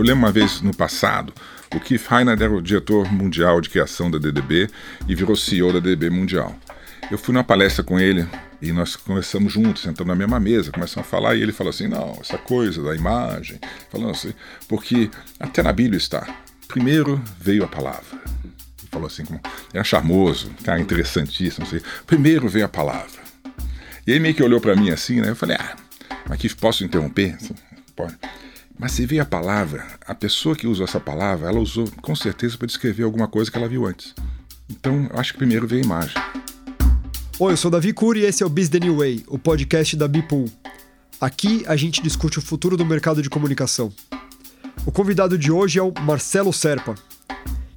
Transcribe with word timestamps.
Eu 0.00 0.04
lembro 0.04 0.20
uma 0.20 0.32
vez 0.32 0.62
no 0.62 0.74
passado, 0.74 1.30
o 1.74 1.78
Keith 1.78 2.10
Heiner 2.10 2.32
era 2.40 2.50
o 2.50 2.62
diretor 2.62 3.12
mundial 3.12 3.60
de 3.60 3.68
criação 3.68 4.10
da 4.10 4.16
DDB 4.16 4.66
e 5.06 5.14
virou 5.14 5.36
CEO 5.36 5.74
da 5.74 5.78
DDB 5.78 6.08
Mundial. 6.08 6.56
Eu 7.10 7.18
fui 7.18 7.34
numa 7.34 7.44
palestra 7.44 7.84
com 7.84 8.00
ele 8.00 8.26
e 8.62 8.72
nós 8.72 8.96
conversamos 8.96 9.52
juntos, 9.52 9.82
sentamos 9.82 10.08
na 10.08 10.16
mesma 10.16 10.40
mesa, 10.40 10.72
começamos 10.72 11.06
a 11.06 11.10
falar 11.10 11.34
e 11.34 11.42
ele 11.42 11.52
falou 11.52 11.68
assim: 11.68 11.86
não, 11.86 12.16
essa 12.18 12.38
coisa 12.38 12.82
da 12.82 12.96
imagem, 12.96 13.60
falando 13.90 14.12
assim, 14.12 14.32
porque 14.66 15.10
até 15.38 15.62
na 15.62 15.70
Bíblia 15.70 15.98
está. 15.98 16.26
Primeiro 16.66 17.22
veio 17.38 17.62
a 17.62 17.68
palavra. 17.68 18.18
Ele 18.42 18.88
falou 18.90 19.06
assim, 19.06 19.26
como, 19.26 19.38
era 19.70 19.84
charmoso, 19.84 20.50
cara 20.64 20.80
interessantíssimo. 20.80 21.66
Assim, 21.66 21.78
Primeiro 22.06 22.48
veio 22.48 22.64
a 22.64 22.70
palavra. 22.70 23.20
E 24.06 24.14
aí 24.14 24.18
meio 24.18 24.34
que 24.34 24.42
olhou 24.42 24.62
para 24.62 24.74
mim 24.74 24.88
assim, 24.88 25.20
né? 25.20 25.28
Eu 25.28 25.36
falei: 25.36 25.58
ah, 25.60 25.76
aqui 26.30 26.48
posso 26.54 26.84
interromper? 26.84 27.34
Assim, 27.34 27.54
pode. 27.94 28.16
Mas 28.80 28.92
se 28.92 29.04
veio 29.04 29.20
a 29.20 29.26
palavra, 29.26 29.86
a 30.06 30.14
pessoa 30.14 30.56
que 30.56 30.66
usou 30.66 30.86
essa 30.86 30.98
palavra, 30.98 31.50
ela 31.50 31.60
usou 31.60 31.86
com 32.00 32.16
certeza 32.16 32.56
para 32.56 32.66
descrever 32.66 33.02
alguma 33.02 33.28
coisa 33.28 33.50
que 33.50 33.58
ela 33.58 33.68
viu 33.68 33.84
antes. 33.84 34.14
Então, 34.70 35.06
acho 35.12 35.32
que 35.32 35.38
primeiro 35.38 35.68
veio 35.68 35.82
a 35.82 35.84
imagem. 35.84 36.14
Oi, 37.38 37.52
eu 37.52 37.56
sou 37.58 37.70
Davi 37.70 37.92
Cury 37.92 38.20
e 38.20 38.24
esse 38.24 38.42
é 38.42 38.46
o 38.46 38.48
Biz 38.48 38.70
The 38.70 38.80
New 38.80 38.96
Way, 38.96 39.24
o 39.28 39.38
podcast 39.38 39.94
da 39.96 40.08
Bipool. 40.08 40.46
Aqui 41.20 41.62
a 41.66 41.76
gente 41.76 42.02
discute 42.02 42.38
o 42.38 42.42
futuro 42.42 42.74
do 42.74 42.86
mercado 42.86 43.20
de 43.20 43.28
comunicação. 43.28 43.92
O 44.86 44.90
convidado 44.90 45.36
de 45.36 45.52
hoje 45.52 45.78
é 45.78 45.82
o 45.82 45.92
Marcelo 46.00 46.50
Serpa. 46.50 46.94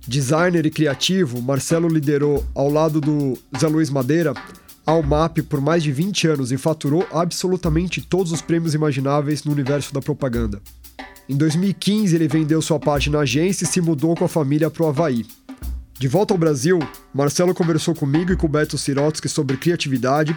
Designer 0.07 0.65
e 0.65 0.71
criativo, 0.71 1.41
Marcelo 1.41 1.89
liderou, 1.89 2.45
ao 2.55 2.69
lado 2.69 3.01
do 3.01 3.37
Zé 3.59 3.67
Luiz 3.67 3.89
Madeira, 3.89 4.33
a 4.87 4.91
Almap 4.91 5.39
por 5.49 5.59
mais 5.59 5.83
de 5.83 5.91
20 5.91 6.29
anos 6.29 6.53
e 6.53 6.57
faturou 6.57 7.05
absolutamente 7.11 7.99
todos 7.99 8.31
os 8.31 8.41
prêmios 8.41 8.73
imagináveis 8.73 9.43
no 9.43 9.51
universo 9.51 9.93
da 9.93 10.01
propaganda. 10.01 10.61
Em 11.27 11.37
2015, 11.37 12.15
ele 12.15 12.27
vendeu 12.27 12.61
sua 12.61 12.79
parte 12.79 13.09
na 13.09 13.19
agência 13.19 13.63
e 13.63 13.67
se 13.67 13.79
mudou 13.79 14.15
com 14.15 14.25
a 14.25 14.29
família 14.29 14.69
para 14.69 14.83
o 14.83 14.87
Havaí. 14.87 15.25
De 15.97 16.07
volta 16.07 16.33
ao 16.33 16.37
Brasil, 16.37 16.79
Marcelo 17.13 17.53
conversou 17.53 17.95
comigo 17.95 18.33
e 18.33 18.35
com 18.35 18.47
Beto 18.47 18.77
Sirotsky 18.77 19.29
sobre 19.29 19.55
criatividade, 19.55 20.35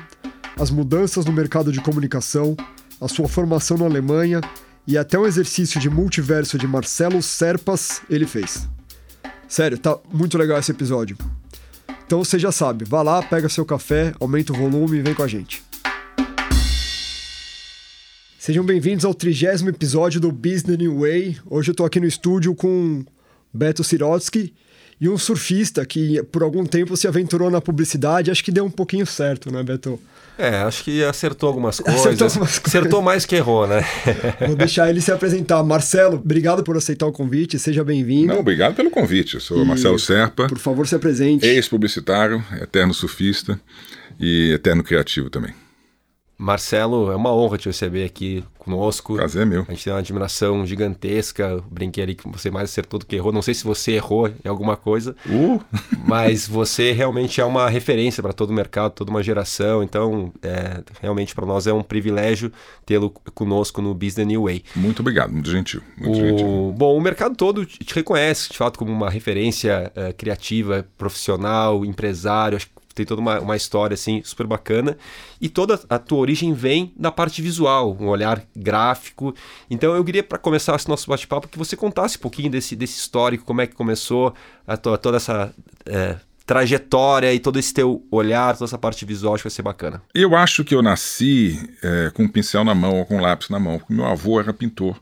as 0.58 0.70
mudanças 0.70 1.24
no 1.24 1.32
mercado 1.32 1.72
de 1.72 1.80
comunicação, 1.80 2.56
a 3.00 3.08
sua 3.08 3.28
formação 3.28 3.76
na 3.76 3.84
Alemanha 3.84 4.40
e 4.86 4.96
até 4.96 5.18
um 5.18 5.26
exercício 5.26 5.80
de 5.80 5.90
multiverso 5.90 6.56
de 6.56 6.68
Marcelo 6.68 7.20
Serpas 7.20 8.00
ele 8.08 8.26
fez. 8.26 8.68
Sério, 9.48 9.78
tá 9.78 9.98
muito 10.12 10.38
legal 10.38 10.58
esse 10.58 10.70
episódio. 10.70 11.16
Então 12.06 12.22
você 12.22 12.38
já 12.38 12.52
sabe, 12.52 12.84
vá 12.84 13.02
lá, 13.02 13.20
pega 13.22 13.48
seu 13.48 13.64
café, 13.64 14.14
aumenta 14.20 14.52
o 14.52 14.56
volume 14.56 14.98
e 14.98 15.02
vem 15.02 15.14
com 15.14 15.24
a 15.24 15.28
gente. 15.28 15.65
Sejam 18.46 18.64
bem-vindos 18.64 19.04
ao 19.04 19.12
trigésimo 19.12 19.70
episódio 19.70 20.20
do 20.20 20.30
Business 20.30 20.78
New 20.78 21.00
Way. 21.00 21.36
Hoje 21.50 21.72
eu 21.72 21.74
tô 21.74 21.84
aqui 21.84 21.98
no 21.98 22.06
estúdio 22.06 22.54
com 22.54 23.04
Beto 23.52 23.82
Sirotsky 23.82 24.54
e 25.00 25.08
um 25.08 25.18
surfista 25.18 25.84
que 25.84 26.22
por 26.30 26.44
algum 26.44 26.64
tempo 26.64 26.96
se 26.96 27.08
aventurou 27.08 27.50
na 27.50 27.60
publicidade. 27.60 28.30
Acho 28.30 28.44
que 28.44 28.52
deu 28.52 28.64
um 28.64 28.70
pouquinho 28.70 29.04
certo, 29.04 29.50
né, 29.50 29.64
Beto? 29.64 29.98
É, 30.38 30.58
acho 30.58 30.84
que 30.84 31.02
acertou 31.02 31.48
algumas 31.48 31.80
coisas. 31.80 32.00
Acertou, 32.00 32.28
algumas 32.28 32.58
coisas. 32.60 32.76
acertou 32.76 33.02
mais 33.02 33.26
que 33.26 33.34
errou, 33.34 33.66
né? 33.66 33.84
Vou 34.46 34.54
deixar 34.54 34.88
ele 34.88 35.00
se 35.00 35.10
apresentar. 35.10 35.60
Marcelo, 35.64 36.14
obrigado 36.14 36.62
por 36.62 36.76
aceitar 36.76 37.08
o 37.08 37.12
convite, 37.12 37.58
seja 37.58 37.82
bem-vindo. 37.82 38.28
Não, 38.28 38.38
obrigado 38.38 38.76
pelo 38.76 38.92
convite. 38.92 39.34
Eu 39.34 39.40
sou 39.40 39.60
e, 39.60 39.66
Marcelo 39.66 39.98
Serpa. 39.98 40.46
Por 40.46 40.58
favor, 40.58 40.86
se 40.86 40.94
apresente. 40.94 41.44
Ex-publicitário, 41.44 42.40
eterno 42.62 42.94
surfista 42.94 43.58
e 44.20 44.52
eterno 44.52 44.84
criativo 44.84 45.28
também. 45.30 45.65
Marcelo, 46.38 47.10
é 47.10 47.16
uma 47.16 47.32
honra 47.32 47.56
te 47.56 47.66
receber 47.66 48.04
aqui 48.04 48.44
conosco. 48.58 49.14
Prazer 49.14 49.46
meu. 49.46 49.64
A 49.68 49.72
gente 49.72 49.84
tem 49.84 49.92
uma 49.92 50.00
admiração 50.00 50.66
gigantesca. 50.66 51.62
Brinquei 51.70 52.02
ali 52.02 52.14
que 52.14 52.28
você 52.28 52.50
mais 52.50 52.68
acertou 52.70 52.98
do 52.98 53.06
que 53.06 53.16
errou. 53.16 53.32
Não 53.32 53.40
sei 53.40 53.54
se 53.54 53.64
você 53.64 53.92
errou 53.92 54.28
em 54.28 54.48
alguma 54.48 54.76
coisa, 54.76 55.16
uh. 55.26 55.60
mas 56.04 56.46
você 56.46 56.92
realmente 56.92 57.40
é 57.40 57.44
uma 57.44 57.70
referência 57.70 58.22
para 58.22 58.32
todo 58.32 58.50
o 58.50 58.52
mercado, 58.52 58.92
toda 58.92 59.10
uma 59.10 59.22
geração. 59.22 59.82
Então, 59.82 60.32
é, 60.42 60.82
realmente 61.00 61.34
para 61.34 61.46
nós 61.46 61.66
é 61.66 61.72
um 61.72 61.82
privilégio 61.82 62.52
tê-lo 62.84 63.10
conosco 63.34 63.80
no 63.80 63.94
Business 63.94 64.26
New 64.26 64.44
Way. 64.44 64.64
Muito 64.74 65.00
obrigado, 65.00 65.32
muito 65.32 65.50
gentil. 65.50 65.80
Muito 65.96 66.18
o, 66.18 66.28
gentil. 66.28 66.74
Bom, 66.76 66.96
o 66.96 67.00
mercado 67.00 67.34
todo 67.36 67.64
te 67.64 67.94
reconhece, 67.94 68.50
de 68.50 68.58
fato, 68.58 68.78
como 68.78 68.92
uma 68.92 69.08
referência 69.08 69.92
uh, 69.96 70.12
criativa, 70.14 70.86
profissional, 70.98 71.84
empresário. 71.84 72.56
Acho 72.56 72.66
que 72.66 72.75
tem 72.96 73.04
toda 73.04 73.20
uma, 73.20 73.38
uma 73.40 73.56
história 73.56 73.94
assim 73.94 74.22
super 74.24 74.46
bacana 74.46 74.96
e 75.38 75.48
toda 75.48 75.78
a 75.88 75.98
tua 75.98 76.18
origem 76.18 76.54
vem 76.54 76.92
da 76.96 77.12
parte 77.12 77.42
visual, 77.42 77.96
um 78.00 78.08
olhar 78.08 78.42
gráfico. 78.56 79.34
Então 79.70 79.94
eu 79.94 80.02
queria 80.02 80.22
para 80.22 80.38
começar 80.38 80.74
esse 80.74 80.88
nosso 80.88 81.08
bate-papo 81.08 81.46
que 81.46 81.58
você 81.58 81.76
contasse 81.76 82.16
um 82.16 82.20
pouquinho 82.20 82.50
desse, 82.50 82.74
desse 82.74 82.98
histórico, 82.98 83.44
como 83.44 83.60
é 83.60 83.66
que 83.66 83.74
começou 83.74 84.34
a 84.66 84.78
tua, 84.78 84.96
toda 84.96 85.18
essa 85.18 85.54
é, 85.84 86.16
trajetória 86.46 87.34
e 87.34 87.38
todo 87.38 87.58
esse 87.58 87.74
teu 87.74 88.02
olhar, 88.10 88.54
toda 88.54 88.64
essa 88.64 88.78
parte 88.78 89.04
visual, 89.04 89.34
acho 89.34 89.42
que 89.42 89.48
vai 89.48 89.54
ser 89.54 89.62
bacana. 89.62 90.00
Eu 90.14 90.34
acho 90.34 90.64
que 90.64 90.74
eu 90.74 90.80
nasci 90.80 91.60
é, 91.82 92.10
com 92.14 92.22
um 92.22 92.28
pincel 92.28 92.64
na 92.64 92.74
mão 92.74 92.96
ou 92.98 93.04
com 93.04 93.18
um 93.18 93.20
lápis 93.20 93.50
na 93.50 93.60
mão, 93.60 93.78
porque 93.78 93.92
meu 93.92 94.06
avô 94.06 94.40
era 94.40 94.54
pintor, 94.54 94.98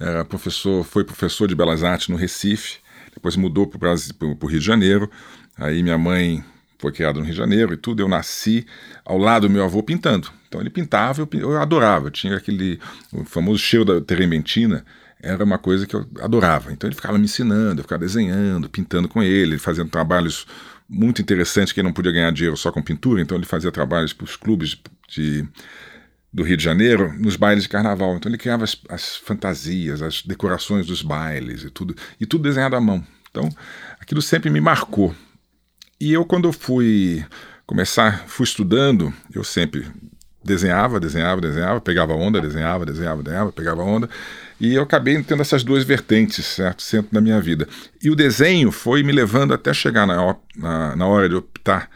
era 0.00 0.24
professor, 0.24 0.84
foi 0.84 1.04
professor 1.04 1.46
de 1.46 1.54
belas 1.54 1.84
artes 1.84 2.08
no 2.08 2.16
Recife, 2.16 2.78
depois 3.14 3.36
mudou 3.36 3.66
para 3.66 3.92
o 3.92 4.46
Rio 4.46 4.58
de 4.58 4.66
Janeiro. 4.66 5.08
Aí 5.56 5.82
minha 5.82 5.98
mãe 5.98 6.42
foi 6.78 6.92
criado 6.92 7.18
no 7.18 7.24
Rio 7.24 7.32
de 7.32 7.38
Janeiro 7.38 7.74
e 7.74 7.76
tudo, 7.76 8.02
eu 8.02 8.08
nasci 8.08 8.66
ao 9.04 9.18
lado 9.18 9.48
do 9.48 9.52
meu 9.52 9.64
avô 9.64 9.82
pintando. 9.82 10.30
Então 10.46 10.60
ele 10.60 10.70
pintava, 10.70 11.20
eu, 11.20 11.28
eu 11.40 11.60
adorava. 11.60 12.10
Tinha 12.10 12.36
aquele 12.36 12.80
o 13.12 13.24
famoso 13.24 13.58
cheiro 13.58 13.84
da 13.84 14.00
terementina, 14.00 14.84
era 15.20 15.44
uma 15.44 15.58
coisa 15.58 15.86
que 15.86 15.94
eu 15.94 16.06
adorava. 16.20 16.72
Então 16.72 16.88
ele 16.88 16.94
ficava 16.94 17.18
me 17.18 17.24
ensinando, 17.24 17.80
eu 17.80 17.84
ficava 17.84 18.00
desenhando, 18.00 18.68
pintando 18.68 19.08
com 19.08 19.22
ele, 19.22 19.58
fazendo 19.58 19.90
trabalhos 19.90 20.46
muito 20.88 21.20
interessantes 21.20 21.72
que 21.72 21.80
ele 21.80 21.88
não 21.88 21.92
podia 21.92 22.12
ganhar 22.12 22.32
dinheiro 22.32 22.56
só 22.56 22.72
com 22.72 22.80
pintura, 22.80 23.20
então 23.20 23.36
ele 23.36 23.44
fazia 23.44 23.70
trabalhos 23.70 24.14
para 24.14 24.24
os 24.24 24.36
clubes 24.36 24.80
de, 25.06 25.46
do 26.32 26.42
Rio 26.42 26.56
de 26.56 26.64
Janeiro 26.64 27.12
nos 27.18 27.36
bailes 27.36 27.64
de 27.64 27.68
carnaval. 27.68 28.16
Então 28.16 28.30
ele 28.30 28.38
criava 28.38 28.64
as, 28.64 28.80
as 28.88 29.16
fantasias, 29.16 30.00
as 30.00 30.22
decorações 30.22 30.86
dos 30.86 31.02
bailes 31.02 31.64
e 31.64 31.70
tudo, 31.70 31.94
e 32.20 32.24
tudo 32.24 32.44
desenhado 32.44 32.76
à 32.76 32.80
mão. 32.80 33.04
Então 33.30 33.48
aquilo 34.00 34.22
sempre 34.22 34.48
me 34.48 34.60
marcou. 34.60 35.14
E 36.00 36.12
eu, 36.12 36.24
quando 36.24 36.52
fui 36.52 37.24
começar, 37.66 38.26
fui 38.28 38.44
estudando, 38.44 39.12
eu 39.34 39.42
sempre 39.42 39.86
desenhava, 40.44 41.00
desenhava, 41.00 41.40
desenhava, 41.40 41.80
pegava 41.80 42.14
onda, 42.14 42.40
desenhava, 42.40 42.86
desenhava, 42.86 43.22
desenhava, 43.22 43.52
pegava 43.52 43.82
onda. 43.82 44.08
E 44.60 44.74
eu 44.74 44.82
acabei 44.82 45.22
tendo 45.22 45.42
essas 45.42 45.62
duas 45.64 45.84
vertentes, 45.84 46.44
certo? 46.46 46.82
Sempre 46.82 47.10
na 47.12 47.20
minha 47.20 47.40
vida. 47.40 47.68
E 48.02 48.10
o 48.10 48.16
desenho 48.16 48.70
foi 48.70 49.02
me 49.02 49.12
levando 49.12 49.52
até 49.52 49.74
chegar 49.74 50.06
na, 50.06 50.36
na, 50.56 50.96
na 50.96 51.06
hora 51.06 51.28
de 51.28 51.34
optar 51.34 51.90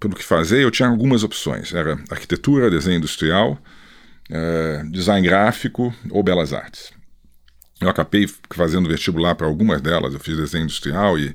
pelo 0.00 0.14
que 0.14 0.24
fazer. 0.24 0.62
Eu 0.62 0.70
tinha 0.70 0.88
algumas 0.88 1.22
opções: 1.22 1.72
era 1.74 1.98
arquitetura, 2.10 2.70
desenho 2.70 2.98
industrial, 2.98 3.58
é, 4.30 4.82
design 4.90 5.26
gráfico 5.26 5.94
ou 6.10 6.22
belas 6.22 6.52
artes. 6.52 6.92
Eu 7.80 7.88
acabei 7.88 8.28
fazendo 8.50 8.88
vestibular 8.88 9.34
para 9.34 9.46
algumas 9.46 9.80
delas. 9.80 10.14
Eu 10.14 10.20
fiz 10.20 10.36
desenho 10.36 10.64
industrial 10.64 11.16
e, 11.18 11.32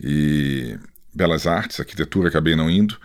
e 0.00 0.78
Belas 1.14 1.46
Artes, 1.46 1.80
arquitetura, 1.80 2.28
acabei 2.28 2.56
não 2.56 2.70
indo. 2.70 2.98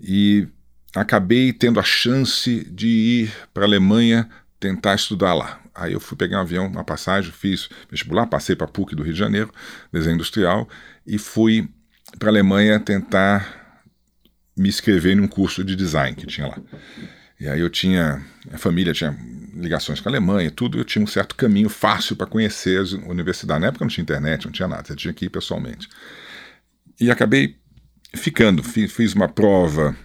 E 0.00 0.48
acabei 0.94 1.52
tendo 1.52 1.78
a 1.78 1.82
chance 1.82 2.64
de 2.70 2.86
ir 2.86 3.32
para 3.52 3.64
a 3.64 3.66
Alemanha 3.66 4.28
tentar 4.58 4.94
estudar 4.94 5.34
lá. 5.34 5.60
Aí 5.74 5.92
eu 5.92 6.00
fui 6.00 6.16
pegar 6.16 6.38
um 6.38 6.40
avião, 6.40 6.66
uma 6.66 6.84
passagem, 6.84 7.30
fiz 7.30 7.68
vestibular, 7.90 8.26
passei 8.26 8.56
para 8.56 8.66
a 8.66 8.70
PUC 8.70 8.94
do 8.96 9.02
Rio 9.02 9.12
de 9.12 9.18
Janeiro, 9.18 9.52
desenho 9.92 10.14
industrial, 10.14 10.68
e 11.06 11.18
fui 11.18 11.68
para 12.18 12.28
a 12.28 12.32
Alemanha 12.32 12.80
tentar 12.80 13.82
me 14.56 14.68
inscrever 14.68 15.14
num 15.14 15.28
curso 15.28 15.62
de 15.62 15.76
design 15.76 16.16
que 16.16 16.26
tinha 16.26 16.46
lá. 16.46 16.58
E 17.38 17.46
aí 17.46 17.60
eu 17.60 17.68
tinha, 17.68 18.24
a 18.50 18.56
família 18.56 18.94
tinha 18.94 19.14
ligações 19.54 20.00
com 20.00 20.08
a 20.08 20.12
Alemanha 20.12 20.50
tudo, 20.50 20.78
eu 20.78 20.84
tinha 20.84 21.02
um 21.02 21.06
certo 21.06 21.34
caminho 21.34 21.68
fácil 21.68 22.16
para 22.16 22.26
conhecer 22.26 22.80
as 22.80 22.92
universidades. 22.92 23.60
Na 23.60 23.68
época 23.68 23.84
não 23.84 23.90
tinha 23.90 24.02
internet, 24.02 24.46
não 24.46 24.52
tinha 24.52 24.66
nada, 24.66 24.86
você 24.86 24.96
tinha 24.96 25.12
que 25.12 25.26
ir 25.26 25.28
pessoalmente. 25.28 25.88
E 26.98 27.10
acabei 27.10 27.56
ficando, 28.14 28.62
fiz 28.62 29.14
uma 29.14 29.28
prova 29.28 29.96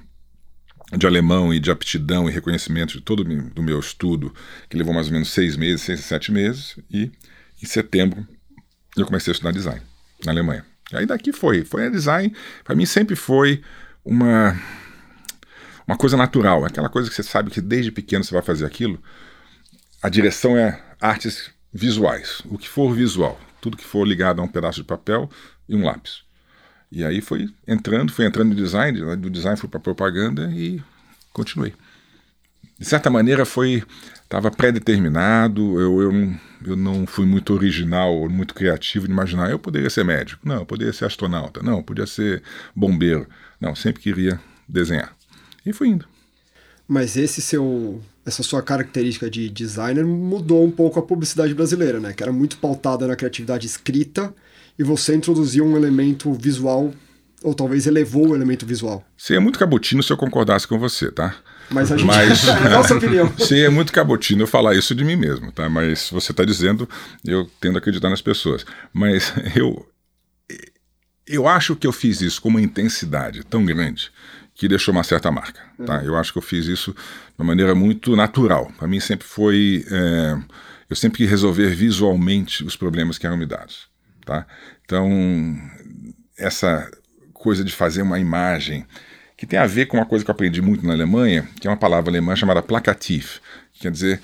de 0.97 1.07
alemão 1.07 1.53
e 1.53 1.59
de 1.59 1.71
aptidão 1.71 2.29
e 2.29 2.31
reconhecimento 2.31 2.93
de 2.93 3.01
todo 3.01 3.23
o 3.23 3.63
meu 3.63 3.79
estudo, 3.79 4.33
que 4.69 4.77
levou 4.77 4.93
mais 4.93 5.07
ou 5.07 5.13
menos 5.13 5.29
seis 5.29 5.55
meses, 5.55 5.81
seis, 5.81 6.01
sete 6.01 6.31
meses, 6.31 6.77
e 6.89 7.11
em 7.61 7.65
setembro 7.65 8.27
eu 8.97 9.05
comecei 9.05 9.31
a 9.31 9.33
estudar 9.33 9.51
design 9.51 9.81
na 10.25 10.31
Alemanha. 10.31 10.65
E 10.91 10.97
aí 10.97 11.05
daqui 11.05 11.31
foi, 11.31 11.63
foi 11.63 11.87
a 11.87 11.89
design, 11.89 12.35
para 12.63 12.75
mim 12.75 12.85
sempre 12.85 13.15
foi 13.15 13.61
uma 14.03 14.59
uma 15.87 15.97
coisa 15.97 16.15
natural, 16.15 16.63
aquela 16.63 16.89
coisa 16.89 17.09
que 17.09 17.15
você 17.15 17.23
sabe 17.23 17.51
que 17.51 17.59
desde 17.59 17.91
pequeno 17.91 18.23
você 18.23 18.33
vai 18.33 18.43
fazer 18.43 18.65
aquilo. 18.65 19.01
A 20.01 20.09
direção 20.09 20.57
é 20.57 20.81
artes 20.99 21.51
visuais, 21.73 22.41
o 22.45 22.57
que 22.57 22.67
for 22.67 22.93
visual, 22.93 23.39
tudo 23.59 23.77
que 23.77 23.83
for 23.83 24.05
ligado 24.05 24.39
a 24.39 24.43
um 24.43 24.47
pedaço 24.47 24.81
de 24.81 24.87
papel 24.87 25.29
e 25.67 25.75
um 25.75 25.83
lápis. 25.83 26.23
E 26.91 27.05
aí 27.05 27.21
foi 27.21 27.49
entrando, 27.67 28.11
foi 28.11 28.25
entrando 28.25 28.49
no 28.49 28.55
design, 28.55 29.15
do 29.15 29.29
design 29.29 29.57
fui 29.57 29.69
para 29.69 29.79
propaganda 29.79 30.51
e 30.53 30.81
continuei. 31.31 31.73
de 32.77 32.85
certa 32.85 33.09
maneira, 33.09 33.45
foi 33.45 33.83
estava 34.23 34.49
pré-determinado. 34.49 35.79
Eu, 35.79 36.01
eu, 36.01 36.33
eu 36.67 36.75
não 36.75 37.05
fui 37.05 37.25
muito 37.25 37.53
original, 37.53 38.29
muito 38.29 38.53
criativo 38.53 39.05
de 39.05 39.13
imaginar 39.13 39.51
eu 39.51 39.59
poderia 39.59 39.89
ser 39.89 40.03
médico. 40.03 40.41
Não, 40.47 40.59
eu 40.59 40.65
poderia 40.65 40.93
ser 40.93 41.05
astronauta. 41.05 41.61
Não, 41.61 41.77
eu 41.77 41.83
podia 41.83 42.05
ser 42.05 42.41
bombeiro. 42.75 43.27
Não, 43.59 43.75
sempre 43.75 44.01
queria 44.01 44.39
desenhar. 44.67 45.15
E 45.65 45.71
fui 45.71 45.89
indo. 45.89 46.05
Mas 46.87 47.15
esse 47.15 47.41
seu, 47.41 48.01
essa 48.25 48.43
sua 48.43 48.61
característica 48.61 49.29
de 49.29 49.49
designer 49.49 50.05
mudou 50.05 50.65
um 50.65 50.71
pouco 50.71 50.99
a 50.99 51.01
publicidade 51.01 51.53
brasileira, 51.53 51.99
né? 51.99 52.11
Que 52.11 52.23
era 52.23 52.33
muito 52.33 52.57
pautada 52.57 53.07
na 53.07 53.15
criatividade 53.15 53.65
escrita 53.65 54.33
e 54.81 54.83
você 54.83 55.15
introduziu 55.15 55.63
um 55.63 55.77
elemento 55.77 56.33
visual 56.33 56.91
ou 57.43 57.53
talvez 57.53 57.85
elevou 57.85 58.29
o 58.29 58.35
elemento 58.35 58.65
visual. 58.65 59.05
Seria 59.15 59.39
muito 59.39 59.59
cabotino 59.59 60.01
se 60.01 60.11
eu 60.11 60.17
concordasse 60.17 60.67
com 60.67 60.79
você, 60.79 61.11
tá? 61.11 61.35
Mas 61.69 61.91
a 61.91 61.97
gente. 61.97 62.07
Mas, 62.07 62.47
é 62.47 62.51
a 62.65 62.69
nossa 62.69 62.95
opinião. 62.95 63.31
Seria 63.37 63.69
muito 63.69 63.93
cabotino 63.93 64.41
eu 64.41 64.47
falar 64.47 64.73
isso 64.73 64.95
de 64.95 65.03
mim 65.05 65.15
mesmo, 65.15 65.51
tá? 65.51 65.69
Mas 65.69 66.09
você 66.09 66.31
está 66.31 66.43
dizendo, 66.43 66.89
eu 67.23 67.47
tendo 67.59 67.75
a 67.75 67.77
acreditar 67.77 68.09
nas 68.09 68.23
pessoas. 68.23 68.65
Mas 68.91 69.31
eu. 69.55 69.87
Eu 71.27 71.47
acho 71.47 71.75
que 71.75 71.85
eu 71.85 71.91
fiz 71.91 72.19
isso 72.19 72.41
com 72.41 72.49
uma 72.49 72.61
intensidade 72.61 73.43
tão 73.43 73.63
grande 73.63 74.11
que 74.55 74.67
deixou 74.67 74.91
uma 74.91 75.03
certa 75.03 75.31
marca. 75.31 75.61
Tá? 75.85 75.99
Uhum. 75.99 76.05
Eu 76.05 76.15
acho 76.17 76.33
que 76.33 76.39
eu 76.39 76.43
fiz 76.43 76.65
isso 76.65 76.91
de 76.91 76.97
uma 77.37 77.45
maneira 77.45 77.75
muito 77.75 78.15
natural. 78.15 78.71
Para 78.79 78.87
mim 78.87 78.99
sempre 78.99 79.27
foi. 79.27 79.85
É, 79.91 80.37
eu 80.89 80.95
sempre 80.95 81.19
quis 81.19 81.29
resolver 81.29 81.69
visualmente 81.69 82.63
os 82.63 82.75
problemas 82.75 83.19
que 83.19 83.27
eram 83.27 83.37
me 83.37 83.45
dados. 83.45 83.90
Tá? 84.31 84.47
Então, 84.85 85.09
essa 86.37 86.89
coisa 87.33 87.65
de 87.65 87.73
fazer 87.73 88.01
uma 88.01 88.17
imagem 88.17 88.85
que 89.35 89.45
tem 89.45 89.59
a 89.59 89.65
ver 89.65 89.87
com 89.87 89.97
uma 89.97 90.05
coisa 90.05 90.23
que 90.23 90.31
eu 90.31 90.33
aprendi 90.33 90.61
muito 90.61 90.85
na 90.85 90.93
Alemanha, 90.93 91.45
que 91.59 91.67
é 91.67 91.69
uma 91.69 91.75
palavra 91.75 92.09
alemã 92.09 92.33
chamada 92.33 92.61
placatif, 92.61 93.39
que 93.73 93.81
quer 93.81 93.91
dizer 93.91 94.21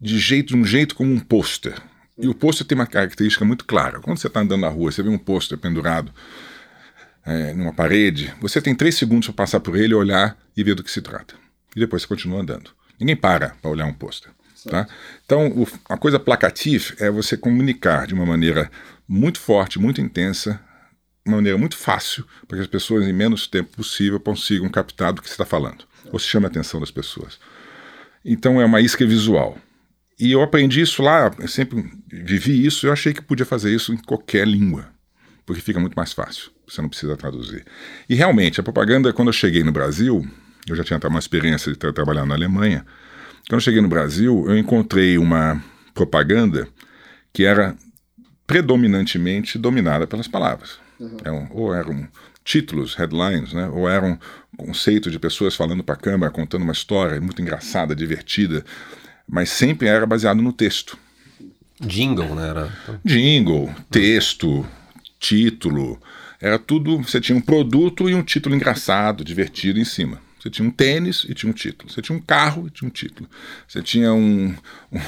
de 0.00 0.18
jeito 0.18 0.48
de 0.48 0.56
um 0.56 0.64
jeito 0.64 0.96
como 0.96 1.12
um 1.12 1.20
pôster. 1.20 1.74
E 2.18 2.26
o 2.26 2.34
pôster 2.34 2.66
tem 2.66 2.76
uma 2.76 2.86
característica 2.86 3.44
muito 3.44 3.64
clara. 3.64 4.00
Quando 4.00 4.18
você 4.18 4.26
está 4.26 4.40
andando 4.40 4.62
na 4.62 4.68
rua, 4.68 4.90
você 4.90 5.04
vê 5.04 5.08
um 5.08 5.18
pôster 5.18 5.56
pendurado 5.56 6.12
é, 7.24 7.54
numa 7.54 7.72
parede, 7.72 8.34
você 8.40 8.60
tem 8.60 8.74
três 8.74 8.96
segundos 8.96 9.28
para 9.28 9.36
passar 9.36 9.60
por 9.60 9.76
ele, 9.76 9.94
olhar 9.94 10.36
e 10.56 10.64
ver 10.64 10.74
do 10.74 10.82
que 10.82 10.90
se 10.90 11.00
trata. 11.00 11.34
E 11.76 11.80
depois 11.80 12.02
você 12.02 12.08
continua 12.08 12.40
andando. 12.40 12.70
Ninguém 12.98 13.16
para 13.16 13.50
para 13.62 13.70
olhar 13.70 13.86
um 13.86 13.94
pôster. 13.94 14.32
Tá? 14.68 14.86
Então, 15.24 15.48
o, 15.48 15.68
a 15.88 15.96
coisa 15.96 16.18
placatif 16.18 16.94
é 16.98 17.10
você 17.10 17.36
comunicar 17.36 18.06
de 18.06 18.14
uma 18.14 18.24
maneira 18.24 18.70
muito 19.06 19.38
forte, 19.38 19.78
muito 19.78 20.00
intensa, 20.00 20.60
uma 21.24 21.36
maneira 21.36 21.58
muito 21.58 21.76
fácil 21.76 22.26
para 22.46 22.56
que 22.56 22.62
as 22.62 22.68
pessoas, 22.68 23.06
em 23.06 23.12
menos 23.12 23.46
tempo 23.46 23.76
possível, 23.76 24.18
consigam 24.18 24.68
captar 24.68 25.12
do 25.12 25.20
que 25.20 25.28
você 25.28 25.34
está 25.34 25.44
falando, 25.44 25.84
ou 26.12 26.18
se 26.18 26.26
chame 26.26 26.46
a 26.46 26.48
atenção 26.48 26.80
das 26.80 26.90
pessoas. 26.90 27.38
Então, 28.24 28.60
é 28.60 28.64
uma 28.64 28.80
isca 28.80 29.06
visual. 29.06 29.58
E 30.18 30.30
eu 30.30 30.42
aprendi 30.42 30.80
isso 30.80 31.02
lá, 31.02 31.30
eu 31.38 31.48
sempre 31.48 31.84
vivi 32.08 32.64
isso, 32.64 32.86
eu 32.86 32.92
achei 32.92 33.12
que 33.12 33.20
podia 33.20 33.44
fazer 33.44 33.74
isso 33.74 33.92
em 33.92 33.96
qualquer 33.96 34.46
língua, 34.46 34.88
porque 35.44 35.60
fica 35.60 35.80
muito 35.80 35.94
mais 35.94 36.12
fácil, 36.12 36.50
você 36.66 36.80
não 36.80 36.88
precisa 36.88 37.16
traduzir. 37.16 37.64
E 38.08 38.14
realmente, 38.14 38.60
a 38.60 38.62
propaganda, 38.62 39.12
quando 39.12 39.28
eu 39.28 39.32
cheguei 39.32 39.64
no 39.64 39.72
Brasil, 39.72 40.26
eu 40.68 40.76
já 40.76 40.84
tinha 40.84 41.00
uma 41.08 41.18
experiência 41.18 41.72
de 41.72 41.78
trabalhar 41.78 42.24
na 42.24 42.34
Alemanha, 42.34 42.86
quando 43.48 43.54
eu 43.54 43.60
cheguei 43.60 43.80
no 43.80 43.88
Brasil, 43.88 44.44
eu 44.46 44.56
encontrei 44.56 45.18
uma 45.18 45.62
propaganda 45.92 46.66
que 47.32 47.44
era 47.44 47.76
predominantemente 48.46 49.58
dominada 49.58 50.06
pelas 50.06 50.28
palavras. 50.28 50.78
Uhum. 50.98 51.16
Eram, 51.24 51.48
ou 51.50 51.74
eram 51.74 52.08
títulos, 52.44 52.94
headlines, 52.94 53.52
né? 53.52 53.68
ou 53.68 53.88
eram 53.88 54.18
conceitos 54.56 55.10
de 55.10 55.18
pessoas 55.18 55.54
falando 55.54 55.82
para 55.82 55.94
a 55.94 55.98
câmera, 55.98 56.30
contando 56.30 56.62
uma 56.62 56.72
história 56.72 57.20
muito 57.20 57.42
engraçada, 57.42 57.94
divertida, 57.94 58.64
mas 59.28 59.50
sempre 59.50 59.88
era 59.88 60.06
baseado 60.06 60.40
no 60.42 60.52
texto. 60.52 60.98
Jingle, 61.80 62.34
né? 62.34 62.48
Era... 62.48 62.72
Jingle, 63.04 63.74
texto, 63.90 64.64
título, 65.18 66.00
era 66.40 66.58
tudo. 66.58 66.98
Você 66.98 67.20
tinha 67.20 67.36
um 67.36 67.40
produto 67.40 68.08
e 68.08 68.14
um 68.14 68.22
título 68.22 68.54
engraçado, 68.54 69.24
divertido 69.24 69.78
em 69.80 69.84
cima. 69.84 70.20
Você 70.44 70.50
tinha 70.50 70.68
um 70.68 70.70
tênis 70.70 71.24
e 71.26 71.32
tinha 71.32 71.48
um 71.48 71.54
título. 71.54 71.90
Você 71.90 72.02
tinha 72.02 72.18
um 72.18 72.20
carro 72.20 72.66
e 72.66 72.70
tinha 72.70 72.86
um 72.86 72.90
título. 72.90 73.26
Você 73.66 73.80
tinha 73.80 74.12
um, 74.12 74.54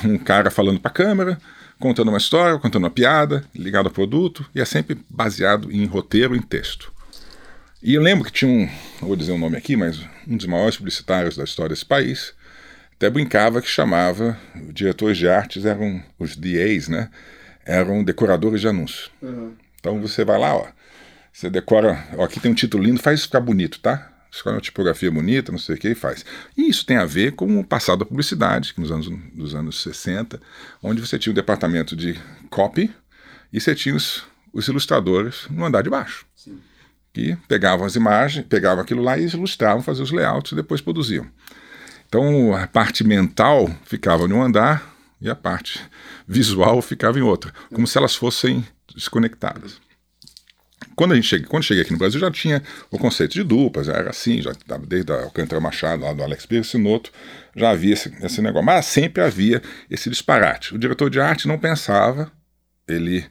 um 0.03 0.17
cara 0.17 0.51
falando 0.51 0.81
para 0.81 0.91
a 0.91 0.95
câmera, 0.95 1.39
contando 1.79 2.09
uma 2.09 2.17
história, 2.17 2.59
contando 2.59 2.85
uma 2.85 2.91
piada, 2.91 3.45
ligado 3.55 3.85
ao 3.85 3.93
produto, 3.93 4.49
e 4.55 4.63
é 4.63 4.65
sempre 4.65 4.99
baseado 5.11 5.71
em 5.71 5.85
roteiro, 5.85 6.35
em 6.35 6.41
texto. 6.41 6.91
E 7.83 7.93
eu 7.93 8.01
lembro 8.01 8.25
que 8.25 8.33
tinha 8.33 8.51
um, 8.51 8.65
não 9.03 9.09
vou 9.09 9.15
dizer 9.15 9.33
o 9.33 9.35
um 9.35 9.39
nome 9.39 9.59
aqui, 9.59 9.77
mas 9.77 10.01
um 10.27 10.39
dos 10.39 10.47
maiores 10.47 10.79
publicitários 10.79 11.37
da 11.37 11.45
história 11.45 11.69
desse 11.69 11.85
país, 11.85 12.33
até 12.95 13.11
brincava 13.11 13.61
que 13.61 13.69
chamava, 13.69 14.41
diretores 14.73 15.19
de 15.19 15.29
artes 15.29 15.67
eram 15.67 16.03
os 16.19 16.35
DAs, 16.35 16.89
né? 16.89 17.11
Eram 17.67 18.03
decoradores 18.03 18.63
de 18.63 18.69
anúncios. 18.69 19.11
Uhum. 19.21 19.53
Então 19.79 20.01
você 20.01 20.25
vai 20.25 20.39
lá, 20.39 20.57
ó, 20.57 20.67
você 21.31 21.51
decora, 21.51 22.03
ó, 22.17 22.25
aqui 22.25 22.41
tem 22.41 22.51
um 22.51 22.55
título 22.55 22.83
lindo, 22.83 23.03
faz 23.03 23.19
isso 23.19 23.29
ficar 23.29 23.41
bonito, 23.41 23.79
tá? 23.81 24.16
Escolhe 24.31 24.57
uma 24.57 24.61
tipografia 24.61 25.11
bonita, 25.11 25.53
não 25.53 25.59
sei 25.59 25.75
o 25.75 25.79
que, 25.79 25.89
e 25.91 25.95
faz. 25.95 26.25
E 26.57 26.69
isso 26.69 26.85
tem 26.85 26.97
a 26.97 27.05
ver 27.05 27.33
com 27.33 27.59
o 27.59 27.65
passado 27.65 28.01
da 28.01 28.05
publicidade, 28.05 28.75
que 28.75 28.81
nos 28.81 28.91
anos, 28.91 29.09
nos 29.35 29.55
anos 29.55 29.83
60, 29.83 30.41
onde 30.83 31.01
você 31.01 31.19
tinha 31.19 31.33
o 31.33 31.35
departamento 31.35 31.97
de 31.97 32.21
copy 32.51 32.93
e 33.53 33.61
você 33.61 33.75
tinha 33.75 33.95
os, 33.95 34.25
os 34.53 34.69
ilustradores 34.69 35.47
no 35.51 35.65
andar 35.65 35.83
de 35.83 35.91
baixo. 35.91 36.27
Sim. 36.35 36.59
Que 37.13 37.37
pegavam 37.49 37.87
as 37.87 37.97
imagens, 37.97 38.47
pegavam 38.47 38.83
aquilo 38.83 39.03
lá 39.03 39.19
e 39.19 39.27
ilustravam, 39.27 39.83
faziam 39.83 40.05
os 40.05 40.11
layouts 40.11 40.53
e 40.53 40.57
depois 40.57 40.81
produziam. 40.81 41.27
Então 42.09 42.55
a 42.55 42.67
parte 42.67 43.03
mental 43.03 43.71
ficava 43.85 44.25
em 44.25 44.33
um 44.33 44.43
andar 44.43 44.95
e 45.21 45.29
a 45.31 45.35
parte 45.35 45.81
visual 46.27 46.81
ficava 46.83 47.19
em 47.19 47.23
outra, 47.23 47.53
como 47.73 47.87
se 47.87 47.97
elas 47.97 48.15
fossem 48.15 48.65
desconectadas. 48.95 49.81
Quando 50.97 51.13
a 51.13 51.15
gente 51.15 51.29
cheguei, 51.29 51.47
quando 51.47 51.63
cheguei 51.63 51.83
aqui 51.83 51.93
no 51.93 51.99
Brasil 51.99 52.19
já 52.19 52.31
tinha 52.31 52.63
o 52.91 52.99
conceito 52.99 53.35
de 53.35 53.45
duplas, 53.45 53.87
era 53.87 54.09
assim, 54.09 54.41
já 54.41 54.53
desde 54.89 55.13
a 55.13 55.25
Alcântara 55.25 55.61
Machado, 55.61 56.03
lá 56.03 56.15
do 56.15 56.23
Alex 56.23 56.49
Noto, 56.75 57.13
já 57.55 57.71
havia 57.71 57.93
esse, 57.93 58.13
esse 58.25 58.41
negócio. 58.41 58.65
Mas 58.65 58.87
sempre 58.87 59.23
havia 59.23 59.63
esse 59.91 60.09
disparate. 60.09 60.75
O 60.75 60.79
diretor 60.79 61.11
de 61.11 61.21
arte 61.21 61.47
não 61.47 61.59
pensava, 61.59 62.33
ele 62.89 63.27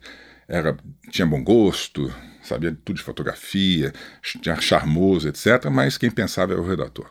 era, 0.48 0.78
tinha 1.10 1.26
bom 1.26 1.44
gosto, 1.44 2.14
sabia 2.44 2.78
tudo 2.86 2.98
de 2.98 3.02
fotografia, 3.04 3.92
tinha 4.22 4.56
charmoso, 4.62 5.28
etc., 5.28 5.66
mas 5.72 5.98
quem 5.98 6.12
pensava 6.12 6.54
era 6.54 6.62
o 6.62 6.68
redator. 6.68 7.10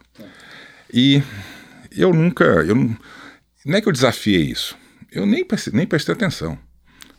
E 0.92 1.20
eu 1.90 2.12
nunca, 2.12 2.44
eu 2.44 2.76
não, 2.76 2.96
é 3.76 3.80
que 3.80 3.88
eu 3.88 3.92
desafiei 3.92 4.42
isso, 4.42 4.76
eu 5.10 5.26
nem, 5.26 5.44
nem 5.72 5.86
prestei 5.86 6.14
atenção. 6.14 6.56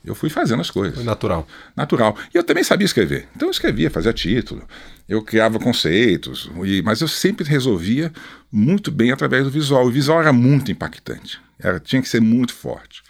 Eu 0.05 0.13
fui 0.13 0.29
fazendo 0.29 0.61
as 0.61 0.69
coisas. 0.69 0.95
Foi 0.95 1.03
natural. 1.03 1.47
Natural. 1.75 2.15
E 2.33 2.37
eu 2.37 2.43
também 2.43 2.63
sabia 2.63 2.85
escrever. 2.85 3.27
Então 3.35 3.47
eu 3.47 3.51
escrevia, 3.51 3.89
fazia 3.89 4.13
título, 4.13 4.67
eu 5.09 5.21
criava 5.21 5.59
conceitos, 5.59 6.49
e, 6.63 6.81
mas 6.81 7.01
eu 7.01 7.07
sempre 7.07 7.43
resolvia 7.45 8.11
muito 8.51 8.91
bem 8.91 9.11
através 9.11 9.43
do 9.43 9.51
visual. 9.51 9.85
O 9.85 9.91
visual 9.91 10.21
era 10.21 10.31
muito 10.31 10.71
impactante, 10.71 11.39
era, 11.59 11.79
tinha 11.79 12.01
que 12.01 12.09
ser 12.09 12.21
muito 12.21 12.53
forte. 12.53 13.01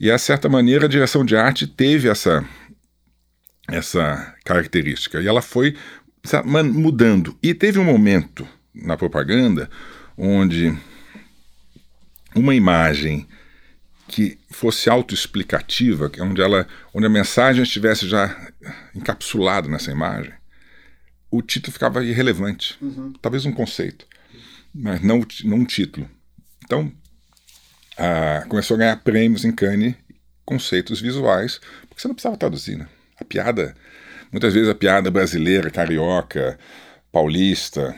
E, 0.00 0.10
a 0.10 0.18
certa 0.18 0.48
maneira, 0.48 0.86
a 0.86 0.88
direção 0.88 1.24
de 1.24 1.34
arte 1.34 1.66
teve 1.66 2.08
essa, 2.08 2.44
essa 3.68 4.34
característica. 4.44 5.20
E 5.20 5.26
ela 5.26 5.42
foi 5.42 5.74
mudando. 6.72 7.36
E 7.42 7.52
teve 7.52 7.78
um 7.78 7.84
momento 7.84 8.46
na 8.72 8.96
propaganda 8.96 9.68
onde 10.16 10.76
uma 12.34 12.54
imagem 12.54 13.26
que 14.08 14.38
fosse 14.50 14.88
autoexplicativa, 14.88 16.10
onde, 16.20 16.40
ela, 16.40 16.66
onde 16.94 17.06
a 17.06 17.10
mensagem 17.10 17.62
estivesse 17.62 18.08
já 18.08 18.34
encapsulada 18.94 19.68
nessa 19.68 19.90
imagem, 19.90 20.32
o 21.30 21.42
título 21.42 21.72
ficava 21.72 22.02
irrelevante. 22.02 22.76
Uhum. 22.80 23.12
Talvez 23.20 23.44
um 23.44 23.52
conceito, 23.52 24.06
mas 24.74 25.02
não, 25.02 25.24
não 25.44 25.58
um 25.58 25.64
título. 25.64 26.08
Então, 26.64 26.90
a, 27.98 28.46
começou 28.48 28.76
a 28.76 28.78
ganhar 28.78 28.96
prêmios 28.96 29.44
em 29.44 29.52
Cannes, 29.52 29.94
conceitos 30.44 31.00
visuais, 31.00 31.60
porque 31.88 32.00
você 32.00 32.08
não 32.08 32.14
precisava 32.14 32.38
traduzir. 32.38 32.78
Né? 32.78 32.88
A 33.20 33.24
piada, 33.24 33.76
muitas 34.32 34.54
vezes 34.54 34.70
a 34.70 34.74
piada 34.74 35.10
brasileira, 35.10 35.70
carioca, 35.70 36.58
paulista, 37.12 37.94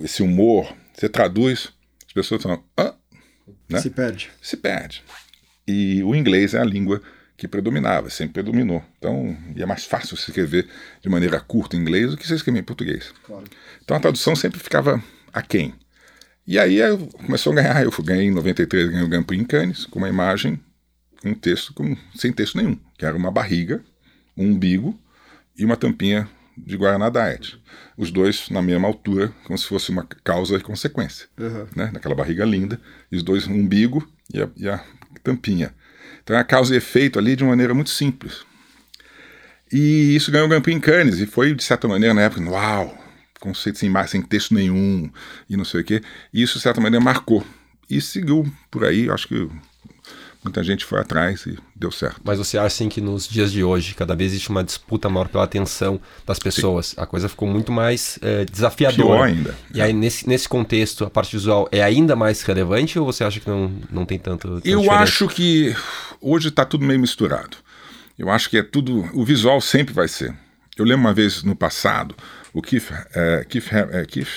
esse 0.00 0.22
humor, 0.22 0.74
você 0.94 1.08
traduz, 1.08 1.70
as 2.06 2.12
pessoas 2.14 2.42
falam, 2.42 2.64
ah, 2.78 2.94
né? 3.68 3.80
Se 3.80 3.90
perde. 3.90 4.30
Se 4.40 4.56
perde. 4.56 5.02
E 5.66 6.02
o 6.02 6.14
inglês 6.14 6.54
é 6.54 6.60
a 6.60 6.64
língua 6.64 7.02
que 7.36 7.46
predominava, 7.46 8.10
sempre 8.10 8.34
predominou. 8.34 8.82
Então, 8.98 9.36
é 9.56 9.64
mais 9.64 9.84
fácil 9.84 10.16
se 10.16 10.30
escrever 10.30 10.66
de 11.00 11.08
maneira 11.08 11.38
curta 11.38 11.76
em 11.76 11.80
inglês 11.80 12.10
do 12.10 12.16
que 12.16 12.26
se 12.26 12.34
escrever 12.34 12.58
em 12.58 12.64
português. 12.64 13.12
Claro. 13.22 13.44
Então 13.82 13.96
a 13.96 14.00
tradução 14.00 14.34
sempre 14.34 14.58
ficava 14.58 15.02
aquém. 15.32 15.72
E 16.44 16.58
aí 16.58 16.78
eu 16.78 16.98
começou 16.98 17.52
a 17.52 17.56
ganhar, 17.56 17.84
eu 17.84 17.92
ganhei 18.02 18.26
em 18.26 18.30
93, 18.30 18.88
ganhei 18.88 19.04
o 19.04 19.08
Grand 19.08 19.22
Prix 19.22 19.42
em 19.42 19.46
Cannes, 19.46 19.86
com 19.86 19.98
uma 19.98 20.08
imagem, 20.08 20.58
um 21.24 21.34
texto 21.34 21.72
com, 21.74 21.96
sem 22.16 22.32
texto 22.32 22.56
nenhum, 22.56 22.76
que 22.96 23.04
era 23.04 23.16
uma 23.16 23.30
barriga, 23.30 23.84
um 24.36 24.46
umbigo 24.46 24.98
e 25.56 25.64
uma 25.64 25.76
tampinha 25.76 26.28
de 26.66 26.76
Guaraná 26.76 27.08
Diet. 27.10 27.60
Os 27.96 28.10
dois 28.10 28.48
na 28.50 28.62
mesma 28.62 28.86
altura, 28.88 29.32
como 29.44 29.58
se 29.58 29.66
fosse 29.66 29.90
uma 29.90 30.06
causa 30.24 30.56
e 30.56 30.60
consequência. 30.60 31.26
Uhum. 31.38 31.66
Né? 31.74 31.90
Naquela 31.92 32.14
barriga 32.14 32.44
linda, 32.44 32.80
e 33.10 33.16
os 33.16 33.22
dois, 33.22 33.46
um 33.46 33.54
umbigo 33.54 34.06
e 34.32 34.42
a, 34.42 34.48
e 34.56 34.68
a 34.68 34.82
tampinha. 35.22 35.74
Então 36.22 36.36
é 36.36 36.40
a 36.40 36.44
causa 36.44 36.74
e 36.74 36.76
efeito 36.76 37.18
ali 37.18 37.34
de 37.34 37.42
uma 37.42 37.50
maneira 37.50 37.74
muito 37.74 37.90
simples. 37.90 38.46
E 39.72 40.14
isso 40.14 40.30
ganhou 40.30 40.46
o 40.46 40.48
Grand 40.48 40.62
Prix 40.62 40.76
em 40.76 40.80
Cannes, 40.80 41.18
e 41.20 41.26
foi, 41.26 41.54
de 41.54 41.62
certa 41.62 41.86
maneira, 41.86 42.14
na 42.14 42.22
época, 42.22 42.42
uau, 42.48 42.96
conceito 43.38 43.78
sem, 43.78 43.92
sem 44.06 44.22
texto 44.22 44.54
nenhum, 44.54 45.10
e 45.48 45.56
não 45.56 45.64
sei 45.64 45.82
o 45.82 45.84
quê. 45.84 46.02
E 46.32 46.42
isso, 46.42 46.56
de 46.56 46.62
certa 46.62 46.80
maneira, 46.80 47.04
marcou. 47.04 47.44
E 47.88 48.00
seguiu 48.00 48.50
por 48.70 48.84
aí, 48.84 49.10
acho 49.10 49.28
que 49.28 49.48
muita 50.42 50.62
gente 50.62 50.84
foi 50.84 51.00
atrás 51.00 51.46
e 51.46 51.58
deu 51.74 51.90
certo. 51.90 52.20
Mas 52.24 52.38
você 52.38 52.56
acha 52.56 52.66
assim 52.66 52.88
que 52.88 53.00
nos 53.00 53.28
dias 53.28 53.50
de 53.50 53.62
hoje, 53.62 53.94
cada 53.94 54.14
vez 54.14 54.32
existe 54.32 54.50
uma 54.50 54.62
disputa 54.62 55.08
maior 55.08 55.28
pela 55.28 55.44
atenção 55.44 56.00
das 56.26 56.38
pessoas, 56.38 56.88
Sim. 56.88 56.96
a 56.98 57.06
coisa 57.06 57.28
ficou 57.28 57.48
muito 57.48 57.72
mais 57.72 58.18
é, 58.22 58.44
desafiadora. 58.44 59.08
Pior 59.08 59.22
ainda. 59.22 59.54
E 59.74 59.80
aí, 59.80 59.92
nesse, 59.92 60.28
nesse 60.28 60.48
contexto, 60.48 61.04
a 61.04 61.10
parte 61.10 61.36
visual 61.36 61.68
é 61.72 61.82
ainda 61.82 62.14
mais 62.14 62.42
relevante 62.42 62.98
ou 62.98 63.06
você 63.06 63.24
acha 63.24 63.40
que 63.40 63.48
não, 63.48 63.72
não 63.90 64.04
tem 64.04 64.18
tanto. 64.18 64.48
Eu 64.64 64.80
diferença? 64.80 64.92
acho 64.94 65.28
que 65.28 65.74
hoje 66.20 66.48
está 66.48 66.64
tudo 66.64 66.84
meio 66.84 67.00
misturado. 67.00 67.56
Eu 68.18 68.30
acho 68.30 68.50
que 68.50 68.58
é 68.58 68.62
tudo. 68.62 69.08
O 69.14 69.24
visual 69.24 69.60
sempre 69.60 69.94
vai 69.94 70.08
ser. 70.08 70.34
Eu 70.76 70.84
lembro 70.84 71.00
uma 71.00 71.14
vez 71.14 71.42
no 71.42 71.56
passado, 71.56 72.14
o 72.52 72.62
Keith, 72.62 72.92
é, 73.12 73.44
Keith, 73.48 73.72
é, 73.72 74.04
Keith 74.04 74.28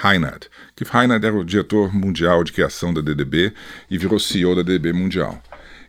Reinhardt. 0.00 0.48
Keith 0.76 0.90
Reinhardt 0.90 1.26
era 1.26 1.36
o 1.36 1.44
diretor 1.44 1.94
mundial 1.94 2.44
de 2.44 2.52
criação 2.52 2.94
da 2.94 3.00
DDB 3.00 3.52
e 3.90 3.98
virou 3.98 4.18
CEO 4.18 4.54
da 4.54 4.62
DDB 4.62 4.92
mundial. 4.92 5.42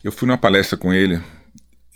Eu 0.03 0.11
fui 0.11 0.27
numa 0.27 0.37
palestra 0.37 0.77
com 0.77 0.93
ele 0.93 1.21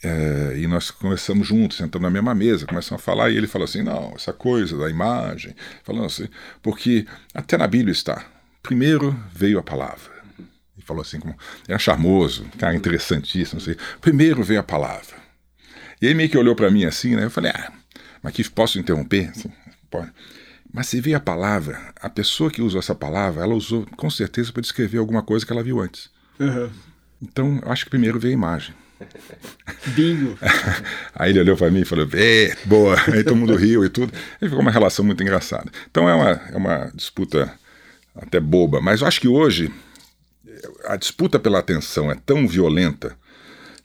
é, 0.03 0.57
e 0.57 0.67
nós 0.67 0.91
conversamos 0.91 1.47
juntos, 1.47 1.77
sentamos 1.77 2.03
na 2.03 2.09
mesma 2.09 2.35
mesa, 2.35 2.65
começamos 2.65 3.01
a 3.01 3.05
falar 3.05 3.29
e 3.31 3.37
ele 3.37 3.47
falou 3.47 3.65
assim: 3.65 3.81
não, 3.81 4.13
essa 4.15 4.33
coisa 4.33 4.77
da 4.77 4.89
imagem, 4.89 5.55
falando 5.83 6.05
assim, 6.05 6.27
porque 6.61 7.05
até 7.33 7.57
na 7.57 7.67
Bíblia 7.67 7.91
está. 7.91 8.25
Primeiro 8.61 9.17
veio 9.33 9.57
a 9.57 9.63
palavra. 9.63 10.11
E 10.77 10.81
falou 10.81 11.01
assim, 11.01 11.19
como 11.19 11.35
era 11.67 11.79
charmoso, 11.79 12.45
cara 12.57 12.75
interessantíssimo. 12.75 13.61
Assim, 13.61 13.75
Primeiro 14.01 14.43
veio 14.43 14.59
a 14.59 14.63
palavra. 14.63 15.15
E 16.01 16.05
ele 16.05 16.15
meio 16.15 16.29
que 16.29 16.37
olhou 16.37 16.55
para 16.55 16.69
mim 16.69 16.85
assim, 16.85 17.15
né? 17.15 17.23
Eu 17.23 17.31
falei: 17.31 17.51
ah, 17.55 17.71
mas 18.21 18.33
que 18.33 18.49
posso 18.49 18.77
interromper? 18.77 19.29
Assim, 19.29 19.51
pode. 19.89 20.11
Mas 20.73 20.87
se 20.87 20.99
vê 20.99 21.13
a 21.13 21.19
palavra, 21.19 21.93
a 22.01 22.09
pessoa 22.09 22.49
que 22.49 22.61
usou 22.61 22.79
essa 22.79 22.95
palavra, 22.95 23.43
ela 23.43 23.53
usou 23.53 23.85
com 23.95 24.09
certeza 24.09 24.51
para 24.51 24.61
descrever 24.61 24.97
alguma 24.97 25.21
coisa 25.21 25.45
que 25.45 25.53
ela 25.53 25.63
viu 25.63 25.79
antes. 25.79 26.09
Uhum. 26.39 26.69
Então, 27.21 27.61
acho 27.65 27.83
que 27.83 27.91
primeiro 27.91 28.19
veio 28.19 28.33
a 28.33 28.37
imagem. 28.37 28.73
Bingo! 29.93 30.35
Aí 31.13 31.29
ele 31.31 31.41
olhou 31.41 31.55
para 31.55 31.69
mim 31.69 31.81
e 31.81 31.85
falou: 31.85 32.09
é, 32.13 32.57
boa! 32.65 32.97
Aí 33.07 33.23
todo 33.23 33.35
mundo 33.35 33.55
riu 33.55 33.85
e 33.85 33.89
tudo. 33.89 34.11
E 34.41 34.45
ficou 34.45 34.61
uma 34.61 34.71
relação 34.71 35.05
muito 35.05 35.21
engraçada. 35.21 35.71
Então 35.91 36.09
é 36.09 36.15
uma, 36.15 36.29
é 36.29 36.57
uma 36.57 36.91
disputa 36.95 37.53
até 38.15 38.39
boba, 38.39 38.81
mas 38.81 39.01
eu 39.01 39.07
acho 39.07 39.21
que 39.21 39.27
hoje 39.27 39.71
a 40.85 40.95
disputa 40.95 41.39
pela 41.39 41.59
atenção 41.59 42.11
é 42.11 42.15
tão 42.15 42.47
violenta 42.47 43.15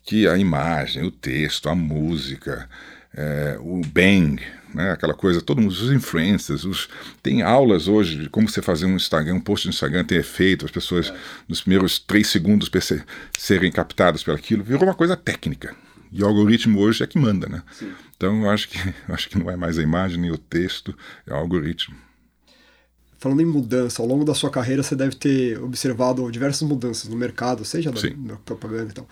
que 0.04 0.26
a 0.26 0.38
imagem, 0.38 1.04
o 1.04 1.10
texto, 1.10 1.68
a 1.68 1.74
música, 1.74 2.68
é, 3.14 3.58
o 3.60 3.80
bang, 3.82 4.42
né, 4.78 4.92
aquela 4.92 5.12
coisa, 5.12 5.42
todo 5.42 5.60
mundo, 5.60 5.72
os 5.72 5.90
influencers, 5.90 6.64
os, 6.64 6.88
tem 7.20 7.42
aulas 7.42 7.88
hoje 7.88 8.16
de 8.16 8.30
como 8.30 8.48
você 8.48 8.62
fazer 8.62 8.86
um 8.86 8.94
Instagram, 8.94 9.34
um 9.34 9.40
post 9.40 9.66
no 9.66 9.72
Instagram 9.72 10.04
tem 10.04 10.18
efeito, 10.18 10.64
as 10.64 10.70
pessoas 10.70 11.08
é. 11.08 11.16
nos 11.48 11.60
primeiros 11.60 11.98
três 11.98 12.28
segundos 12.28 12.70
serem 13.36 13.72
captadas 13.72 14.22
pelo 14.22 14.36
aquilo, 14.36 14.62
virou 14.62 14.84
uma 14.84 14.94
coisa 14.94 15.16
técnica. 15.16 15.74
E 16.12 16.22
o 16.22 16.26
algoritmo 16.28 16.78
hoje 16.78 17.02
é 17.02 17.08
que 17.08 17.18
manda, 17.18 17.48
né? 17.48 17.60
Sim. 17.72 17.92
Então 18.16 18.44
eu 18.44 18.50
acho 18.50 18.68
que 18.68 18.78
eu 19.08 19.14
acho 19.14 19.28
que 19.28 19.36
não 19.36 19.50
é 19.50 19.56
mais 19.56 19.78
a 19.80 19.82
imagem 19.82 20.20
nem 20.20 20.30
o 20.30 20.38
texto, 20.38 20.96
é 21.26 21.32
o 21.32 21.36
algoritmo. 21.36 21.96
Falando 23.18 23.42
em 23.42 23.46
mudança, 23.46 24.00
ao 24.00 24.06
longo 24.06 24.24
da 24.24 24.32
sua 24.32 24.48
carreira 24.48 24.80
você 24.80 24.94
deve 24.94 25.16
ter 25.16 25.60
observado 25.60 26.30
diversas 26.30 26.62
mudanças 26.62 27.10
no 27.10 27.16
mercado, 27.16 27.64
seja 27.64 27.90
na, 27.90 28.32
na 28.32 28.36
propaganda 28.36 28.90
e 28.90 28.94
tal. 28.94 29.08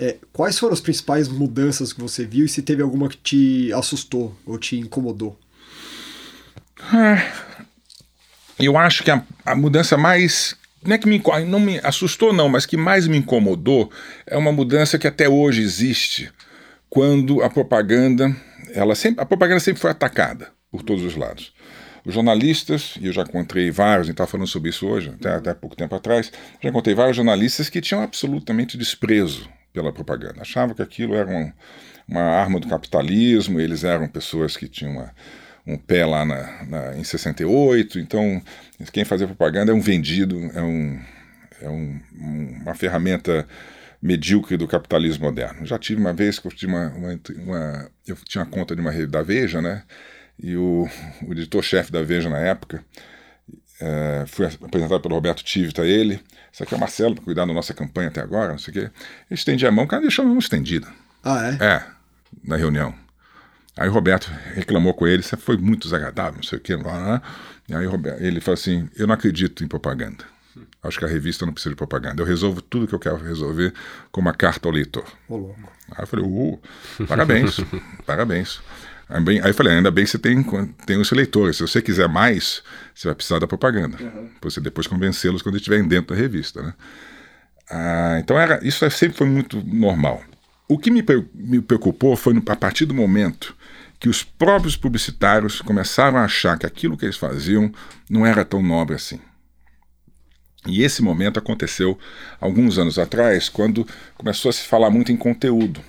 É, 0.00 0.16
quais 0.32 0.58
foram 0.58 0.72
as 0.72 0.80
principais 0.80 1.28
mudanças 1.28 1.92
que 1.92 2.00
você 2.00 2.24
viu 2.24 2.46
e 2.46 2.48
se 2.48 2.62
teve 2.62 2.80
alguma 2.80 3.06
que 3.06 3.18
te 3.18 3.72
assustou 3.74 4.34
ou 4.46 4.56
te 4.56 4.78
incomodou? 4.78 5.38
É, 6.94 7.30
eu 8.58 8.78
acho 8.78 9.04
que 9.04 9.10
a, 9.10 9.22
a 9.44 9.54
mudança 9.54 9.98
mais 9.98 10.56
não 10.82 10.94
é 10.94 10.98
que 10.98 11.06
me, 11.06 11.22
não 11.46 11.60
me 11.60 11.78
assustou, 11.84 12.32
não, 12.32 12.48
mas 12.48 12.64
que 12.64 12.78
mais 12.78 13.06
me 13.06 13.18
incomodou 13.18 13.90
é 14.26 14.38
uma 14.38 14.50
mudança 14.50 14.98
que 14.98 15.06
até 15.06 15.28
hoje 15.28 15.60
existe 15.60 16.32
quando 16.88 17.42
a 17.42 17.50
propaganda, 17.50 18.34
ela 18.72 18.94
sempre, 18.94 19.22
a 19.22 19.26
propaganda 19.26 19.60
sempre 19.60 19.82
foi 19.82 19.90
atacada 19.90 20.48
por 20.70 20.82
todos 20.82 21.04
os 21.04 21.14
lados. 21.14 21.52
Os 22.06 22.14
jornalistas, 22.14 22.94
e 22.98 23.06
eu 23.06 23.12
já 23.12 23.20
encontrei 23.20 23.70
vários, 23.70 24.04
a 24.04 24.06
gente 24.06 24.14
estava 24.14 24.30
falando 24.30 24.46
sobre 24.46 24.70
isso 24.70 24.86
hoje, 24.86 25.10
até, 25.10 25.34
até 25.34 25.52
pouco 25.52 25.76
tempo 25.76 25.94
atrás, 25.94 26.32
já 26.58 26.70
encontrei 26.70 26.94
vários 26.94 27.16
jornalistas 27.16 27.68
que 27.68 27.82
tinham 27.82 28.02
absolutamente 28.02 28.78
desprezo 28.78 29.46
pela 29.72 29.92
propaganda. 29.92 30.42
Achavam 30.42 30.74
que 30.74 30.82
aquilo 30.82 31.14
era 31.14 31.28
um, 31.28 31.52
uma 32.08 32.22
arma 32.22 32.58
do 32.58 32.68
capitalismo, 32.68 33.60
eles 33.60 33.84
eram 33.84 34.08
pessoas 34.08 34.56
que 34.56 34.68
tinham 34.68 34.92
uma, 34.92 35.14
um 35.66 35.76
pé 35.76 36.04
lá 36.04 36.24
na, 36.24 36.64
na, 36.64 36.96
em 36.96 37.04
68, 37.04 37.98
então 37.98 38.42
quem 38.92 39.04
fazia 39.04 39.26
propaganda 39.26 39.72
é 39.72 39.74
um 39.74 39.80
vendido, 39.80 40.38
é, 40.54 40.62
um, 40.62 41.00
é 41.60 41.68
um, 41.68 42.00
uma 42.62 42.74
ferramenta 42.74 43.46
medíocre 44.02 44.56
do 44.56 44.66
capitalismo 44.66 45.26
moderno. 45.26 45.66
Já 45.66 45.78
tive 45.78 46.00
uma 46.00 46.12
vez 46.12 46.38
que 46.38 46.46
eu 46.46 46.52
tinha 46.52 46.68
uma, 46.68 46.88
uma, 46.88 47.20
uma 47.38 47.90
eu 48.06 48.16
tinha 48.24 48.44
conta 48.46 48.74
de 48.74 48.80
uma 48.80 48.90
rede 48.90 49.08
da 49.08 49.22
Veja, 49.22 49.60
né? 49.60 49.82
E 50.42 50.56
o, 50.56 50.88
o 51.26 51.32
editor-chefe 51.32 51.92
da 51.92 52.02
Veja 52.02 52.30
na 52.30 52.38
época 52.38 52.82
é, 53.80 54.24
fui 54.26 54.46
apresentado 54.46 55.00
pelo 55.00 55.14
Roberto 55.14 55.42
Tivita, 55.42 55.84
ele. 55.84 56.20
Isso 56.52 56.62
aqui 56.62 56.74
é 56.74 56.76
o 56.76 56.80
Marcelo, 56.80 57.14
para 57.14 57.24
cuidar 57.24 57.46
da 57.46 57.52
nossa 57.52 57.72
campanha 57.72 58.08
até 58.08 58.20
agora, 58.20 58.52
não 58.52 58.58
sei 58.58 58.72
o 58.72 58.74
quê. 58.74 58.80
Ele 58.80 58.90
estendia 59.30 59.68
a 59.68 59.72
mão, 59.72 59.84
o 59.84 59.88
cara 59.88 60.02
deixou 60.02 60.24
a 60.24 60.28
mão 60.28 60.38
estendida. 60.38 60.88
Ah, 61.24 61.56
é? 61.58 61.64
É, 61.64 61.84
na 62.44 62.56
reunião. 62.56 62.94
Aí 63.76 63.88
o 63.88 63.92
Roberto 63.92 64.30
reclamou 64.54 64.92
com 64.92 65.06
ele, 65.06 65.20
isso 65.20 65.36
foi 65.36 65.56
muito 65.56 65.84
desagradável, 65.84 66.36
não 66.36 66.42
sei 66.42 66.58
o 66.58 66.60
quê. 66.60 66.76
Lá, 66.76 67.22
E 67.68 67.74
aí 67.74 67.86
ele 68.18 68.40
falou 68.40 68.54
assim: 68.54 68.88
Eu 68.96 69.06
não 69.06 69.14
acredito 69.14 69.64
em 69.64 69.68
propaganda. 69.68 70.24
Acho 70.82 70.98
que 70.98 71.04
a 71.04 71.08
revista 71.08 71.46
não 71.46 71.52
precisa 71.52 71.70
de 71.70 71.76
propaganda. 71.76 72.20
Eu 72.20 72.26
resolvo 72.26 72.60
tudo 72.60 72.86
que 72.86 72.94
eu 72.94 72.98
quero 72.98 73.16
resolver 73.16 73.72
com 74.10 74.20
uma 74.20 74.32
carta 74.34 74.68
ao 74.68 74.72
leitor. 74.72 75.04
Ô, 75.28 75.36
louco. 75.36 75.72
Aí 75.92 76.02
eu 76.02 76.06
falei: 76.06 76.24
uh, 76.26 76.60
parabéns, 77.06 77.56
parabéns. 78.04 78.60
Aí 79.10 79.50
eu 79.50 79.54
falei, 79.54 79.74
ainda 79.74 79.90
bem 79.90 80.04
que 80.04 80.10
você 80.10 80.18
tem, 80.18 80.40
tem 80.86 80.96
os 80.96 81.10
leitores. 81.10 81.56
Se 81.56 81.62
você 81.62 81.82
quiser 81.82 82.08
mais, 82.08 82.62
você 82.94 83.08
vai 83.08 83.14
precisar 83.14 83.40
da 83.40 83.46
propaganda. 83.46 83.96
Uhum. 84.00 84.28
Para 84.40 84.50
você 84.50 84.60
depois 84.60 84.86
convencê-los 84.86 85.42
quando 85.42 85.56
estiverem 85.56 85.86
dentro 85.86 86.14
da 86.14 86.20
revista. 86.20 86.62
Né? 86.62 86.74
Ah, 87.68 88.18
então 88.20 88.38
era, 88.38 88.60
isso 88.62 88.84
é, 88.84 88.90
sempre 88.90 89.18
foi 89.18 89.26
muito 89.26 89.60
normal. 89.66 90.22
O 90.68 90.78
que 90.78 90.92
me, 90.92 91.04
me 91.34 91.60
preocupou 91.60 92.16
foi 92.16 92.40
a 92.46 92.56
partir 92.56 92.86
do 92.86 92.94
momento 92.94 93.56
que 93.98 94.08
os 94.08 94.22
próprios 94.22 94.76
publicitários 94.76 95.60
começaram 95.60 96.18
a 96.18 96.24
achar 96.24 96.56
que 96.56 96.64
aquilo 96.64 96.96
que 96.96 97.04
eles 97.04 97.16
faziam 97.16 97.70
não 98.08 98.24
era 98.24 98.44
tão 98.44 98.62
nobre 98.62 98.94
assim. 98.94 99.20
E 100.66 100.82
esse 100.82 101.02
momento 101.02 101.38
aconteceu 101.38 101.98
alguns 102.40 102.78
anos 102.78 102.98
atrás, 102.98 103.48
quando 103.48 103.86
começou 104.16 104.50
a 104.50 104.52
se 104.52 104.62
falar 104.62 104.90
muito 104.90 105.10
em 105.10 105.16
conteúdo. 105.16 105.80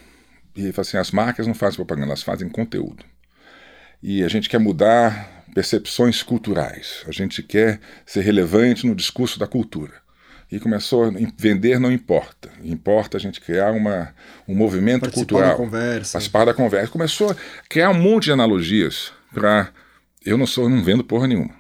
E 0.56 0.74
assim, 0.76 0.98
as 0.98 1.12
marcas 1.12 1.48
não 1.48 1.54
fazem 1.54 1.78
propaganda, 1.78 2.08
elas 2.08 2.24
fazem 2.24 2.50
conteúdo. 2.50 3.06
E 4.02 4.24
a 4.24 4.28
gente 4.28 4.50
quer 4.50 4.60
mudar 4.60 5.44
percepções 5.54 6.24
culturais. 6.24 7.04
A 7.08 7.12
gente 7.12 7.44
quer 7.44 7.80
ser 8.06 8.22
relevante 8.22 8.88
no 8.88 8.96
discurso 8.96 9.38
da 9.38 9.48
cultura. 9.48 9.94
E 10.52 10.60
começou 10.60 11.06
a 11.06 11.12
vender 11.38 11.80
não 11.80 11.92
importa. 11.92 12.50
Importa 12.64 13.18
a 13.18 13.20
gente 13.20 13.40
criar 13.40 13.72
uma, 13.72 14.14
um 14.48 14.56
movimento 14.56 15.02
participar 15.02 15.28
cultural. 15.28 15.52
Da 15.52 15.56
conversa. 15.56 16.12
Participar 16.14 16.46
da 16.46 16.54
conversa. 16.54 16.92
Começou 16.92 17.32
a 17.32 17.36
criar 17.70 17.90
um 17.90 18.02
monte 18.02 18.26
de 18.26 18.32
analogias 18.32 19.14
para. 19.34 19.70
Eu 20.26 20.38
não 20.38 20.46
sou, 20.46 20.66
eu 20.66 20.70
não 20.70 20.84
vendo 20.84 21.04
porra 21.04 21.28
nenhuma. 21.28 21.54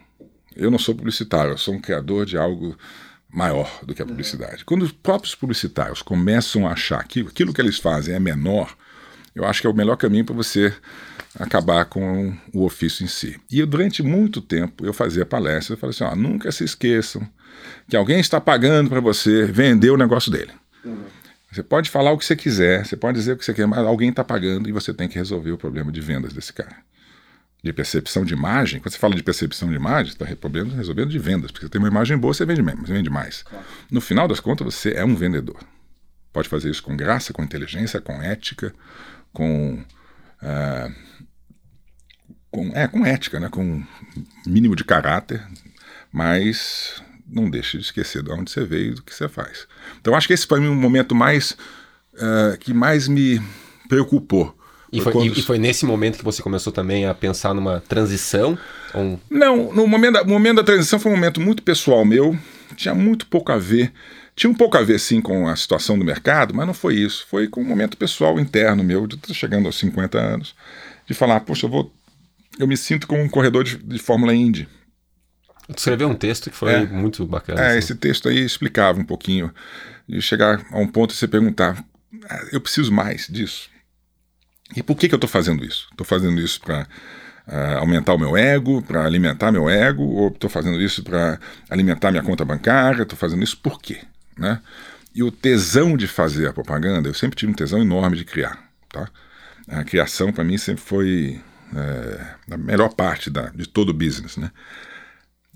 Eu 0.55 0.69
não 0.69 0.77
sou 0.77 0.93
publicitário, 0.93 1.51
eu 1.51 1.57
sou 1.57 1.73
um 1.73 1.79
criador 1.79 2.25
de 2.25 2.37
algo 2.37 2.77
maior 3.29 3.79
do 3.83 3.95
que 3.95 4.01
a 4.01 4.05
publicidade. 4.05 4.65
Quando 4.65 4.83
os 4.83 4.91
próprios 4.91 5.33
publicitários 5.33 6.01
começam 6.01 6.67
a 6.67 6.73
achar 6.73 7.07
que 7.07 7.21
aquilo 7.21 7.53
que 7.53 7.61
eles 7.61 7.79
fazem 7.79 8.13
é 8.13 8.19
menor, 8.19 8.75
eu 9.33 9.45
acho 9.45 9.61
que 9.61 9.67
é 9.67 9.69
o 9.69 9.73
melhor 9.73 9.95
caminho 9.95 10.25
para 10.25 10.35
você 10.35 10.73
acabar 11.39 11.85
com 11.85 12.35
o 12.53 12.63
ofício 12.63 13.03
em 13.03 13.07
si. 13.07 13.39
E 13.49 13.63
durante 13.65 14.03
muito 14.03 14.41
tempo 14.41 14.85
eu 14.85 14.93
fazia 14.93 15.25
palestras, 15.25 15.71
eu 15.71 15.77
falei 15.77 15.95
assim, 15.95 16.03
ó, 16.03 16.15
nunca 16.15 16.51
se 16.51 16.63
esqueçam 16.63 17.27
que 17.87 17.95
alguém 17.95 18.19
está 18.19 18.39
pagando 18.41 18.89
para 18.89 18.99
você 18.99 19.45
vender 19.45 19.91
o 19.91 19.97
negócio 19.97 20.31
dele. 20.31 20.51
Uhum. 20.83 21.03
Você 21.51 21.61
pode 21.61 21.89
falar 21.89 22.11
o 22.11 22.17
que 22.17 22.25
você 22.25 22.35
quiser, 22.35 22.85
você 22.85 22.95
pode 22.95 23.17
dizer 23.17 23.33
o 23.33 23.37
que 23.37 23.43
você 23.43 23.53
quer, 23.53 23.67
mas 23.67 23.79
alguém 23.79 24.09
está 24.09 24.23
pagando 24.23 24.69
e 24.69 24.71
você 24.71 24.93
tem 24.93 25.07
que 25.07 25.15
resolver 25.15 25.51
o 25.51 25.57
problema 25.57 25.91
de 25.91 25.99
vendas 25.99 26.33
desse 26.33 26.53
cara 26.53 26.77
de 27.63 27.71
percepção 27.71 28.25
de 28.25 28.33
imagem, 28.33 28.79
quando 28.79 28.91
você 28.91 28.97
fala 28.97 29.13
de 29.13 29.21
percepção 29.21 29.69
de 29.69 29.75
imagem, 29.75 30.07
você 30.07 30.15
está 30.15 30.25
resolvendo, 30.25 30.73
resolvendo 30.73 31.09
de 31.09 31.19
vendas, 31.19 31.51
porque 31.51 31.65
você 31.65 31.69
tem 31.69 31.79
uma 31.79 31.87
imagem 31.87 32.17
boa, 32.17 32.33
você 32.33 32.45
vende, 32.45 32.61
você 32.61 32.93
vende 32.93 33.09
mais. 33.09 33.43
Claro. 33.43 33.65
No 33.89 34.01
final 34.01 34.27
das 34.27 34.39
contas, 34.39 34.73
você 34.73 34.93
é 34.93 35.05
um 35.05 35.15
vendedor. 35.15 35.57
Pode 36.33 36.49
fazer 36.49 36.71
isso 36.71 36.81
com 36.81 36.95
graça, 36.97 37.31
com 37.31 37.43
inteligência, 37.43 38.01
com 38.01 38.13
ética, 38.21 38.73
com 39.31 39.83
uh, 40.41 40.93
com, 42.49 42.71
é, 42.75 42.87
com 42.87 43.05
ética, 43.05 43.39
né? 43.39 43.49
com 43.49 43.83
mínimo 44.45 44.75
de 44.75 44.83
caráter, 44.83 45.41
mas 46.11 47.01
não 47.27 47.49
deixe 47.49 47.77
de 47.77 47.83
esquecer 47.83 48.21
de 48.21 48.31
onde 48.31 48.51
você 48.51 48.65
veio 48.65 48.91
e 48.91 48.95
do 48.95 49.03
que 49.03 49.15
você 49.15 49.29
faz. 49.29 49.67
Então 49.99 50.13
acho 50.15 50.27
que 50.27 50.33
esse 50.33 50.45
foi 50.45 50.59
um 50.59 50.75
momento 50.75 51.15
mais 51.15 51.51
uh, 52.13 52.57
que 52.59 52.73
mais 52.73 53.07
me 53.07 53.41
preocupou. 53.87 54.57
E 54.91 54.99
foi, 54.99 55.13
quando... 55.13 55.37
e 55.37 55.41
foi, 55.41 55.57
nesse 55.57 55.85
momento 55.85 56.17
que 56.17 56.23
você 56.23 56.41
começou 56.41 56.73
também 56.73 57.05
a 57.05 57.13
pensar 57.13 57.53
numa 57.53 57.79
transição? 57.79 58.57
Não, 59.29 59.71
no 59.71 59.87
momento 59.87 60.13
da, 60.15 60.23
momento 60.25 60.57
da 60.57 60.63
transição 60.63 60.99
foi 60.99 61.11
um 61.13 61.15
momento 61.15 61.39
muito 61.39 61.63
pessoal 61.63 62.03
meu, 62.03 62.37
tinha 62.75 62.93
muito 62.93 63.25
pouco 63.27 63.53
a 63.53 63.57
ver. 63.57 63.93
Tinha 64.35 64.49
um 64.49 64.55
pouco 64.55 64.77
a 64.77 64.81
ver, 64.81 64.99
sim, 64.99 65.21
com 65.21 65.47
a 65.47 65.55
situação 65.55 65.99
do 65.99 66.05
mercado, 66.05 66.53
mas 66.53 66.65
não 66.65 66.73
foi 66.73 66.95
isso. 66.95 67.25
Foi 67.29 67.47
com 67.47 67.61
um 67.61 67.65
momento 67.65 67.97
pessoal 67.97 68.39
interno 68.39 68.83
meu, 68.83 69.05
de 69.05 69.15
estar 69.15 69.33
chegando 69.33 69.65
aos 69.65 69.77
50 69.77 70.17
anos, 70.17 70.55
de 71.05 71.13
falar, 71.13 71.39
poxa, 71.41 71.65
eu 71.65 71.69
vou. 71.69 71.93
Eu 72.59 72.67
me 72.67 72.77
sinto 72.77 73.07
como 73.07 73.21
um 73.21 73.29
corredor 73.29 73.63
de, 73.63 73.77
de 73.77 73.99
Fórmula 73.99 74.33
Indy. 74.33 74.67
Tu 75.67 75.77
escreveu 75.77 76.09
um 76.09 76.15
texto 76.15 76.49
que 76.49 76.55
foi 76.55 76.73
é, 76.73 76.85
muito 76.85 77.25
bacana. 77.25 77.61
É, 77.61 77.67
assim. 77.69 77.77
esse 77.77 77.95
texto 77.95 78.27
aí 78.27 78.39
explicava 78.39 78.99
um 78.99 79.05
pouquinho. 79.05 79.53
De 80.07 80.21
chegar 80.21 80.65
a 80.71 80.79
um 80.79 80.87
ponto 80.87 81.13
e 81.13 81.17
você 81.17 81.27
perguntar: 81.27 81.83
ah, 82.29 82.45
eu 82.51 82.59
preciso 82.59 82.91
mais 82.91 83.27
disso. 83.27 83.69
E 84.75 84.81
por 84.81 84.95
que, 84.95 85.07
que 85.07 85.13
eu 85.13 85.17
estou 85.17 85.29
fazendo 85.29 85.63
isso? 85.63 85.87
Estou 85.91 86.05
fazendo 86.05 86.39
isso 86.39 86.59
para 86.61 86.81
uh, 86.81 86.85
ah, 87.47 87.79
aumentar 87.79 88.13
o 88.13 88.19
meu 88.19 88.35
ego, 88.35 88.81
para 88.81 89.05
alimentar 89.05 89.51
meu 89.51 89.69
ego, 89.69 90.03
ou 90.03 90.29
estou 90.29 90.49
fazendo 90.49 90.81
isso 90.81 91.03
para 91.03 91.39
alimentar 91.69 92.11
minha 92.11 92.23
conta 92.23 92.43
bancária? 92.45 93.03
Estou 93.03 93.17
fazendo 93.17 93.43
isso 93.43 93.57
por 93.57 93.81
quê? 93.81 94.01
Né? 94.37 94.61
E 95.13 95.23
o 95.23 95.31
tesão 95.31 95.97
de 95.97 96.07
fazer 96.07 96.47
a 96.47 96.53
propaganda, 96.53 97.09
eu 97.09 97.13
sempre 97.13 97.35
tive 97.35 97.51
um 97.51 97.55
tesão 97.55 97.81
enorme 97.81 98.17
de 98.17 98.25
criar. 98.25 98.57
Tá? 98.89 99.09
A 99.67 99.83
criação, 99.83 100.31
para 100.31 100.43
mim, 100.43 100.57
sempre 100.57 100.81
foi 100.81 101.41
é, 101.75 102.53
a 102.53 102.57
melhor 102.57 102.93
parte 102.93 103.29
da, 103.29 103.49
de 103.49 103.67
todo 103.67 103.89
o 103.89 103.93
business. 103.93 104.37
Né? 104.37 104.51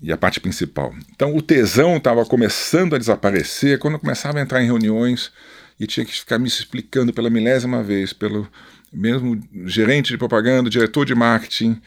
e 0.00 0.12
a 0.12 0.16
parte 0.16 0.40
principal. 0.40 0.94
Então 1.14 1.34
o 1.34 1.42
tesão 1.42 1.96
estava 1.96 2.24
começando 2.24 2.94
a 2.94 2.98
desaparecer 2.98 3.78
quando 3.78 3.94
eu 3.94 4.00
começava 4.00 4.38
a 4.38 4.42
entrar 4.42 4.62
em 4.62 4.66
reuniões 4.66 5.32
e 5.78 5.86
tinha 5.86 6.04
que 6.04 6.12
ficar 6.12 6.38
me 6.38 6.48
explicando 6.48 7.12
pela 7.12 7.30
milésima 7.30 7.82
vez, 7.82 8.12
pelo 8.12 8.48
mesmo 8.92 9.40
gerente 9.64 10.08
de 10.08 10.18
propaganda, 10.18 10.70
diretor 10.70 11.04
de 11.04 11.14
marketing, 11.14 11.80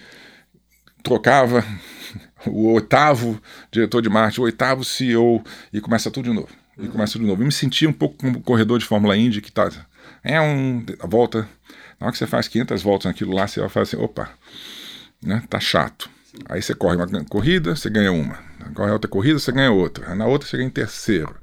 trocava 1.04 1.64
o 2.46 2.74
oitavo 2.74 3.42
diretor 3.72 4.02
de 4.02 4.10
marketing, 4.10 4.42
o 4.42 4.44
oitavo 4.46 4.84
CEO 4.84 5.44
e 5.72 5.82
começa 5.82 6.12
tudo 6.12 6.30
de 6.30 6.36
novo. 6.36 6.50
E 6.80 6.88
começa 6.88 7.20
de 7.20 7.26
novo. 7.26 7.42
Eu 7.42 7.46
me 7.46 7.52
sentia 7.52 7.90
um 7.90 7.94
pouco 7.94 8.18
como 8.18 8.38
um 8.38 8.42
corredor 8.42 8.80
de 8.80 8.86
Fórmula 8.86 9.18
Indy 9.18 9.42
que 9.42 9.52
tá 9.52 9.70
é 10.24 10.40
um 10.40 10.86
a 11.00 11.08
volta, 11.08 11.48
na 12.00 12.08
hora 12.08 12.12
que 12.12 12.18
você 12.18 12.28
faz 12.28 12.48
500 12.48 12.82
voltas 12.82 13.06
naquilo 13.06 13.34
lá, 13.34 13.48
você 13.48 13.60
vai 13.60 13.70
fazer 13.70 13.96
assim, 13.96 14.04
opa, 14.04 14.30
né, 15.22 15.44
tá 15.50 15.60
chato. 15.60 16.10
Aí 16.48 16.62
você 16.62 16.74
corre 16.74 16.96
uma 16.96 17.26
corrida, 17.26 17.76
você 17.76 17.90
ganha 17.90 18.12
uma. 18.12 18.38
Corre 18.74 18.92
outra 18.92 19.10
corrida, 19.10 19.40
você 19.40 19.52
ganha 19.52 19.72
outra. 19.72 20.14
Na 20.16 20.26
outra 20.26 20.48
você 20.48 20.58
ganha 20.58 20.68
em 20.68 20.72
terceiro. 20.72 21.36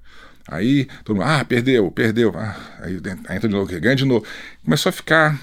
Aí 0.49 0.87
todo 1.05 1.17
mundo, 1.17 1.27
ah, 1.27 1.45
perdeu, 1.45 1.91
perdeu. 1.91 2.33
Ah, 2.37 2.57
aí 2.81 2.97
entra 2.97 3.49
de 3.49 3.49
novo, 3.49 3.81
ganha 3.81 3.97
de 3.97 4.05
novo. 4.05 4.25
Começou 4.65 4.91
a 4.91 4.93
ficar, 4.93 5.39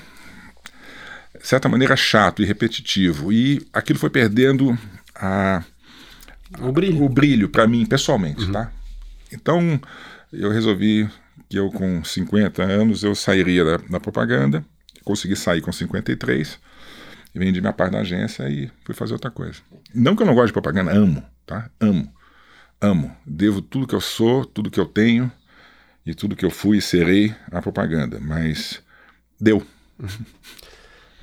de 1.40 1.46
certa 1.46 1.68
maneira, 1.68 1.96
chato 1.96 2.42
e 2.42 2.46
repetitivo. 2.46 3.34
E 3.34 3.68
aquilo 3.74 4.00
foi 4.00 4.10
perdendo 4.10 4.78
a, 5.14 5.64
o 6.60 6.72
brilho, 6.72 7.04
o 7.04 7.10
brilho 7.10 7.50
para 7.50 7.68
mim, 7.68 7.86
pessoalmente, 7.86 8.46
uhum. 8.46 8.52
tá? 8.54 8.72
Então 9.34 9.80
eu 10.32 10.50
resolvi 10.52 11.10
que 11.50 11.58
eu 11.58 11.70
com 11.72 12.04
50 12.04 12.64
anos 12.64 13.04
eu 13.04 13.16
sairia 13.16 13.64
da, 13.64 13.78
da 13.78 14.00
propaganda. 14.00 14.66
Consegui 15.04 15.36
sair 15.36 15.62
com 15.62 15.72
53 15.72 16.60
e 17.36 17.40
vendi 17.40 17.60
minha 17.60 17.74
parte 17.74 17.94
da 17.94 18.00
agência 18.00 18.48
e 18.50 18.72
fui 18.86 18.96
fazer 18.96 19.14
outra 19.14 19.32
coisa. 19.32 19.60
Não 19.94 20.16
que 20.16 20.22
eu 20.22 20.28
não 20.28 20.36
goste 20.36 20.48
de 20.48 20.54
propaganda, 20.54 20.92
amo, 20.92 21.24
tá? 21.46 21.70
Amo. 21.80 22.12
Amo. 22.80 23.16
Devo 23.26 23.62
tudo 23.62 23.88
que 23.88 23.96
eu 23.96 24.02
sou, 24.02 24.46
tudo 24.46 24.70
que 24.70 24.80
eu 24.80 24.86
tenho 24.86 25.32
e 26.06 26.14
tudo 26.14 26.36
que 26.36 26.46
eu 26.46 26.50
fui 26.50 26.78
e 26.78 26.82
serei 26.82 27.34
à 27.52 27.62
propaganda, 27.62 28.20
mas 28.20 28.82
deu. 29.40 29.66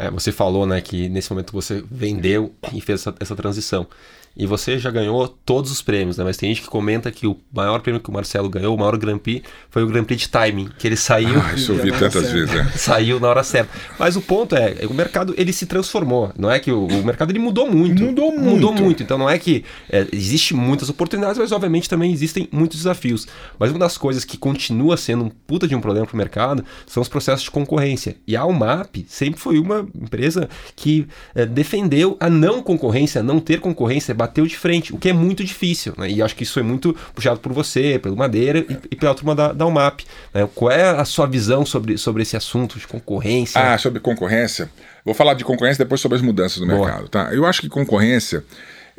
É, 0.02 0.10
você 0.10 0.32
falou, 0.32 0.64
né, 0.64 0.80
que 0.80 1.10
nesse 1.10 1.30
momento 1.30 1.52
você 1.52 1.84
vendeu 1.90 2.54
e 2.72 2.80
fez 2.80 3.00
essa, 3.00 3.14
essa 3.20 3.36
transição. 3.36 3.86
E 4.36 4.46
você 4.46 4.78
já 4.78 4.90
ganhou 4.90 5.26
todos 5.28 5.70
os 5.70 5.82
prêmios, 5.82 6.16
né? 6.16 6.24
Mas 6.24 6.36
tem 6.36 6.48
gente 6.48 6.62
que 6.62 6.68
comenta 6.68 7.10
que 7.10 7.26
o 7.26 7.36
maior 7.52 7.80
prêmio 7.80 8.00
que 8.00 8.08
o 8.08 8.12
Marcelo 8.12 8.48
ganhou, 8.48 8.74
o 8.74 8.78
maior 8.78 8.96
Grand 8.96 9.18
Prix, 9.18 9.42
foi 9.68 9.82
o 9.82 9.86
Grand 9.86 10.04
Prix 10.04 10.22
de 10.22 10.28
timing, 10.28 10.70
que 10.78 10.86
ele 10.86 10.96
saiu. 10.96 11.40
Ah, 11.40 11.52
isso 11.54 11.72
eu 11.72 11.76
vi 11.76 11.90
tantas 11.90 12.12
certa. 12.12 12.32
vezes, 12.32 12.54
é. 12.54 12.64
Saiu 12.78 13.18
na 13.18 13.28
hora 13.28 13.42
certa. 13.42 13.70
Mas 13.98 14.16
o 14.16 14.22
ponto 14.22 14.54
é, 14.54 14.76
o 14.88 14.94
mercado 14.94 15.34
ele 15.36 15.52
se 15.52 15.66
transformou. 15.66 16.32
Não 16.38 16.50
é 16.50 16.60
que 16.60 16.70
o, 16.70 16.86
o 16.86 17.04
mercado 17.04 17.30
ele 17.32 17.38
mudou 17.40 17.70
muito. 17.70 18.02
Mudou 18.02 18.30
muito. 18.30 18.44
Mudou 18.44 18.72
muito. 18.72 19.02
Então 19.02 19.18
não 19.18 19.28
é 19.28 19.38
que 19.38 19.64
é, 19.90 20.06
existe 20.12 20.54
muitas 20.54 20.88
oportunidades, 20.88 21.36
mas 21.36 21.50
obviamente 21.50 21.88
também 21.88 22.12
existem 22.12 22.48
muitos 22.52 22.78
desafios. 22.78 23.26
Mas 23.58 23.70
uma 23.70 23.80
das 23.80 23.98
coisas 23.98 24.24
que 24.24 24.36
continua 24.36 24.96
sendo 24.96 25.24
um 25.24 25.28
puta 25.28 25.66
de 25.66 25.74
um 25.74 25.80
problema 25.80 26.06
para 26.06 26.14
o 26.14 26.18
mercado 26.18 26.64
são 26.86 27.02
os 27.02 27.08
processos 27.08 27.42
de 27.42 27.50
concorrência. 27.50 28.16
E 28.26 28.36
a 28.36 28.46
UMAP 28.46 29.04
sempre 29.08 29.40
foi 29.40 29.58
uma 29.58 29.86
empresa 29.94 30.48
que 30.76 31.06
é, 31.34 31.44
defendeu 31.44 32.16
a 32.20 32.30
não 32.30 32.62
concorrência, 32.62 33.20
a 33.20 33.24
não 33.24 33.40
ter 33.40 33.60
concorrência 33.60 34.14
bateu 34.20 34.46
de 34.46 34.56
frente, 34.56 34.94
o 34.94 34.98
que 34.98 35.08
é 35.08 35.12
muito 35.14 35.42
difícil. 35.42 35.94
Né? 35.96 36.10
E 36.10 36.22
acho 36.22 36.36
que 36.36 36.42
isso 36.42 36.52
foi 36.52 36.62
muito 36.62 36.94
puxado 37.14 37.40
por 37.40 37.52
você, 37.52 37.98
pelo 37.98 38.14
Madeira 38.14 38.58
e, 38.58 38.78
e 38.90 38.96
pela 38.96 39.14
turma 39.14 39.34
da, 39.34 39.52
da 39.52 39.66
UMAP. 39.66 40.02
Né? 40.34 40.46
Qual 40.54 40.70
é 40.70 40.90
a 40.90 41.04
sua 41.06 41.26
visão 41.26 41.64
sobre, 41.64 41.96
sobre 41.96 42.22
esse 42.22 42.36
assunto 42.36 42.78
de 42.78 42.86
concorrência? 42.86 43.58
Ah, 43.58 43.78
sobre 43.78 43.98
concorrência. 43.98 44.70
Vou 45.04 45.14
falar 45.14 45.32
de 45.34 45.42
concorrência 45.44 45.82
depois 45.82 46.02
sobre 46.02 46.16
as 46.16 46.22
mudanças 46.22 46.58
do 46.58 46.66
Boa. 46.66 46.86
mercado. 46.86 47.08
Tá? 47.08 47.32
Eu 47.32 47.46
acho 47.46 47.62
que 47.62 47.68
concorrência. 47.68 48.44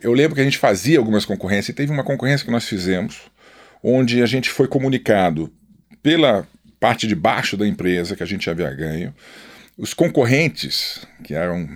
Eu 0.01 0.13
lembro 0.13 0.34
que 0.34 0.41
a 0.41 0.43
gente 0.43 0.57
fazia 0.57 0.97
algumas 0.97 1.23
concorrências 1.23 1.69
e 1.69 1.73
teve 1.73 1.91
uma 1.91 2.03
concorrência 2.03 2.43
que 2.43 2.51
nós 2.51 2.65
fizemos 2.65 3.21
onde 3.84 4.23
a 4.23 4.25
gente 4.25 4.49
foi 4.49 4.67
comunicado 4.67 5.51
pela 6.01 6.47
parte 6.79 7.05
de 7.05 7.13
baixo 7.13 7.55
da 7.55 7.67
empresa 7.67 8.15
que 8.15 8.23
a 8.23 8.25
gente 8.25 8.49
havia 8.49 8.71
ganho. 8.73 9.13
Os 9.77 9.93
concorrentes, 9.93 11.05
que 11.23 11.34
eram 11.34 11.67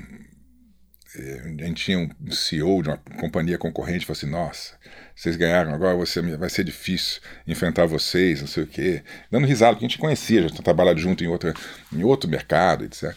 a 1.17 1.65
gente 1.65 1.85
tinha 1.85 1.97
um 1.99 2.31
CEO 2.31 2.81
de 2.83 2.89
uma 2.89 2.97
companhia 3.19 3.57
concorrente, 3.57 4.05
falou 4.05 4.17
assim, 4.17 4.29
nossa, 4.29 4.73
vocês 5.15 5.35
ganharam, 5.35 5.73
agora 5.73 5.95
você, 5.95 6.21
vai 6.21 6.49
ser 6.49 6.63
difícil 6.63 7.21
enfrentar 7.47 7.85
vocês, 7.85 8.41
não 8.41 8.47
sei 8.47 8.63
o 8.63 8.67
quê. 8.67 9.01
Dando 9.31 9.47
risada, 9.47 9.73
porque 9.73 9.85
a 9.85 9.89
gente 9.89 9.97
conhecia, 9.97 10.43
já 10.43 10.49
tinha 10.49 10.63
trabalhado 10.63 10.99
junto 10.99 11.23
em, 11.23 11.27
outra, 11.27 11.53
em 11.93 12.03
outro 12.03 12.29
mercado, 12.29 12.83
etc. 12.83 13.15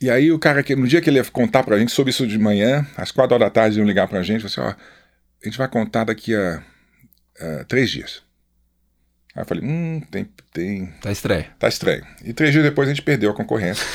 E 0.00 0.08
aí 0.08 0.30
o 0.30 0.38
cara, 0.38 0.62
que 0.62 0.74
no 0.76 0.86
dia 0.86 1.00
que 1.00 1.10
ele 1.10 1.18
ia 1.18 1.24
contar 1.24 1.62
pra 1.62 1.78
gente 1.78 1.92
sobre 1.92 2.10
isso 2.10 2.26
de 2.26 2.38
manhã, 2.38 2.86
às 2.96 3.10
quatro 3.10 3.34
horas 3.34 3.46
da 3.46 3.50
tarde 3.50 3.78
iam 3.78 3.86
ligar 3.86 4.08
pra 4.08 4.22
gente, 4.22 4.48
falou 4.48 4.70
assim, 4.70 4.80
ó, 4.80 4.84
a 5.42 5.48
gente 5.48 5.58
vai 5.58 5.68
contar 5.68 6.04
daqui 6.04 6.34
a, 6.34 6.62
a 7.40 7.64
três 7.64 7.90
dias. 7.90 8.22
Aí 9.34 9.42
eu 9.42 9.46
falei, 9.46 9.64
hum, 9.64 10.00
tem, 10.10 10.28
tem... 10.52 10.86
Tá 11.00 11.12
estranho. 11.12 11.44
Tá 11.58 11.68
estranho. 11.68 12.04
E 12.24 12.32
três 12.32 12.52
dias 12.52 12.64
depois 12.64 12.88
a 12.88 12.92
gente 12.92 13.02
perdeu 13.02 13.30
a 13.30 13.34
concorrência. 13.34 13.86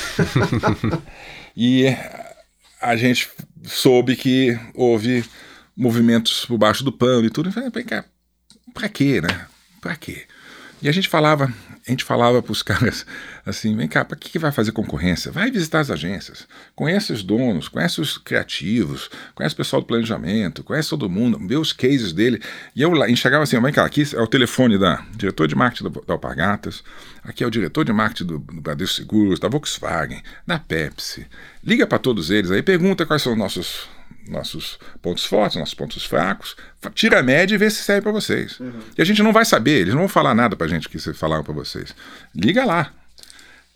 e 1.55 1.85
a 2.85 2.95
gente 2.95 3.29
soube 3.63 4.15
que 4.15 4.57
houve 4.73 5.25
movimentos 5.75 6.45
por 6.45 6.57
baixo 6.57 6.83
do 6.83 6.91
pano 6.91 7.25
e 7.25 7.29
tudo. 7.29 7.51
falei, 7.51 7.69
pra 8.73 8.89
quê, 8.89 9.21
né? 9.21 9.47
Pra 9.81 9.95
quê? 9.95 10.25
E 10.81 10.87
a 10.87 10.91
gente 10.91 11.09
falava, 11.09 11.51
a 11.87 11.91
gente 11.91 12.03
falava 12.03 12.41
para 12.41 12.51
os 12.51 12.61
caras 12.63 13.05
assim, 13.45 13.75
vem 13.75 13.87
cá, 13.87 14.03
para 14.03 14.17
que, 14.17 14.29
que 14.29 14.39
vai 14.39 14.51
fazer 14.51 14.71
concorrência? 14.71 15.31
Vai 15.31 15.51
visitar 15.51 15.79
as 15.79 15.91
agências, 15.91 16.47
conhece 16.75 17.13
os 17.13 17.21
donos, 17.21 17.67
conhece 17.67 18.01
os 18.01 18.17
criativos, 18.17 19.09
conhece 19.35 19.53
o 19.53 19.57
pessoal 19.57 19.81
do 19.81 19.87
planejamento, 19.87 20.63
conhece 20.63 20.89
todo 20.89 21.09
mundo, 21.09 21.39
vê 21.47 21.55
os 21.55 21.71
cases 21.71 22.11
dele. 22.11 22.41
E 22.75 22.81
eu 22.81 22.91
lá 22.91 23.09
enxergava 23.09 23.43
assim, 23.43 23.59
vem 23.59 23.73
cá, 23.73 23.85
aqui 23.85 24.03
é 24.13 24.21
o 24.21 24.27
telefone 24.27 24.77
da 24.77 25.05
diretor 25.15 25.47
de 25.47 25.55
marketing 25.55 25.91
da 26.07 26.13
Alpargatas, 26.13 26.83
aqui 27.23 27.43
é 27.43 27.47
o 27.47 27.51
diretor 27.51 27.85
de 27.85 27.93
marketing 27.93 28.25
do, 28.25 28.39
do 28.39 28.61
Bradesco 28.61 28.95
Seguros, 28.95 29.39
da 29.39 29.47
Volkswagen, 29.47 30.23
da 30.45 30.57
Pepsi. 30.57 31.27
Liga 31.63 31.85
para 31.85 31.99
todos 31.99 32.31
eles 32.31 32.49
aí, 32.51 32.63
pergunta 32.63 33.05
quais 33.05 33.21
são 33.21 33.33
os 33.33 33.37
nossos 33.37 33.87
nossos 34.27 34.79
pontos 35.01 35.25
fortes, 35.25 35.57
nossos 35.57 35.73
pontos 35.73 36.05
fracos, 36.05 36.55
tira 36.93 37.19
a 37.19 37.23
média 37.23 37.55
e 37.55 37.57
vê 37.57 37.69
se 37.69 37.83
serve 37.83 38.01
para 38.01 38.11
vocês. 38.11 38.59
Uhum. 38.59 38.79
E 38.97 39.01
a 39.01 39.05
gente 39.05 39.21
não 39.21 39.31
vai 39.31 39.45
saber, 39.45 39.81
eles 39.81 39.93
não 39.93 40.01
vão 40.01 40.09
falar 40.09 40.33
nada 40.33 40.55
para 40.55 40.65
a 40.65 40.69
gente 40.69 40.89
que 40.89 40.99
falaram 41.13 41.43
para 41.43 41.53
vocês. 41.53 41.95
Liga 42.33 42.65
lá. 42.65 42.91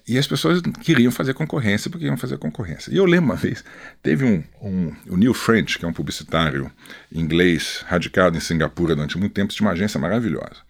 E 0.09 0.17
as 0.17 0.25
pessoas 0.25 0.59
queriam 0.81 1.11
fazer 1.11 1.35
concorrência 1.35 1.87
porque 1.87 2.07
iam 2.07 2.17
fazer 2.17 2.39
concorrência. 2.39 2.91
E 2.91 2.97
eu 2.97 3.05
lembro 3.05 3.25
uma 3.25 3.35
vez, 3.35 3.63
teve 4.01 4.25
um, 4.25 4.43
um 4.59 4.91
o 5.07 5.15
Neil 5.15 5.35
French, 5.35 5.77
que 5.77 5.85
é 5.85 5.87
um 5.87 5.93
publicitário 5.93 6.71
inglês 7.11 7.85
radicado 7.85 8.35
em 8.35 8.39
Singapura 8.39 8.95
durante 8.95 9.19
muito 9.19 9.33
tempo, 9.33 9.53
tinha 9.53 9.67
uma 9.67 9.73
agência 9.73 9.99
maravilhosa. 9.99 10.67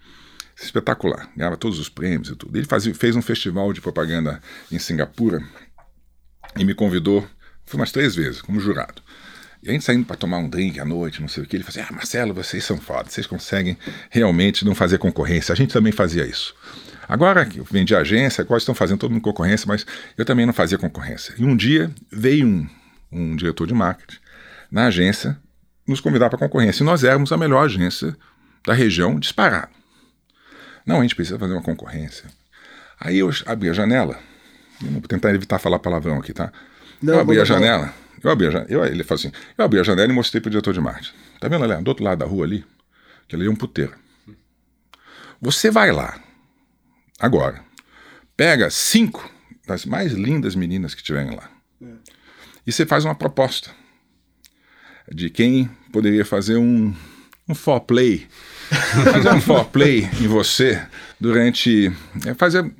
Espetacular, 0.61 1.29
ganhava 1.37 1.55
todos 1.55 1.79
os 1.79 1.87
prêmios 1.87 2.27
e 2.27 2.35
tudo. 2.35 2.57
Ele 2.57 2.67
fazia, 2.67 2.93
fez 2.93 3.15
um 3.15 3.21
festival 3.21 3.71
de 3.71 3.79
propaganda 3.79 4.41
em 4.69 4.77
Singapura 4.77 5.41
e 6.57 6.65
me 6.65 6.73
convidou, 6.73 7.25
fui 7.65 7.79
umas 7.79 7.93
três 7.93 8.15
vezes, 8.15 8.41
como 8.41 8.59
jurado. 8.59 9.01
E 9.61 9.69
a 9.69 9.73
gente 9.73 9.83
saindo 9.83 10.05
para 10.05 10.15
tomar 10.15 10.37
um 10.37 10.49
drink 10.49 10.79
à 10.79 10.85
noite, 10.85 11.21
não 11.21 11.27
sei 11.27 11.43
o 11.43 11.45
que, 11.45 11.55
ele 11.55 11.63
falou 11.63 11.81
assim: 11.81 11.91
Ah, 11.91 11.95
Marcelo, 11.95 12.33
vocês 12.33 12.63
são 12.63 12.77
foda, 12.77 13.09
vocês 13.09 13.27
conseguem 13.27 13.77
realmente 14.09 14.63
não 14.63 14.73
fazer 14.73 14.97
concorrência. 14.97 15.51
A 15.51 15.55
gente 15.55 15.73
também 15.73 15.91
fazia 15.91 16.25
isso. 16.25 16.55
Agora 17.07 17.45
que 17.45 17.57
eu 17.57 17.63
vendi 17.63 17.95
agência, 17.95 18.41
agora 18.43 18.59
estão 18.59 18.75
fazendo 18.75 18.99
todo 18.99 19.11
mundo 19.11 19.21
concorrência, 19.21 19.65
mas 19.67 19.85
eu 20.17 20.23
também 20.23 20.45
não 20.45 20.53
fazia 20.53 20.77
concorrência. 20.77 21.33
E 21.37 21.43
um 21.43 21.57
dia 21.57 21.91
veio 22.11 22.45
um, 22.47 22.69
um 23.11 23.35
diretor 23.35 23.65
de 23.65 23.73
marketing, 23.73 24.19
na 24.71 24.85
agência, 24.85 25.35
nos 25.87 25.99
convidar 25.99 26.29
para 26.29 26.37
a 26.37 26.39
concorrência. 26.39 26.83
E 26.83 26.85
nós 26.85 27.03
éramos 27.03 27.31
a 27.31 27.37
melhor 27.37 27.65
agência 27.65 28.15
da 28.65 28.73
região, 28.73 29.19
disparado. 29.19 29.71
Não, 30.85 30.99
a 30.99 31.01
gente 31.01 31.15
precisa 31.15 31.39
fazer 31.39 31.53
uma 31.53 31.63
concorrência. 31.63 32.25
Aí 32.99 33.17
eu 33.17 33.31
abri 33.45 33.69
a 33.69 33.73
janela, 33.73 34.19
vou 34.79 35.01
tentar 35.01 35.33
evitar 35.33 35.57
falar 35.57 35.79
palavrão 35.79 36.19
aqui, 36.19 36.31
tá? 36.31 36.51
Não, 37.01 37.15
eu 37.15 37.19
abri 37.21 37.39
a 37.39 37.45
janela, 37.45 37.93
eu 38.23 38.32
abri 38.32 38.47
a 38.47 38.51
janela, 38.51 38.71
eu, 38.71 38.86
ele 38.86 39.03
falou 39.03 39.19
assim, 39.19 39.32
eu 39.58 39.65
abri 39.65 39.79
a 39.79 39.84
janela 39.84 40.12
e 40.12 40.15
mostrei 40.15 40.41
para 40.41 40.47
o 40.47 40.51
diretor 40.51 40.73
de 40.73 40.82
marketing. 40.82 41.13
Tá 41.39 41.47
vendo 41.47 41.63
ali, 41.63 41.84
do 41.84 41.88
outro 41.88 42.03
lado 42.03 42.19
da 42.19 42.25
rua 42.25 42.45
ali? 42.45 42.65
Que 43.27 43.36
ali 43.36 43.45
é 43.45 43.49
um 43.49 43.55
puteiro. 43.55 43.93
Você 45.41 45.71
vai 45.71 45.91
lá, 45.91 46.19
agora, 47.19 47.63
pega 48.36 48.69
cinco 48.69 49.29
das 49.65 49.86
mais 49.86 50.13
lindas 50.13 50.55
meninas 50.55 50.93
que 50.93 51.03
tiverem 51.03 51.36
lá. 51.36 51.49
É. 51.82 51.86
E 52.65 52.71
você 52.71 52.86
faz 52.86 53.05
uma 53.05 53.15
proposta 53.15 53.71
de 55.12 55.29
quem 55.29 55.69
poderia 55.91 56.25
fazer 56.25 56.58
um, 56.58 56.93
um 57.47 57.55
foreplay. 57.55 58.27
fazer 59.12 59.34
um 59.34 59.41
foreplay 59.41 60.10
em 60.21 60.27
você 60.27 60.82
durante. 61.19 61.91
É, 62.25 62.34
fazer 62.34 62.71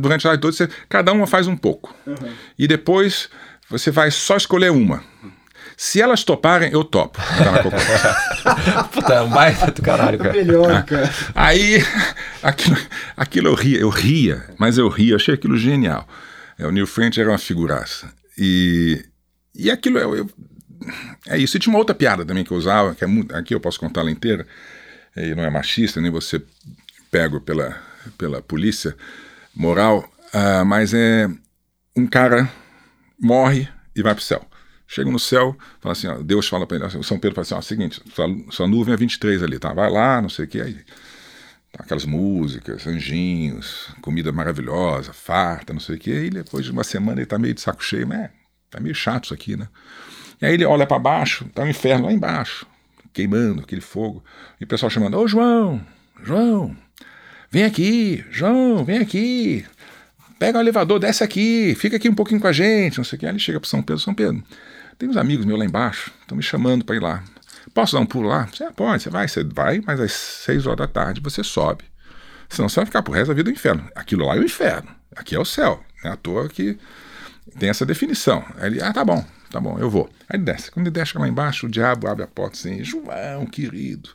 durante 0.00 0.26
a 0.26 0.30
noite 0.30 0.40
toda, 0.40 0.52
você, 0.52 0.68
cada 0.88 1.12
uma 1.12 1.26
faz 1.26 1.46
um 1.46 1.56
pouco. 1.56 1.94
Uhum. 2.06 2.32
E 2.58 2.66
depois 2.66 3.28
você 3.78 3.90
vai 3.90 4.10
só 4.10 4.36
escolher 4.36 4.70
uma. 4.70 5.02
Se 5.76 6.00
elas 6.00 6.22
toparem, 6.22 6.70
eu 6.72 6.84
topo. 6.84 7.18
Puta, 8.92 9.14
é 9.14 9.20
um 9.22 9.30
baita 9.30 9.72
do 9.72 9.82
caralho, 9.82 10.18
cara. 10.18 10.32
Melhor, 10.32 10.84
cara. 10.84 11.12
Aí, 11.34 11.84
aquilo, 12.40 12.76
aquilo 13.16 13.48
eu 13.48 13.54
ria, 13.54 13.78
eu 13.80 13.88
ria, 13.88 14.44
mas 14.56 14.78
eu 14.78 14.88
ria, 14.88 15.16
achei 15.16 15.34
aquilo 15.34 15.56
genial. 15.56 16.06
É, 16.56 16.66
o 16.66 16.70
Neil 16.70 16.86
French 16.86 17.20
era 17.20 17.28
uma 17.28 17.38
figuraça. 17.38 18.12
E, 18.38 19.04
e 19.52 19.68
aquilo, 19.68 19.98
eu, 19.98 20.14
eu, 20.14 20.30
é 21.26 21.36
isso. 21.38 21.56
E 21.56 21.60
tinha 21.60 21.72
uma 21.72 21.80
outra 21.80 21.94
piada 21.94 22.24
também 22.24 22.44
que 22.44 22.52
eu 22.52 22.56
usava, 22.56 22.94
que 22.94 23.02
é 23.02 23.06
muito, 23.08 23.34
aqui 23.34 23.52
eu 23.52 23.60
posso 23.60 23.80
contar 23.80 24.02
ela 24.02 24.10
inteira, 24.12 24.46
e 25.16 25.34
não 25.34 25.42
é 25.42 25.50
machista, 25.50 26.00
nem 26.00 26.10
você 26.10 26.40
pego 27.10 27.40
pela, 27.40 27.76
pela 28.16 28.40
polícia 28.40 28.96
moral, 29.54 30.08
uh, 30.32 30.64
mas 30.64 30.94
é 30.94 31.28
um 31.96 32.06
cara 32.06 32.48
morre 33.20 33.68
e 33.94 34.02
vai 34.02 34.14
para 34.14 34.20
o 34.20 34.24
céu. 34.24 34.46
Chega 34.86 35.10
no 35.10 35.18
céu, 35.18 35.56
fala 35.80 35.92
assim, 35.92 36.06
ó, 36.06 36.22
Deus 36.22 36.46
fala 36.46 36.66
para 36.66 36.76
ele, 36.76 36.86
o 36.98 37.02
São 37.02 37.18
Pedro 37.18 37.34
fala 37.34 37.42
assim, 37.42 37.54
ó, 37.54 37.60
seguinte, 37.60 38.02
sua, 38.14 38.26
sua 38.50 38.66
nuvem 38.66 38.94
é 38.94 38.96
23 38.96 39.42
ali, 39.42 39.58
tá? 39.58 39.72
Vai 39.72 39.90
lá, 39.90 40.20
não 40.20 40.28
sei 40.28 40.44
o 40.44 40.48
que, 40.48 40.60
aí 40.60 40.74
tá, 41.72 41.82
aquelas 41.82 42.04
músicas, 42.04 42.86
anjinhos, 42.86 43.88
comida 44.00 44.30
maravilhosa, 44.30 45.12
farta, 45.12 45.72
não 45.72 45.80
sei 45.80 45.96
o 45.96 45.98
que, 45.98 46.30
depois 46.30 46.64
de 46.64 46.70
uma 46.70 46.84
semana 46.84 47.20
ele 47.20 47.26
tá 47.26 47.38
meio 47.38 47.54
de 47.54 47.60
saco 47.60 47.82
cheio, 47.82 48.06
mas 48.06 48.20
é, 48.20 48.30
tá 48.70 48.78
meio 48.78 48.94
chato 48.94 49.24
isso 49.24 49.34
aqui, 49.34 49.56
né? 49.56 49.68
E 50.40 50.46
aí 50.46 50.54
ele 50.54 50.64
olha 50.64 50.86
para 50.86 50.98
baixo, 50.98 51.46
tá 51.54 51.62
o 51.62 51.64
um 51.64 51.68
inferno 51.68 52.06
lá 52.06 52.12
embaixo, 52.12 52.66
queimando 53.12 53.62
aquele 53.62 53.80
fogo, 53.80 54.22
e 54.60 54.64
o 54.64 54.66
pessoal 54.66 54.90
chamando, 54.90 55.18
ô 55.18 55.26
João, 55.26 55.84
João, 56.22 56.76
vem 57.50 57.64
aqui, 57.64 58.24
João, 58.30 58.84
vem 58.84 58.98
aqui, 58.98 59.64
pega 60.38 60.58
o 60.58 60.60
elevador, 60.60 60.98
desce 60.98 61.22
aqui, 61.22 61.74
fica 61.74 61.96
aqui 61.96 62.08
um 62.08 62.14
pouquinho 62.14 62.40
com 62.40 62.46
a 62.46 62.52
gente, 62.52 62.98
não 62.98 63.04
sei 63.04 63.16
o 63.16 63.20
que. 63.20 63.26
Aí 63.26 63.32
ele 63.32 63.38
chega 63.38 63.60
para 63.60 63.68
São 63.68 63.82
Pedro, 63.82 64.02
São 64.02 64.14
Pedro, 64.14 64.42
tem 64.98 65.08
uns 65.08 65.16
amigos 65.16 65.44
meus 65.44 65.58
lá 65.58 65.64
embaixo, 65.64 66.12
estão 66.20 66.36
me 66.36 66.42
chamando 66.42 66.84
para 66.84 66.96
ir 66.96 67.00
lá. 67.00 67.22
Posso 67.72 67.94
dar 67.94 68.00
um 68.00 68.06
pulo 68.06 68.28
lá? 68.28 68.46
Você 68.46 68.70
pode, 68.70 69.02
você 69.02 69.10
vai, 69.10 69.26
você 69.26 69.42
vai, 69.42 69.82
mas 69.84 70.00
às 70.00 70.12
seis 70.12 70.66
horas 70.66 70.78
da 70.78 70.86
tarde 70.86 71.20
você 71.20 71.42
sobe. 71.42 71.84
Senão 72.48 72.68
você 72.68 72.76
vai 72.76 72.86
ficar 72.86 73.02
pro 73.02 73.12
resto 73.12 73.28
da 73.28 73.34
vida 73.34 73.50
no 73.50 73.56
inferno. 73.56 73.88
Aquilo 73.94 74.26
lá 74.26 74.36
é 74.36 74.38
o 74.38 74.44
inferno, 74.44 74.88
aqui 75.16 75.34
é 75.34 75.38
o 75.38 75.44
céu. 75.44 75.82
É 76.04 76.08
à 76.08 76.16
toa 76.16 76.48
que 76.48 76.78
tem 77.58 77.70
essa 77.70 77.86
definição. 77.86 78.44
Aí 78.58 78.66
ele, 78.66 78.82
ah, 78.82 78.92
tá 78.92 79.04
bom, 79.04 79.24
tá 79.50 79.58
bom, 79.58 79.78
eu 79.78 79.88
vou. 79.88 80.08
Aí 80.28 80.36
ele 80.36 80.44
desce. 80.44 80.70
Quando 80.70 80.86
ele 80.86 80.94
desce 80.94 81.16
lá 81.16 81.26
embaixo, 81.26 81.66
o 81.66 81.70
diabo 81.70 82.06
abre 82.06 82.24
a 82.24 82.26
porta 82.26 82.56
assim, 82.56 82.84
João, 82.84 83.46
querido, 83.46 84.10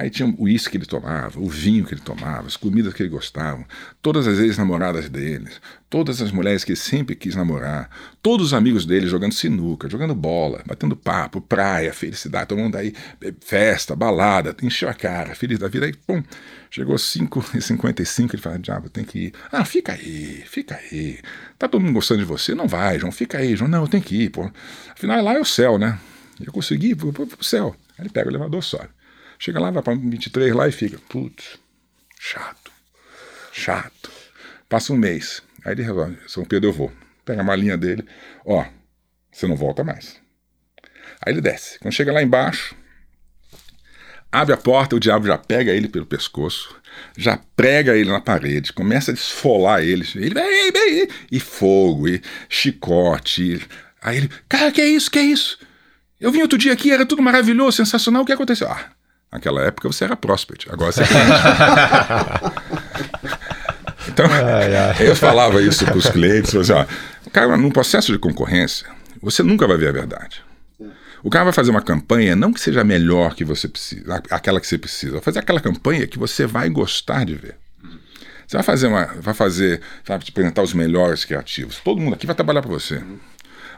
Aí 0.00 0.08
tinha 0.08 0.26
o 0.26 0.44
uísque 0.44 0.70
que 0.70 0.76
ele 0.78 0.86
tomava, 0.86 1.38
o 1.38 1.46
vinho 1.46 1.84
que 1.84 1.92
ele 1.92 2.00
tomava, 2.00 2.46
as 2.46 2.56
comidas 2.56 2.94
que 2.94 3.02
ele 3.02 3.10
gostava, 3.10 3.66
todas 4.00 4.26
as 4.26 4.38
ex-namoradas 4.38 5.10
dele, 5.10 5.50
todas 5.90 6.22
as 6.22 6.32
mulheres 6.32 6.64
que 6.64 6.70
ele 6.72 6.78
sempre 6.78 7.14
quis 7.14 7.34
namorar, 7.34 7.90
todos 8.22 8.46
os 8.46 8.54
amigos 8.54 8.86
dele 8.86 9.06
jogando 9.06 9.34
sinuca, 9.34 9.90
jogando 9.90 10.14
bola, 10.14 10.62
batendo 10.64 10.96
papo, 10.96 11.42
praia, 11.42 11.92
felicidade, 11.92 12.48
todo 12.48 12.60
mundo 12.60 12.76
aí, 12.76 12.94
festa, 13.42 13.94
balada, 13.94 14.56
encheu 14.62 14.88
a 14.88 14.94
cara, 14.94 15.34
feliz 15.34 15.58
da 15.58 15.68
vida. 15.68 15.84
Aí, 15.84 15.92
pum, 15.92 16.22
chegou 16.70 16.96
5h55, 16.96 18.32
ele 18.32 18.42
fala, 18.42 18.58
diabo, 18.58 18.88
tem 18.88 19.04
que 19.04 19.18
ir. 19.18 19.32
Ah, 19.52 19.66
fica 19.66 19.92
aí, 19.92 20.42
fica 20.46 20.76
aí. 20.76 21.18
Tá 21.58 21.68
todo 21.68 21.82
mundo 21.82 21.92
gostando 21.92 22.20
de 22.20 22.26
você? 22.26 22.54
Não 22.54 22.66
vai, 22.66 22.98
João, 22.98 23.12
fica 23.12 23.36
aí, 23.36 23.54
João. 23.54 23.70
Não, 23.70 23.86
tem 23.86 24.00
que 24.00 24.16
ir, 24.16 24.30
pô. 24.30 24.50
Afinal, 24.96 25.22
lá 25.22 25.34
é 25.34 25.40
o 25.40 25.44
céu, 25.44 25.76
né? 25.76 25.98
Eu 26.42 26.50
consegui, 26.54 26.94
vou 26.94 27.12
pro 27.12 27.44
céu. 27.44 27.76
Aí 27.98 28.04
ele 28.04 28.08
pega 28.08 28.28
o 28.28 28.30
elevador, 28.30 28.64
sobe. 28.64 28.88
Chega 29.42 29.58
lá, 29.58 29.70
vai 29.70 29.82
para 29.82 29.94
23 29.94 30.54
lá 30.54 30.68
e 30.68 30.72
fica, 30.72 30.98
putz, 31.08 31.58
chato, 32.18 32.70
chato. 33.50 34.10
Passa 34.68 34.92
um 34.92 34.98
mês. 34.98 35.42
Aí 35.64 35.72
ele 35.72 35.82
resolve, 35.82 36.18
São 36.28 36.44
Pedro, 36.44 36.68
eu 36.68 36.74
vou. 36.74 36.92
Pega 37.24 37.40
a 37.40 37.44
malinha 37.44 37.78
dele, 37.78 38.04
ó, 38.44 38.66
você 39.32 39.46
não 39.46 39.56
volta 39.56 39.82
mais. 39.82 40.20
Aí 41.24 41.32
ele 41.32 41.40
desce. 41.40 41.78
Quando 41.78 41.94
chega 41.94 42.12
lá 42.12 42.22
embaixo, 42.22 42.76
abre 44.30 44.52
a 44.52 44.58
porta, 44.58 44.94
o 44.94 45.00
diabo 45.00 45.26
já 45.26 45.38
pega 45.38 45.72
ele 45.72 45.88
pelo 45.88 46.04
pescoço, 46.04 46.76
já 47.16 47.38
prega 47.56 47.96
ele 47.96 48.10
na 48.10 48.20
parede, 48.20 48.74
começa 48.74 49.10
a 49.10 49.14
desfolar 49.14 49.80
ele. 49.82 50.06
Ele 50.16 50.34
vem, 50.34 50.70
vem, 50.70 51.08
e 51.32 51.40
fogo, 51.40 52.06
e 52.06 52.20
chicote. 52.46 53.54
E... 53.54 53.62
Aí 54.02 54.18
ele, 54.18 54.30
cara, 54.46 54.70
que 54.70 54.82
é 54.82 54.86
isso, 54.86 55.10
que 55.10 55.18
é 55.18 55.22
isso? 55.22 55.58
Eu 56.20 56.30
vim 56.30 56.42
outro 56.42 56.58
dia 56.58 56.74
aqui, 56.74 56.90
era 56.90 57.06
tudo 57.06 57.22
maravilhoso, 57.22 57.78
sensacional, 57.78 58.20
o 58.20 58.26
que 58.26 58.32
aconteceu? 58.32 58.70
Ah, 58.70 58.99
Naquela 59.32 59.62
época 59.62 59.88
você 59.88 60.04
era 60.04 60.16
prospect, 60.16 60.68
agora 60.70 60.90
você 60.90 61.02
é 61.02 61.06
cliente. 61.06 61.30
então, 64.08 64.26
ai, 64.26 64.76
ai. 64.76 65.08
eu 65.08 65.14
falava 65.14 65.62
isso 65.62 65.84
para 65.84 65.96
os 65.96 66.08
clientes, 66.08 66.52
assim, 66.56 66.72
ó, 66.72 66.84
cara, 67.32 67.56
no 67.56 67.72
processo 67.72 68.10
de 68.10 68.18
concorrência, 68.18 68.88
você 69.22 69.44
nunca 69.44 69.68
vai 69.68 69.76
ver 69.76 69.90
a 69.90 69.92
verdade. 69.92 70.42
O 71.22 71.30
cara 71.30 71.44
vai 71.44 71.52
fazer 71.52 71.70
uma 71.70 71.82
campanha, 71.82 72.34
não 72.34 72.52
que 72.52 72.60
seja 72.60 72.80
a 72.80 72.84
melhor 72.84 73.36
que 73.36 73.44
você 73.44 73.68
precisa, 73.68 74.20
aquela 74.30 74.58
que 74.58 74.66
você 74.66 74.78
precisa, 74.78 75.12
vai 75.12 75.20
fazer 75.20 75.38
aquela 75.38 75.60
campanha 75.60 76.08
que 76.08 76.18
você 76.18 76.44
vai 76.44 76.68
gostar 76.68 77.24
de 77.24 77.34
ver. 77.34 77.54
Você 78.48 78.56
vai 78.56 78.64
fazer 78.64 78.88
uma, 78.88 79.04
vai 79.20 79.34
fazer, 79.34 79.80
vai 80.04 80.18
te 80.18 80.32
apresentar 80.32 80.62
os 80.62 80.74
melhores 80.74 81.24
criativos. 81.24 81.78
Todo 81.84 82.00
mundo 82.00 82.14
aqui 82.14 82.26
vai 82.26 82.34
trabalhar 82.34 82.62
para 82.62 82.70
você. 82.70 83.00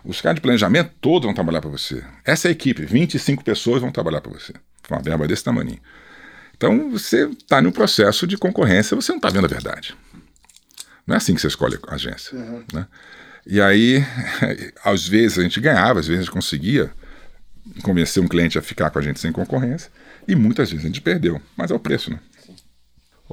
Os 0.03 0.23
caras 0.23 0.37
de 0.37 0.41
planejamento 0.41 0.93
todos 0.99 1.27
vão 1.27 1.35
trabalhar 1.35 1.61
para 1.61 1.69
você. 1.69 2.03
Essa 2.25 2.47
é 2.47 2.49
a 2.49 2.53
equipe, 2.53 2.87
25 2.87 3.45
pessoas 3.45 3.83
vão 3.83 3.91
trabalhar 3.91 4.23
para 4.23 4.33
você 4.33 4.55
uma 4.91 5.01
verba 5.01 5.27
desse 5.27 5.45
tamanho. 5.45 5.79
Então 6.57 6.91
você 6.91 7.29
está 7.29 7.61
no 7.61 7.73
processo 7.73 8.27
de 8.27 8.37
concorrência, 8.37 8.95
você 8.95 9.13
não 9.13 9.19
está 9.19 9.31
vendo 9.31 9.45
a 9.45 9.49
verdade. 9.49 9.95
Não 11.07 11.15
é 11.15 11.19
assim 11.19 11.35
que 11.35 11.41
você 11.41 11.49
escolhe 11.49 11.79
a 11.89 11.95
agência. 11.95 12.37
Uhum. 12.37 12.65
Né? 12.73 12.87
E 13.47 13.61
aí, 13.61 14.05
às 14.85 15.07
vezes 15.07 15.39
a 15.39 15.43
gente 15.43 15.61
ganhava, 15.61 16.01
às 16.01 16.07
vezes 16.07 16.21
a 16.21 16.25
gente 16.25 16.33
conseguia 16.33 16.91
convencer 17.83 18.23
um 18.23 18.29
cliente 18.29 18.59
a 18.59 18.63
ficar 18.63 18.91
com 18.91 18.99
a 18.99 19.03
gente 19.03 19.21
sem 19.21 19.33
concorrência, 19.33 19.91
e 20.27 20.35
muitas 20.35 20.71
vezes 20.71 20.85
a 20.85 20.89
gente 20.89 21.01
perdeu. 21.01 21.41
Mas 21.57 21.71
é 21.71 21.75
o 21.75 21.79
preço, 21.79 22.11
né? 22.11 22.19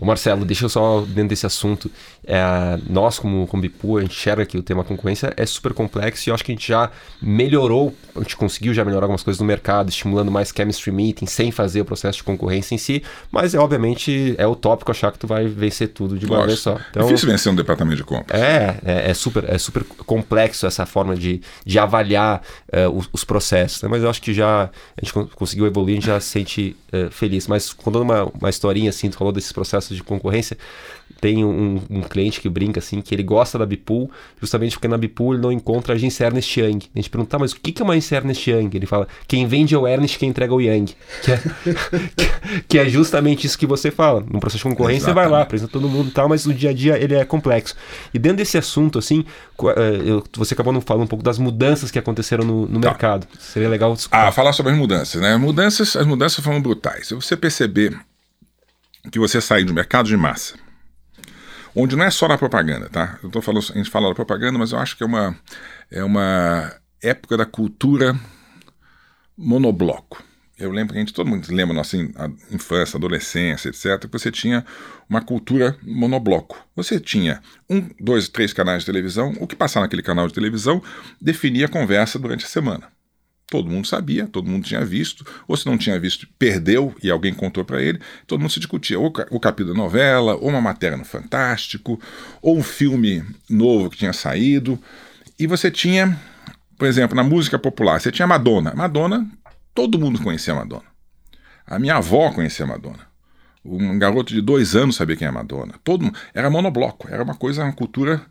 Ô 0.01 0.05
Marcelo, 0.05 0.45
deixa 0.45 0.63
eu 0.63 0.69
só, 0.69 1.01
dentro 1.01 1.27
desse 1.27 1.45
assunto, 1.45 1.91
é, 2.25 2.39
nós 2.89 3.19
como, 3.19 3.45
como 3.47 3.61
Bipu, 3.61 3.97
a 3.97 4.01
gente 4.01 4.11
enxerga 4.11 4.45
que 4.45 4.57
o 4.57 4.63
tema 4.63 4.81
concorrência 4.81 5.33
é 5.35 5.45
super 5.45 5.73
complexo 5.73 6.29
e 6.29 6.31
eu 6.31 6.33
acho 6.33 6.45
que 6.45 6.53
a 6.53 6.55
gente 6.55 6.65
já 6.65 6.89
melhorou, 7.21 7.93
a 8.15 8.19
gente 8.21 8.37
conseguiu 8.37 8.73
já 8.73 8.85
melhorar 8.85 9.07
algumas 9.07 9.23
coisas 9.23 9.41
no 9.41 9.45
mercado, 9.45 9.89
estimulando 9.89 10.31
mais 10.31 10.53
chemistry 10.55 10.93
meeting, 10.93 11.25
sem 11.25 11.51
fazer 11.51 11.81
o 11.81 11.85
processo 11.85 12.19
de 12.19 12.23
concorrência 12.23 12.73
em 12.73 12.77
si, 12.77 13.03
mas 13.29 13.53
é, 13.53 13.59
obviamente 13.59 14.35
é 14.37 14.47
utópico 14.47 14.89
achar 14.89 15.11
que 15.11 15.19
tu 15.19 15.27
vai 15.27 15.47
vencer 15.47 15.89
tudo 15.89 16.17
de 16.17 16.25
uma 16.25 16.45
vez 16.45 16.59
só. 16.59 16.79
Então, 16.91 17.05
Difícil 17.05 17.27
vencer 17.27 17.51
um 17.51 17.55
departamento 17.55 17.97
de 17.97 18.03
compras. 18.05 18.39
É, 18.39 18.79
é, 18.85 19.09
é, 19.09 19.13
super, 19.13 19.43
é 19.49 19.57
super 19.57 19.83
complexo 19.83 20.65
essa 20.65 20.85
forma 20.85 21.13
de, 21.13 21.41
de 21.65 21.77
avaliar 21.77 22.41
uh, 22.71 22.89
os, 22.97 23.09
os, 23.11 23.25
processos, 23.25 23.81
né? 23.81 23.89
mas 23.89 24.01
eu 24.01 24.09
acho 24.09 24.21
que 24.21 24.33
já 24.33 24.69
a 24.95 25.03
gente 25.05 25.13
conseguiu 25.35 25.67
evoluir, 25.67 25.97
a 25.97 25.99
gente 25.99 26.07
já 26.07 26.19
se 26.21 26.29
sente 26.29 26.77
uh, 26.93 27.11
feliz. 27.11 27.47
Mas 27.47 27.73
contando 27.73 28.03
uma, 28.03 28.23
uma 28.23 28.49
historinha 28.49 28.91
assim, 28.91 29.09
tu 29.09 29.17
falou 29.17 29.33
desses 29.33 29.51
processos 29.51 29.88
de 29.95 30.03
concorrência, 30.03 30.57
tem 31.19 31.43
um, 31.43 31.81
um, 31.89 32.01
cliente 32.01 32.39
que 32.39 32.47
brinca 32.47 32.79
assim, 32.79 33.01
que 33.01 33.13
ele 33.13 33.23
gosta 33.23 33.57
da 33.57 33.65
Bipool, 33.65 34.09
justamente 34.39 34.73
porque 34.73 34.87
na 34.87 34.97
Bipool 34.97 35.33
ele 35.33 35.41
não 35.41 35.51
encontra 35.51 35.93
a 35.93 35.95
agência 35.95 36.25
Ernest 36.25 36.59
Young. 36.59 36.79
A 36.95 36.99
gente 36.99 37.09
pergunta, 37.09 37.31
tá, 37.31 37.39
mas 37.39 37.51
o 37.51 37.55
que 37.59 37.81
é 37.81 37.83
uma 37.83 37.93
agência 37.93 38.15
Ernest 38.15 38.49
Young? 38.49 38.69
Ele 38.73 38.85
fala, 38.85 39.07
quem 39.27 39.45
vende 39.45 39.75
é 39.75 39.77
o 39.77 39.87
Ernest, 39.87 40.17
quem 40.17 40.29
entrega 40.29 40.53
é 40.53 40.55
o 40.55 40.61
Young. 40.61 40.87
Que 41.21 41.31
é, 41.31 42.61
que 42.67 42.79
é 42.79 42.89
justamente 42.89 43.45
isso 43.45 43.57
que 43.57 43.65
você 43.65 43.91
fala. 43.91 44.21
No 44.21 44.39
processo 44.39 44.63
de 44.63 44.69
concorrência, 44.69 45.09
Exatamente. 45.09 45.25
você 45.25 45.29
vai 45.29 45.39
lá, 45.39 45.43
apresenta 45.43 45.71
todo 45.71 45.89
mundo 45.89 46.09
e 46.09 46.11
tal, 46.11 46.29
mas 46.29 46.45
no 46.45 46.53
dia 46.53 46.69
a 46.69 46.73
dia 46.73 46.97
ele 46.97 47.15
é 47.15 47.25
complexo. 47.25 47.75
E 48.13 48.19
dentro 48.19 48.37
desse 48.37 48.57
assunto, 48.57 48.97
assim, 48.97 49.25
eh, 49.61 50.21
você 50.35 50.53
acabou 50.53 50.71
não 50.71 50.81
falando 50.81 51.03
um 51.03 51.07
pouco 51.07 51.23
das 51.23 51.37
mudanças 51.37 51.91
que 51.91 51.99
aconteceram 51.99 52.45
no, 52.45 52.65
no 52.67 52.79
tá. 52.79 52.89
mercado. 52.89 53.27
Seria 53.39 53.69
legal 53.69 53.93
discutir. 53.93 54.15
Ah, 54.15 54.31
falar 54.31 54.53
sobre 54.53 54.71
as 54.71 54.77
mudanças, 54.77 55.21
né? 55.21 55.35
Mudanças, 55.37 55.95
as 55.95 56.05
mudanças 56.05 56.43
foram 56.43 56.61
brutais. 56.61 57.07
Se 57.07 57.15
você 57.15 57.35
perceber 57.35 57.97
que 59.11 59.19
você 59.19 59.39
sai 59.39 59.63
do 59.63 59.73
mercado 59.73 60.07
de 60.07 60.17
massa, 60.17 60.55
onde 61.75 61.95
não 61.95 62.05
é 62.05 62.11
só 62.11 62.27
na 62.27 62.37
propaganda, 62.37 62.89
tá? 62.89 63.19
Eu 63.23 63.29
tô 63.29 63.41
falando, 63.41 63.63
a 63.69 63.77
gente 63.77 63.89
fala 63.89 64.09
da 64.09 64.15
propaganda, 64.15 64.57
mas 64.57 64.71
eu 64.71 64.79
acho 64.79 64.97
que 64.97 65.03
é 65.03 65.05
uma, 65.05 65.37
é 65.91 66.03
uma, 66.03 66.73
época 67.01 67.37
da 67.37 67.45
cultura 67.45 68.17
monobloco. 69.37 70.23
Eu 70.57 70.71
lembro 70.71 70.91
que 70.91 70.97
a 70.97 71.01
gente, 71.01 71.13
todo 71.13 71.29
mundo 71.29 71.47
lembra 71.49 71.73
nossa 71.73 71.95
infância, 72.51 72.97
adolescência, 72.97 73.69
etc., 73.69 74.01
que 74.01 74.11
você 74.11 74.29
tinha 74.29 74.65
uma 75.09 75.21
cultura 75.21 75.77
monobloco. 75.81 76.61
Você 76.75 76.99
tinha 76.99 77.41
um, 77.69 77.89
dois, 77.97 78.27
três 78.27 78.51
canais 78.51 78.81
de 78.81 78.85
televisão, 78.85 79.33
o 79.39 79.47
que 79.47 79.55
passar 79.55 79.79
naquele 79.79 80.01
canal 80.01 80.27
de 80.27 80.33
televisão 80.33 80.83
definia 81.21 81.67
a 81.67 81.69
conversa 81.69 82.19
durante 82.19 82.43
a 82.43 82.49
semana. 82.49 82.91
Todo 83.49 83.69
mundo 83.69 83.87
sabia, 83.87 84.27
todo 84.27 84.49
mundo 84.49 84.65
tinha 84.65 84.85
visto, 84.85 85.25
ou 85.47 85.57
se 85.57 85.65
não 85.65 85.77
tinha 85.77 85.99
visto, 85.99 86.27
perdeu 86.37 86.95
e 87.01 87.09
alguém 87.09 87.33
contou 87.33 87.65
para 87.65 87.81
ele. 87.81 87.99
Todo 88.27 88.39
mundo 88.39 88.51
se 88.51 88.59
discutia, 88.59 88.99
ou 88.99 89.11
o 89.31 89.39
capítulo 89.39 89.73
da 89.73 89.81
novela, 89.81 90.35
ou 90.35 90.49
uma 90.49 90.61
matéria 90.61 90.95
no 90.95 91.05
Fantástico, 91.05 91.99
ou 92.41 92.57
um 92.57 92.63
filme 92.63 93.23
novo 93.49 93.89
que 93.89 93.97
tinha 93.97 94.13
saído. 94.13 94.79
E 95.39 95.47
você 95.47 95.71
tinha, 95.71 96.19
por 96.77 96.87
exemplo, 96.87 97.15
na 97.15 97.23
música 97.23 97.57
popular, 97.57 97.99
você 97.99 98.11
tinha 98.11 98.27
Madonna. 98.27 98.73
Madonna 98.75 99.27
Todo 99.73 99.97
mundo 99.97 100.21
conhecia 100.21 100.53
Madonna. 100.53 100.83
A 101.65 101.79
minha 101.79 101.95
avó 101.95 102.31
conhecia 102.33 102.65
Madonna. 102.65 103.07
Um 103.63 103.97
garoto 103.97 104.33
de 104.33 104.41
dois 104.41 104.75
anos 104.75 104.97
sabia 104.97 105.15
quem 105.15 105.25
é 105.25 105.31
Madonna. 105.31 105.75
Todo 105.85 106.03
mundo, 106.03 106.19
era 106.33 106.49
monobloco, 106.49 107.07
era 107.09 107.23
uma 107.23 107.33
coisa, 107.33 107.63
uma 107.63 107.71
cultura, 107.71 108.21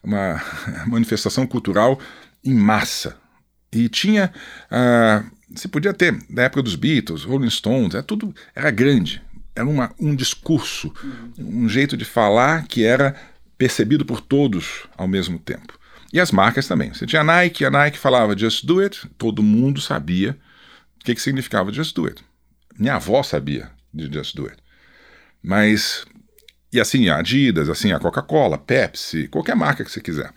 uma 0.00 0.40
manifestação 0.86 1.44
cultural 1.44 1.98
em 2.44 2.54
massa. 2.54 3.16
E 3.72 3.88
tinha, 3.88 4.32
uh, 4.70 5.30
se 5.56 5.66
podia 5.68 5.94
ter, 5.94 6.16
na 6.28 6.42
época 6.42 6.62
dos 6.62 6.74
Beatles, 6.74 7.24
Rolling 7.24 7.50
Stones, 7.50 7.94
era 7.94 8.02
tudo, 8.02 8.34
era 8.54 8.70
grande. 8.70 9.22
Era 9.54 9.66
uma, 9.66 9.94
um 9.98 10.14
discurso, 10.14 10.92
um 11.38 11.68
jeito 11.68 11.96
de 11.96 12.04
falar 12.04 12.66
que 12.66 12.84
era 12.84 13.14
percebido 13.56 14.04
por 14.04 14.20
todos 14.20 14.86
ao 14.96 15.06
mesmo 15.06 15.38
tempo. 15.38 15.78
E 16.12 16.20
as 16.20 16.30
marcas 16.30 16.66
também. 16.66 16.92
Você 16.92 17.06
tinha 17.06 17.22
a 17.22 17.24
Nike, 17.24 17.64
a 17.64 17.70
Nike 17.70 17.98
falava 17.98 18.36
Just 18.36 18.66
Do 18.66 18.80
It, 18.80 19.08
todo 19.16 19.42
mundo 19.42 19.80
sabia 19.80 20.36
o 21.00 21.04
que, 21.04 21.14
que 21.14 21.22
significava 21.22 21.72
Just 21.72 21.94
Do 21.94 22.06
It. 22.06 22.22
Minha 22.78 22.96
avó 22.96 23.22
sabia 23.22 23.70
de 23.92 24.12
Just 24.12 24.36
Do 24.36 24.46
It. 24.46 24.56
Mas, 25.42 26.04
e 26.72 26.80
assim, 26.80 27.08
a 27.08 27.18
Adidas, 27.18 27.68
assim, 27.68 27.92
a 27.92 27.98
Coca-Cola, 27.98 28.58
Pepsi, 28.58 29.28
qualquer 29.28 29.56
marca 29.56 29.84
que 29.84 29.90
você 29.90 30.00
quiser. 30.00 30.32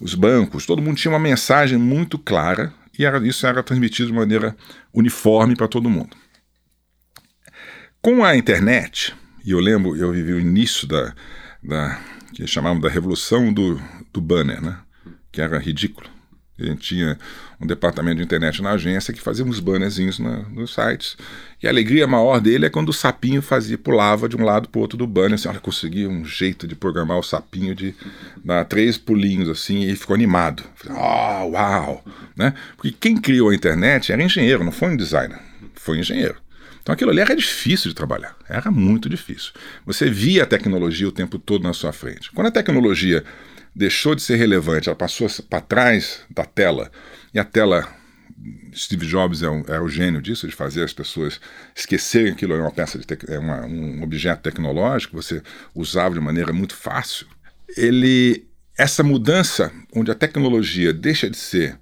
Os 0.00 0.14
bancos, 0.14 0.64
todo 0.64 0.82
mundo 0.82 0.96
tinha 0.96 1.12
uma 1.12 1.18
mensagem 1.18 1.78
muito 1.78 2.18
clara 2.18 2.72
e 2.98 3.04
era, 3.04 3.26
isso 3.26 3.46
era 3.46 3.62
transmitido 3.62 4.08
de 4.08 4.14
maneira 4.14 4.56
uniforme 4.92 5.56
para 5.56 5.68
todo 5.68 5.90
mundo. 5.90 6.16
Com 8.00 8.24
a 8.24 8.36
internet, 8.36 9.14
e 9.44 9.50
eu 9.50 9.58
lembro, 9.58 9.96
eu 9.96 10.12
vivi 10.12 10.32
o 10.32 10.40
início 10.40 10.86
da, 10.86 11.14
da 11.62 12.00
que 12.32 12.46
chamavam 12.46 12.80
da 12.80 12.88
revolução 12.88 13.52
do, 13.52 13.80
do 14.12 14.20
banner, 14.20 14.62
né? 14.62 14.78
que 15.32 15.40
era 15.40 15.58
ridículo. 15.58 16.08
A 16.58 16.64
gente 16.64 16.80
tinha 16.80 17.18
um 17.60 17.66
departamento 17.66 18.18
de 18.18 18.22
internet 18.22 18.62
na 18.62 18.72
agência 18.72 19.12
que 19.12 19.20
fazia 19.20 19.44
uns 19.44 19.58
bannerzinhos 19.58 20.18
na, 20.18 20.42
nos 20.48 20.74
sites. 20.74 21.16
E 21.60 21.66
a 21.66 21.70
alegria 21.70 22.06
maior 22.06 22.40
dele 22.40 22.66
é 22.66 22.70
quando 22.70 22.90
o 22.90 22.92
sapinho 22.92 23.42
fazia, 23.42 23.76
pulava 23.76 24.28
de 24.28 24.36
um 24.36 24.44
lado 24.44 24.68
para 24.68 24.78
o 24.78 24.82
outro 24.82 24.96
do 24.96 25.06
banner, 25.06 25.34
assim, 25.34 25.48
olha, 25.48 25.58
conseguia 25.58 26.08
um 26.08 26.24
jeito 26.24 26.68
de 26.68 26.76
programar 26.76 27.18
o 27.18 27.22
sapinho 27.22 27.74
de 27.74 27.94
dar 28.44 28.64
três 28.64 28.96
pulinhos 28.96 29.48
assim, 29.48 29.82
e 29.82 29.96
ficou 29.96 30.14
animado. 30.14 30.62
Oh, 30.88 31.50
uau! 31.50 32.04
Né? 32.36 32.54
Porque 32.76 32.92
quem 32.92 33.16
criou 33.16 33.50
a 33.50 33.54
internet 33.54 34.12
era 34.12 34.22
engenheiro, 34.22 34.62
não 34.62 34.72
foi 34.72 34.90
um 34.90 34.96
designer, 34.96 35.40
foi 35.74 35.98
engenheiro. 35.98 36.36
Então 36.80 36.92
aquilo 36.92 37.10
ali 37.10 37.20
era 37.20 37.34
difícil 37.34 37.90
de 37.90 37.94
trabalhar, 37.94 38.36
era 38.48 38.70
muito 38.70 39.08
difícil. 39.08 39.52
Você 39.84 40.08
via 40.08 40.44
a 40.44 40.46
tecnologia 40.46 41.08
o 41.08 41.12
tempo 41.12 41.38
todo 41.38 41.62
na 41.64 41.72
sua 41.72 41.92
frente. 41.92 42.30
Quando 42.32 42.46
a 42.46 42.52
tecnologia 42.52 43.24
deixou 43.74 44.14
de 44.14 44.22
ser 44.22 44.36
relevante, 44.36 44.88
ela 44.88 44.96
passou 44.96 45.28
para 45.48 45.60
trás 45.60 46.20
da 46.30 46.44
tela, 46.44 46.90
e 47.32 47.38
a 47.38 47.44
tela. 47.44 47.96
Steve 48.72 49.04
Jobs 49.04 49.42
é, 49.42 49.48
um, 49.48 49.64
é, 49.66 49.80
o 49.80 49.88
gênio 49.88 50.22
disso, 50.22 50.46
de 50.46 50.54
fazer 50.54 50.84
as 50.84 50.92
pessoas 50.92 51.40
esquecerem 51.74 52.28
que 52.28 52.44
aquilo 52.44 52.54
é 52.54 52.60
uma 52.60 52.70
peça 52.70 52.96
de 52.96 53.04
é 53.26 53.38
uma, 53.38 53.66
um 53.66 54.00
objeto 54.02 54.42
tecnológico, 54.42 55.20
você 55.20 55.42
usava 55.74 56.14
de 56.14 56.20
maneira 56.20 56.52
muito 56.52 56.76
fácil. 56.76 57.26
Ele, 57.76 58.46
essa 58.76 59.02
mudança, 59.02 59.72
onde 59.92 60.12
a 60.12 60.14
tecnologia 60.14 60.92
deixa 60.92 61.28
de 61.28 61.36
ser 61.36 61.80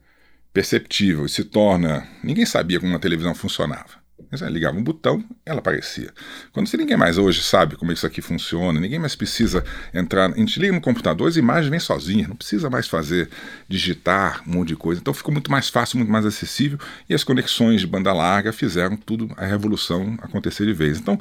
perceptível 0.57 1.27
e 1.27 1.29
se 1.29 1.45
torna. 1.45 2.09
Ninguém 2.25 2.47
sabia 2.47 2.81
como 2.81 2.91
uma 2.91 2.99
televisão 2.99 3.35
funcionava. 3.35 4.06
Você 4.31 4.49
ligava 4.49 4.77
um 4.77 4.83
botão, 4.83 5.25
ela 5.45 5.61
aparecia. 5.61 6.11
Quando 6.53 6.67
você, 6.67 6.77
ninguém 6.77 6.97
mais 6.97 7.17
hoje 7.17 7.43
sabe 7.43 7.77
como 7.77 7.93
isso 7.93 8.07
aqui 8.07 8.21
funciona, 8.21 8.81
ninguém 8.81 8.99
mais 8.99 9.15
precisa 9.15 9.65
entrar. 9.95 10.31
A 10.31 10.37
gente 10.37 10.59
liga 10.59 10.73
no 10.73 10.81
computador, 10.81 11.29
as 11.29 11.37
imagens 11.37 11.71
vêm 11.71 11.81
sozinhas, 11.81 12.29
não 12.29 12.37
precisa 12.37 12.69
mais 12.69 12.89
fazer, 12.89 13.29
digitar 13.69 14.43
um 14.47 14.53
monte 14.53 14.69
de 14.69 14.77
coisa. 14.77 15.01
Então 15.01 15.15
ficou 15.15 15.33
muito 15.33 15.51
mais 15.51 15.69
fácil, 15.69 15.99
muito 15.99 16.11
mais 16.11 16.27
acessível, 16.27 16.79
e 17.09 17.15
as 17.15 17.23
conexões 17.23 17.81
de 17.81 17.87
banda 17.87 18.13
larga 18.13 18.53
fizeram 18.53 18.97
tudo, 18.97 19.33
a 19.37 19.47
revolução 19.47 20.17
acontecer 20.21 20.67
de 20.67 20.73
vez. 20.73 20.99
Então, 20.99 21.19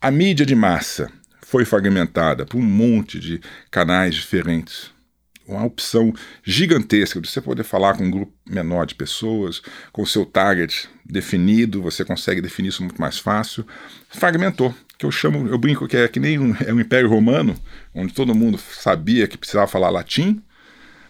a 0.00 0.10
mídia 0.10 0.44
de 0.44 0.54
massa 0.54 1.10
foi 1.42 1.64
fragmentada 1.64 2.44
por 2.44 2.58
um 2.58 2.62
monte 2.62 3.18
de 3.18 3.40
canais 3.70 4.14
diferentes 4.14 4.97
uma 5.48 5.64
opção 5.64 6.12
gigantesca 6.44 7.20
de 7.20 7.28
você 7.28 7.40
poder 7.40 7.64
falar 7.64 7.96
com 7.96 8.04
um 8.04 8.10
grupo 8.10 8.32
menor 8.48 8.86
de 8.86 8.94
pessoas, 8.94 9.62
com 9.90 10.02
o 10.02 10.06
seu 10.06 10.26
target 10.26 10.88
definido, 11.04 11.82
você 11.82 12.04
consegue 12.04 12.40
definir 12.40 12.68
isso 12.68 12.82
muito 12.82 13.00
mais 13.00 13.18
fácil. 13.18 13.66
Fragmentou, 14.10 14.74
que 14.98 15.06
eu 15.06 15.10
chamo, 15.10 15.48
eu 15.48 15.56
brinco 15.56 15.88
que 15.88 15.96
é 15.96 16.06
que 16.06 16.20
nem 16.20 16.38
um, 16.38 16.54
é 16.64 16.72
um 16.72 16.80
Império 16.80 17.08
Romano, 17.08 17.54
onde 17.94 18.12
todo 18.12 18.34
mundo 18.34 18.58
sabia 18.58 19.26
que 19.26 19.38
precisava 19.38 19.66
falar 19.66 19.90
latim 19.90 20.42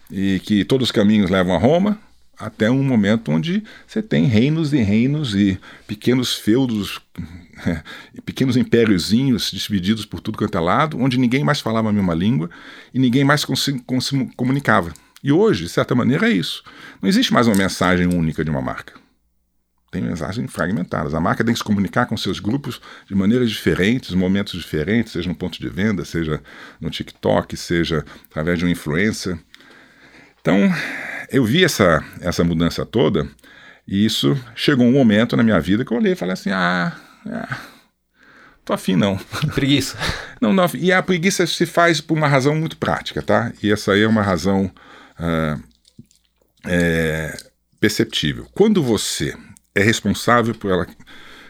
e 0.09 0.39
que 0.39 0.63
todos 0.63 0.87
os 0.87 0.91
caminhos 0.91 1.29
levam 1.29 1.53
a 1.53 1.57
Roma, 1.57 1.99
até 2.39 2.71
um 2.71 2.81
momento 2.81 3.31
onde 3.31 3.63
você 3.85 4.01
tem 4.01 4.25
reinos 4.25 4.71
e 4.71 4.77
reinos 4.77 5.35
e 5.35 5.59
pequenos 5.85 6.35
feudos, 6.35 7.01
pequenos 8.25 8.55
impériozinhos 8.55 9.51
divididos 9.51 10.05
por 10.05 10.21
tudo 10.21 10.37
quanto 10.37 10.57
é 10.57 10.61
lado, 10.61 10.97
onde 10.97 11.19
ninguém 11.19 11.43
mais 11.43 11.59
falava 11.59 11.89
a 11.89 11.93
mesma 11.93 12.13
língua 12.13 12.49
e 12.93 12.99
ninguém 12.99 13.25
mais 13.25 13.41
se 13.41 13.83
comunicava. 14.37 14.93
E 15.21 15.33
hoje, 15.33 15.63
de 15.63 15.69
certa 15.69 15.93
maneira, 15.93 16.29
é 16.29 16.31
isso. 16.31 16.63
Não 17.01 17.09
existe 17.09 17.33
mais 17.33 17.45
uma 17.45 17.57
mensagem 17.57 18.07
única 18.07 18.43
de 18.43 18.49
uma 18.49 18.61
marca. 18.61 18.93
Tem 19.91 20.01
mensagens 20.01 20.49
fragmentadas. 20.51 21.13
A 21.13 21.19
marca 21.19 21.43
tem 21.43 21.53
que 21.53 21.57
se 21.57 21.63
comunicar 21.63 22.05
com 22.05 22.15
seus 22.15 22.39
grupos 22.39 22.79
de 23.07 23.15
maneiras 23.15 23.49
diferentes, 23.49 24.13
momentos 24.13 24.53
diferentes, 24.53 25.11
seja 25.11 25.27
no 25.27 25.35
ponto 25.35 25.59
de 25.59 25.67
venda, 25.67 26.05
seja 26.05 26.41
no 26.79 26.89
TikTok, 26.89 27.57
seja 27.57 28.05
através 28.29 28.59
de 28.59 28.65
uma 28.65 28.71
influência. 28.71 29.37
Então, 30.39 30.71
eu 31.31 31.43
vi 31.43 31.63
essa, 31.63 32.03
essa 32.21 32.43
mudança 32.43 32.85
toda 32.85 33.27
e 33.87 34.05
isso 34.05 34.37
chegou 34.55 34.85
um 34.85 34.91
momento 34.91 35.35
na 35.35 35.43
minha 35.43 35.59
vida 35.59 35.83
que 35.83 35.91
eu 35.91 35.97
olhei 35.97 36.13
e 36.13 36.15
falei 36.15 36.33
assim: 36.33 36.51
ah, 36.51 36.95
ah 37.25 37.57
tô 38.63 38.73
afim 38.73 38.95
não. 38.95 39.17
Preguiça. 39.55 39.97
não, 40.39 40.53
não, 40.53 40.65
e 40.75 40.91
a 40.91 41.01
preguiça 41.01 41.47
se 41.47 41.65
faz 41.65 41.99
por 41.99 42.17
uma 42.17 42.27
razão 42.27 42.55
muito 42.55 42.77
prática, 42.77 43.21
tá? 43.21 43.51
E 43.63 43.71
essa 43.71 43.93
aí 43.93 44.03
é 44.03 44.07
uma 44.07 44.21
razão 44.21 44.71
uh, 45.19 45.63
é, 46.65 47.35
perceptível. 47.79 48.47
Quando 48.53 48.83
você 48.83 49.35
é 49.73 49.83
responsável 49.83 50.53
por 50.53 50.71
ela. 50.71 50.87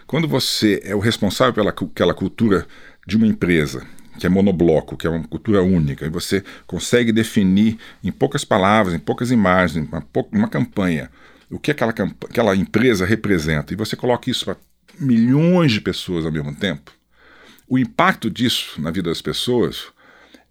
Quando 0.06 0.28
você 0.28 0.82
é 0.84 0.96
o 0.96 1.00
responsável 1.00 1.54
pela 1.54 1.70
aquela 1.70 2.14
cultura 2.14 2.66
de 3.06 3.18
uma 3.18 3.28
empresa 3.28 3.86
que 4.20 4.28
é 4.28 4.30
monobloco, 4.30 4.98
que 4.98 5.08
é 5.08 5.10
uma 5.10 5.28
cultura 5.28 5.64
única, 5.64 6.06
e 6.06 6.10
você 6.10 6.44
consegue 6.68 7.12
definir 7.12 7.78
em 8.04 8.12
poucas 8.12 8.44
palavras, 8.44 8.94
em 8.94 9.00
poucas 9.00 9.32
imagens, 9.32 9.88
uma, 9.88 10.06
uma 10.32 10.48
campanha, 10.48 11.10
o 11.50 11.58
que 11.58 11.72
aquela, 11.72 11.92
aquela 11.92 12.56
empresa 12.56 13.06
representa, 13.06 13.74
e 13.74 13.78
você 13.78 13.96
coloca 13.96 14.30
isso 14.30 14.46
para 14.46 14.58
milhões 15.00 15.72
de 15.72 15.82
pessoas 15.82 16.26
ao 16.26 16.32
mesmo 16.32 16.54
tempo, 16.54 16.92
o 17.68 17.78
impacto 17.78 18.30
disso 18.30 18.82
na 18.82 18.92
vida 18.92 19.10
das 19.10 19.22
pessoas 19.22 19.88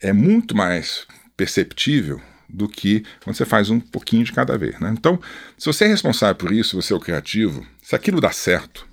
é 0.01 0.13
muito 0.13 0.57
mais 0.57 1.07
perceptível 1.37 2.21
do 2.49 2.69
que 2.69 3.05
quando 3.23 3.37
você 3.37 3.45
faz 3.45 3.69
um 3.69 3.79
pouquinho 3.79 4.25
de 4.25 4.33
cada 4.33 4.57
vez. 4.57 4.79
Né? 4.81 4.95
Então, 4.97 5.21
se 5.59 5.67
você 5.67 5.85
é 5.85 5.89
responsável 5.89 6.37
por 6.37 6.53
isso, 6.53 6.81
você 6.81 6.93
é 6.93 6.97
o 6.97 7.01
criativo, 7.01 7.67
se 7.83 7.95
aquilo 7.95 8.21
dá 8.21 8.31
certo, 8.31 8.87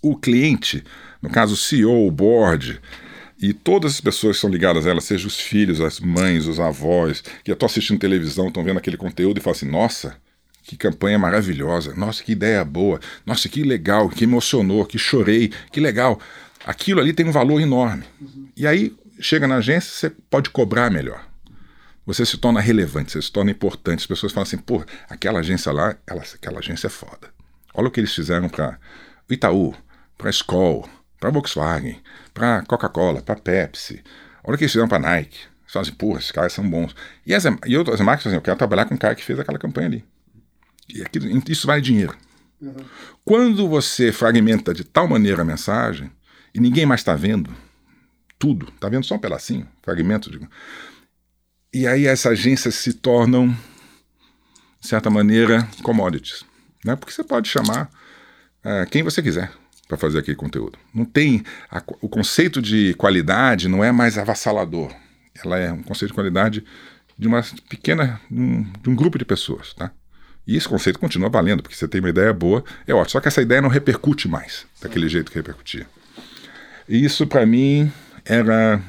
o 0.00 0.16
cliente 0.16 0.84
no 1.20 1.30
caso 1.30 1.54
o 1.54 1.56
CEO, 1.56 2.06
o 2.06 2.10
board, 2.10 2.80
e 3.38 3.52
todas 3.52 3.94
as 3.94 4.00
pessoas 4.00 4.36
que 4.36 4.40
são 4.40 4.50
ligadas 4.50 4.86
a 4.86 4.90
ela, 4.90 5.00
seja 5.00 5.26
os 5.26 5.38
filhos, 5.38 5.80
as 5.80 6.00
mães, 6.00 6.46
os 6.46 6.58
avós, 6.58 7.22
que 7.44 7.52
estão 7.52 7.66
assistindo 7.66 7.98
televisão, 7.98 8.48
estão 8.48 8.64
vendo 8.64 8.78
aquele 8.78 8.96
conteúdo 8.96 9.38
e 9.38 9.42
falam 9.42 9.56
assim: 9.56 9.70
nossa, 9.70 10.16
que 10.62 10.76
campanha 10.76 11.18
maravilhosa, 11.18 11.94
nossa, 11.94 12.22
que 12.24 12.32
ideia 12.32 12.64
boa, 12.64 12.98
nossa, 13.26 13.48
que 13.48 13.62
legal, 13.62 14.08
que 14.08 14.24
emocionou, 14.24 14.84
que 14.86 14.98
chorei, 14.98 15.52
que 15.70 15.80
legal. 15.80 16.18
Aquilo 16.64 17.00
ali 17.00 17.12
tem 17.12 17.26
um 17.26 17.32
valor 17.32 17.60
enorme. 17.60 18.04
Uhum. 18.20 18.48
E 18.56 18.66
aí, 18.66 18.96
chega 19.20 19.46
na 19.46 19.56
agência, 19.56 19.90
você 19.90 20.10
pode 20.30 20.50
cobrar 20.50 20.90
melhor. 20.90 21.24
Você 22.06 22.24
se 22.24 22.38
torna 22.38 22.60
relevante, 22.60 23.12
você 23.12 23.20
se 23.20 23.30
torna 23.30 23.50
importante. 23.50 24.00
As 24.00 24.06
pessoas 24.06 24.32
falam 24.32 24.44
assim: 24.44 24.58
pô, 24.58 24.82
aquela 25.10 25.40
agência 25.40 25.70
lá, 25.72 25.94
ela, 26.06 26.22
aquela 26.22 26.60
agência 26.60 26.86
é 26.86 26.90
foda. 26.90 27.28
Olha 27.74 27.88
o 27.88 27.90
que 27.90 28.00
eles 28.00 28.14
fizeram 28.14 28.48
para 28.48 28.78
Itaú, 29.28 29.74
para 30.16 30.28
a 30.28 30.30
Skoll, 30.30 30.88
para 31.18 31.30
Volkswagen, 31.30 32.00
para 32.32 32.62
Coca-Cola, 32.62 33.22
para 33.22 33.36
Pepsi. 33.36 34.02
Olha 34.44 34.54
o 34.54 34.58
que 34.58 34.64
eles 34.64 34.72
fizeram 34.72 34.88
para 34.88 34.98
Nike. 34.98 35.38
Você 35.66 35.72
fala 35.72 35.82
assim, 35.82 35.92
porra, 35.92 36.18
esses 36.18 36.30
caras 36.30 36.52
são 36.52 36.68
bons. 36.68 36.94
E, 37.26 37.34
as, 37.34 37.44
e 37.66 37.76
outras 37.76 38.00
marcas, 38.00 38.26
assim, 38.26 38.36
eu 38.36 38.42
quero 38.42 38.56
trabalhar 38.56 38.84
com 38.84 38.94
o 38.94 38.98
cara 38.98 39.14
que 39.14 39.24
fez 39.24 39.38
aquela 39.38 39.58
campanha 39.58 39.88
ali. 39.88 40.04
E 40.88 41.02
aquilo, 41.02 41.26
isso 41.48 41.66
vale 41.66 41.82
dinheiro. 41.82 42.16
Uhum. 42.60 42.76
Quando 43.24 43.68
você 43.68 44.12
fragmenta 44.12 44.72
de 44.72 44.84
tal 44.84 45.08
maneira 45.08 45.42
a 45.42 45.44
mensagem 45.44 46.10
e 46.54 46.60
ninguém 46.60 46.86
mais 46.86 47.00
está 47.00 47.14
vendo 47.14 47.54
tudo, 48.38 48.68
está 48.68 48.88
vendo 48.88 49.04
só 49.04 49.16
um 49.16 49.18
pedacinho, 49.18 49.68
fragmento, 49.82 50.30
digo. 50.30 50.48
E 51.74 51.86
aí 51.86 52.06
essas 52.06 52.32
agências 52.32 52.76
se 52.76 52.94
tornam, 52.94 53.48
de 54.80 54.86
certa 54.86 55.10
maneira, 55.10 55.68
commodities. 55.82 56.44
Né? 56.84 56.94
Porque 56.94 57.12
você 57.12 57.24
pode 57.24 57.48
chamar 57.48 57.90
é, 58.62 58.86
quem 58.86 59.02
você 59.02 59.20
quiser 59.20 59.50
para 59.86 59.96
fazer 59.96 60.18
aquele 60.18 60.36
conteúdo. 60.36 60.78
Não 60.92 61.04
tem 61.04 61.44
a, 61.70 61.82
o 62.00 62.08
conceito 62.08 62.60
de 62.60 62.94
qualidade 62.94 63.68
não 63.68 63.84
é 63.84 63.92
mais 63.92 64.18
avassalador. 64.18 64.92
Ela 65.44 65.58
é 65.58 65.72
um 65.72 65.82
conceito 65.82 66.10
de 66.10 66.14
qualidade 66.14 66.64
de 67.18 67.28
uma 67.28 67.42
pequena, 67.68 68.20
um, 68.30 68.62
de 68.62 68.90
um 68.90 68.94
grupo 68.94 69.18
de 69.18 69.24
pessoas, 69.24 69.74
tá? 69.74 69.92
E 70.46 70.56
esse 70.56 70.68
conceito 70.68 70.98
continua 70.98 71.28
valendo, 71.28 71.62
porque 71.62 71.74
você 71.74 71.88
tem 71.88 72.00
uma 72.00 72.10
ideia 72.10 72.32
boa, 72.32 72.64
é 72.86 72.94
ótimo. 72.94 73.10
Só 73.10 73.20
que 73.20 73.26
essa 73.26 73.42
ideia 73.42 73.60
não 73.60 73.68
repercute 73.68 74.28
mais 74.28 74.64
daquele 74.80 75.08
jeito 75.08 75.30
que 75.30 75.36
repercutia. 75.36 75.86
E 76.88 77.04
isso 77.04 77.26
para 77.26 77.44
mim 77.44 77.90
era 78.24 78.80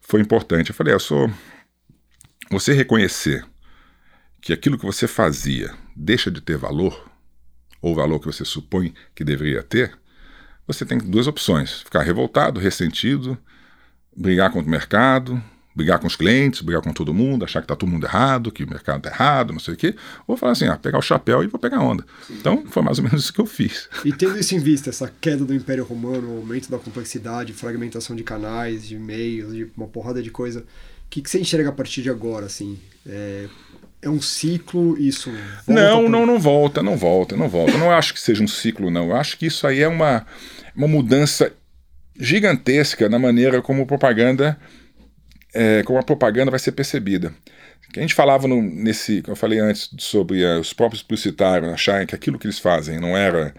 foi 0.00 0.20
importante. 0.20 0.70
Eu 0.70 0.74
falei, 0.74 0.94
eu 0.94 1.00
sou 1.00 1.30
você 2.50 2.72
reconhecer 2.72 3.44
que 4.40 4.52
aquilo 4.52 4.78
que 4.78 4.86
você 4.86 5.06
fazia 5.06 5.74
deixa 5.94 6.30
de 6.30 6.40
ter 6.40 6.56
valor, 6.56 7.10
ou 7.82 7.92
o 7.92 7.94
valor 7.94 8.20
que 8.20 8.26
você 8.26 8.44
supõe 8.44 8.94
que 9.14 9.24
deveria 9.24 9.62
ter, 9.62 9.98
você 10.68 10.84
tem 10.84 10.98
duas 10.98 11.26
opções: 11.26 11.80
ficar 11.82 12.02
revoltado, 12.02 12.60
ressentido, 12.60 13.36
brigar 14.16 14.52
contra 14.52 14.68
o 14.68 14.70
mercado, 14.70 15.42
brigar 15.74 15.98
com 15.98 16.06
os 16.06 16.16
clientes, 16.16 16.60
brigar 16.60 16.82
com 16.82 16.92
todo 16.92 17.14
mundo, 17.14 17.44
achar 17.44 17.60
que 17.60 17.64
está 17.64 17.74
todo 17.74 17.88
mundo 17.88 18.04
errado, 18.04 18.52
que 18.52 18.64
o 18.64 18.68
mercado 18.68 18.98
está 18.98 19.10
errado, 19.10 19.52
não 19.52 19.60
sei 19.60 19.74
o 19.74 19.76
quê, 19.76 19.94
ou 20.26 20.36
falar 20.36 20.52
assim, 20.52 20.66
ah, 20.66 20.76
pegar 20.76 20.98
o 20.98 21.02
chapéu 21.02 21.42
e 21.42 21.46
vou 21.46 21.58
pegar 21.58 21.80
onda. 21.80 22.04
Então, 22.28 22.64
foi 22.68 22.82
mais 22.82 22.98
ou 22.98 23.04
menos 23.04 23.22
isso 23.22 23.32
que 23.32 23.40
eu 23.40 23.46
fiz. 23.46 23.88
E 24.04 24.12
tendo 24.12 24.38
isso 24.38 24.54
em 24.54 24.58
vista, 24.58 24.90
essa 24.90 25.12
queda 25.20 25.44
do 25.44 25.54
Império 25.54 25.84
Romano, 25.84 26.34
o 26.34 26.38
aumento 26.38 26.70
da 26.70 26.78
complexidade, 26.78 27.52
fragmentação 27.52 28.14
de 28.14 28.24
canais, 28.24 28.86
de 28.86 28.96
e-mails, 28.96 29.54
de 29.54 29.70
uma 29.76 29.86
porrada 29.86 30.22
de 30.22 30.30
coisa, 30.30 30.60
o 30.60 30.64
que, 31.08 31.22
que 31.22 31.30
você 31.30 31.38
enxerga 31.38 31.70
a 31.70 31.72
partir 31.72 32.02
de 32.02 32.10
agora, 32.10 32.46
assim? 32.46 32.78
É, 33.06 33.46
é 34.02 34.10
um 34.10 34.20
ciclo, 34.20 34.98
isso 34.98 35.30
Não, 35.66 36.02
pra... 36.02 36.10
não, 36.10 36.26
não 36.26 36.38
volta, 36.38 36.82
não 36.82 36.96
volta, 36.96 37.36
não 37.36 37.48
volta. 37.48 37.72
Eu 37.72 37.78
não 37.78 37.90
acho 37.90 38.12
que 38.12 38.20
seja 38.20 38.42
um 38.42 38.48
ciclo, 38.48 38.90
não. 38.90 39.06
Eu 39.06 39.16
acho 39.16 39.38
que 39.38 39.46
isso 39.46 39.66
aí 39.66 39.80
é 39.80 39.88
uma, 39.88 40.26
uma 40.78 40.88
mudança 40.88 41.52
gigantesca 42.18 43.08
na 43.08 43.18
maneira 43.18 43.60
como 43.60 43.86
propaganda 43.86 44.58
é, 45.52 45.82
como 45.82 45.98
a 45.98 46.02
propaganda 46.02 46.50
vai 46.50 46.60
ser 46.60 46.72
percebida. 46.72 47.34
Que 47.92 47.98
a 47.98 48.02
gente 48.02 48.14
falava 48.14 48.46
no, 48.46 48.60
nesse, 48.60 49.22
eu 49.26 49.34
falei 49.34 49.58
antes 49.58 49.90
sobre 49.98 50.44
uh, 50.44 50.60
os 50.60 50.72
próprios 50.72 51.02
publicitários 51.02 51.72
acharem 51.72 52.06
que 52.06 52.14
aquilo 52.14 52.38
que 52.38 52.46
eles 52.46 52.58
fazem 52.58 53.00
não 53.00 53.16
era 53.16 53.54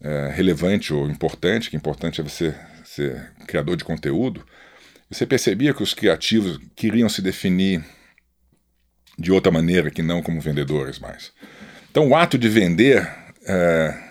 uh, 0.00 0.32
relevante 0.32 0.94
ou 0.94 1.10
importante, 1.10 1.68
que 1.68 1.76
importante 1.76 2.20
é 2.20 2.24
você 2.24 2.54
ser 2.84 3.32
criador 3.46 3.76
de 3.76 3.84
conteúdo. 3.84 4.46
Você 5.10 5.26
percebia 5.26 5.74
que 5.74 5.82
os 5.82 5.92
criativos 5.92 6.60
queriam 6.76 7.08
se 7.08 7.20
definir 7.20 7.84
de 9.18 9.32
outra 9.32 9.50
maneira 9.50 9.90
que 9.90 10.02
não 10.02 10.22
como 10.22 10.40
vendedores 10.40 11.00
mais. 11.00 11.32
Então 11.90 12.08
o 12.08 12.14
ato 12.14 12.38
de 12.38 12.48
vender 12.48 13.02
uh, 13.02 14.07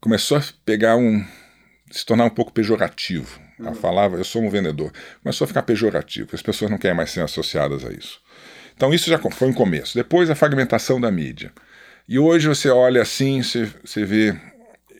começou 0.00 0.38
a 0.38 0.44
pegar 0.64 0.96
um 0.96 1.24
se 1.90 2.06
tornar 2.06 2.24
um 2.24 2.30
pouco 2.30 2.52
pejorativo. 2.52 3.40
Ela 3.58 3.74
falava, 3.74 4.16
eu 4.16 4.24
sou 4.24 4.42
um 4.42 4.48
vendedor. 4.48 4.92
Começou 5.22 5.44
a 5.44 5.48
ficar 5.48 5.62
pejorativo, 5.62 6.30
as 6.32 6.42
pessoas 6.42 6.70
não 6.70 6.78
querem 6.78 6.96
mais 6.96 7.10
ser 7.10 7.20
associadas 7.20 7.84
a 7.84 7.92
isso. 7.92 8.20
Então 8.74 8.94
isso 8.94 9.10
já 9.10 9.18
foi 9.18 9.48
um 9.48 9.52
começo. 9.52 9.94
Depois 9.94 10.30
a 10.30 10.34
fragmentação 10.34 11.00
da 11.00 11.10
mídia. 11.10 11.52
E 12.08 12.18
hoje 12.18 12.48
você 12.48 12.70
olha 12.70 13.02
assim, 13.02 13.42
você, 13.42 13.68
você 13.84 14.04
vê, 14.04 14.34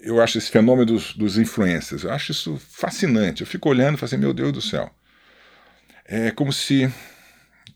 eu 0.02 0.20
acho 0.20 0.36
esse 0.36 0.50
fenômeno 0.50 0.86
dos, 0.86 1.14
dos 1.14 1.38
influencers, 1.38 2.04
eu 2.04 2.12
acho 2.12 2.32
isso 2.32 2.60
fascinante. 2.68 3.40
Eu 3.40 3.46
fico 3.46 3.68
olhando 3.68 3.94
e 3.94 3.98
falo 3.98 4.06
assim, 4.06 4.16
meu 4.18 4.34
Deus 4.34 4.52
do 4.52 4.60
céu. 4.60 4.90
É 6.04 6.30
como 6.32 6.52
se 6.52 6.92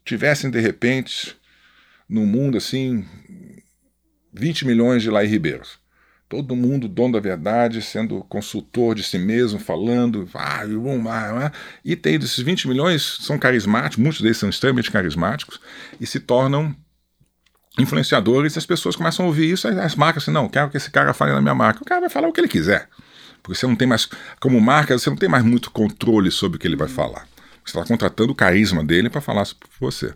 tivessem 0.05 0.51
de 0.51 0.61
repente 0.61 1.37
no 2.09 2.27
mundo 2.27 2.59
assim 2.59 3.07
20 4.33 4.67
milhões 4.67 5.03
de 5.03 5.09
Lai 5.09 5.25
Ribeiros 5.25 5.84
todo 6.29 6.57
mundo 6.57 6.89
dono 6.89 7.13
da 7.13 7.21
verdade, 7.21 7.83
sendo 7.83 8.23
consultor 8.25 8.95
de 8.95 9.03
si 9.03 9.19
mesmo, 9.19 9.59
falando, 9.59 10.29
ah, 10.35 10.63
ah, 10.65 11.53
e 11.85 11.95
tem 11.95 12.19
desses 12.19 12.43
20 12.43 12.67
milhões, 12.69 13.19
são 13.21 13.39
carismáticos, 13.39 13.99
muitos 13.99 14.21
deles 14.21 14.39
são 14.39 14.49
extremamente 14.49 14.91
carismáticos, 14.91 15.61
e 16.01 16.07
se 16.07 16.19
tornam 16.21 16.75
influenciadores, 17.79 18.55
e 18.55 18.59
as 18.59 18.67
pessoas 18.67 18.97
começam 18.97 19.25
a 19.25 19.29
ouvir 19.29 19.51
isso, 19.51 19.69
as 19.69 19.95
marcas 19.95 20.23
assim, 20.23 20.33
não, 20.33 20.49
quero 20.49 20.71
que 20.71 20.77
esse 20.77 20.91
cara 20.91 21.13
fale 21.13 21.33
na 21.33 21.43
minha 21.43 21.55
marca. 21.55 21.83
O 21.83 21.85
cara 21.85 22.01
vai 22.01 22.11
falar 22.11 22.29
o 22.29 22.33
que 22.33 22.41
ele 22.41 22.49
quiser, 22.49 22.89
porque 23.43 23.59
você 23.59 23.67
não 23.67 23.77
tem 23.77 23.87
mais, 23.87 24.09
como 24.41 24.61
marca, 24.61 24.97
você 24.97 25.11
não 25.11 25.17
tem 25.17 25.29
mais 25.29 25.45
muito 25.45 25.71
controle 25.71 26.31
sobre 26.31 26.57
o 26.57 26.61
que 26.61 26.67
ele 26.67 26.77
vai 26.77 26.89
falar. 26.89 27.27
Você 27.65 27.79
está 27.79 27.85
contratando 27.89 28.33
o 28.33 28.35
carisma 28.35 28.85
dele 28.85 29.09
para 29.09 29.23
falar 29.23 29.45
sobre 29.47 29.67
você. 29.81 30.15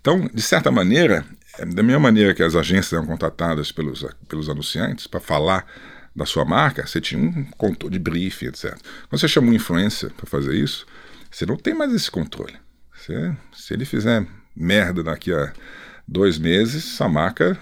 Então, 0.00 0.28
de 0.34 0.42
certa 0.42 0.70
maneira, 0.70 1.24
da 1.66 1.82
mesma 1.82 2.00
maneira 2.00 2.34
que 2.34 2.42
as 2.42 2.54
agências 2.54 2.92
eram 2.92 3.06
contratadas 3.06 3.72
pelos, 3.72 4.04
pelos 4.28 4.48
anunciantes 4.48 5.06
para 5.06 5.20
falar 5.20 5.66
da 6.14 6.26
sua 6.26 6.44
marca, 6.44 6.86
você 6.86 7.00
tinha 7.00 7.20
um 7.20 7.44
controle 7.56 7.92
de 7.92 7.98
briefing, 7.98 8.46
etc. 8.46 8.76
Quando 9.08 9.20
você 9.20 9.28
chama 9.28 9.48
um 9.48 9.52
influencer 9.52 10.10
para 10.12 10.26
fazer 10.26 10.54
isso, 10.54 10.86
você 11.30 11.46
não 11.46 11.56
tem 11.56 11.74
mais 11.74 11.92
esse 11.92 12.10
controle. 12.10 12.54
Você, 12.92 13.34
se 13.52 13.74
ele 13.74 13.84
fizer 13.84 14.26
merda 14.54 15.02
daqui 15.02 15.32
a 15.32 15.52
dois 16.06 16.38
meses, 16.38 16.94
essa 16.94 17.08
marca 17.08 17.56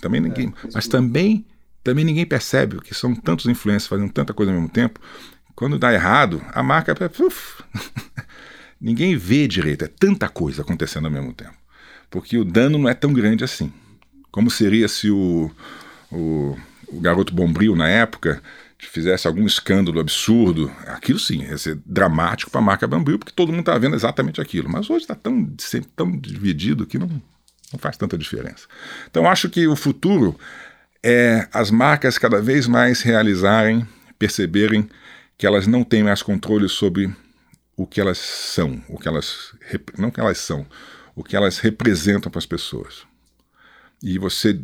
também 0.00 0.20
é, 0.20 0.24
ninguém. 0.24 0.54
É, 0.64 0.68
mas 0.74 0.88
também, 0.88 1.46
também 1.84 2.04
ninguém 2.04 2.26
percebe 2.26 2.80
que 2.80 2.94
são 2.94 3.14
tantos 3.14 3.46
influencers 3.46 3.86
fazendo 3.86 4.12
tanta 4.12 4.34
coisa 4.34 4.50
ao 4.50 4.58
mesmo 4.58 4.72
tempo. 4.72 5.00
Quando 5.54 5.78
dá 5.78 5.92
errado, 5.92 6.42
a 6.52 6.62
marca. 6.62 6.94
Uf, 7.20 7.62
ninguém 8.80 9.16
vê 9.16 9.46
direito, 9.46 9.84
é 9.84 9.88
tanta 9.88 10.28
coisa 10.28 10.62
acontecendo 10.62 11.04
ao 11.04 11.10
mesmo 11.12 11.32
tempo 11.32 11.61
porque 12.12 12.36
o 12.36 12.44
dano 12.44 12.78
não 12.78 12.88
é 12.88 12.94
tão 12.94 13.12
grande 13.12 13.42
assim. 13.42 13.72
Como 14.30 14.50
seria 14.50 14.86
se 14.86 15.10
o, 15.10 15.50
o, 16.12 16.56
o 16.88 17.00
garoto 17.00 17.34
Bombril, 17.34 17.74
na 17.74 17.88
época, 17.88 18.42
fizesse 18.78 19.26
algum 19.26 19.46
escândalo 19.46 19.98
absurdo, 19.98 20.70
aquilo 20.86 21.18
sim, 21.18 21.42
ia 21.42 21.56
ser 21.56 21.80
dramático 21.86 22.50
para 22.50 22.60
a 22.60 22.64
marca 22.64 22.86
Bombril, 22.86 23.18
porque 23.18 23.32
todo 23.34 23.48
mundo 23.48 23.60
está 23.60 23.78
vendo 23.78 23.96
exatamente 23.96 24.40
aquilo. 24.42 24.68
Mas 24.68 24.90
hoje 24.90 25.04
está 25.04 25.14
tão, 25.14 25.50
tão 25.96 26.10
dividido 26.16 26.86
que 26.86 26.98
não, 26.98 27.08
não 27.08 27.78
faz 27.78 27.96
tanta 27.96 28.18
diferença. 28.18 28.66
Então 29.10 29.28
acho 29.28 29.48
que 29.48 29.66
o 29.66 29.74
futuro 29.74 30.38
é 31.02 31.48
as 31.50 31.70
marcas 31.70 32.18
cada 32.18 32.42
vez 32.42 32.66
mais 32.66 33.00
realizarem, 33.00 33.88
perceberem 34.18 34.88
que 35.38 35.46
elas 35.46 35.66
não 35.66 35.82
têm 35.82 36.02
mais 36.02 36.22
controle 36.22 36.68
sobre 36.68 37.10
o 37.74 37.86
que 37.86 38.02
elas 38.02 38.18
são, 38.18 38.82
o 38.86 38.98
que 38.98 39.08
elas 39.08 39.54
não 39.96 40.10
que 40.10 40.20
elas 40.20 40.38
são, 40.38 40.66
o 41.14 41.22
que 41.22 41.36
elas 41.36 41.58
representam 41.58 42.30
para 42.30 42.38
as 42.38 42.46
pessoas. 42.46 43.02
E 44.02 44.18
você 44.18 44.58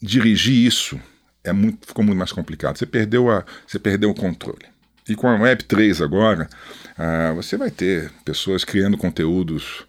dirigir 0.00 0.66
isso 0.66 1.00
é 1.44 1.52
muito, 1.52 1.86
ficou 1.86 2.04
muito 2.04 2.18
mais 2.18 2.32
complicado. 2.32 2.76
Você 2.76 2.86
perdeu, 2.86 3.30
a, 3.30 3.44
você 3.66 3.78
perdeu 3.78 4.10
o 4.10 4.14
controle. 4.14 4.66
E 5.08 5.14
com 5.14 5.28
a 5.28 5.38
Web3 5.38 6.02
agora, 6.02 6.48
ah, 6.96 7.32
você 7.34 7.56
vai 7.56 7.70
ter 7.70 8.10
pessoas 8.24 8.64
criando 8.64 8.96
conteúdos 8.96 9.84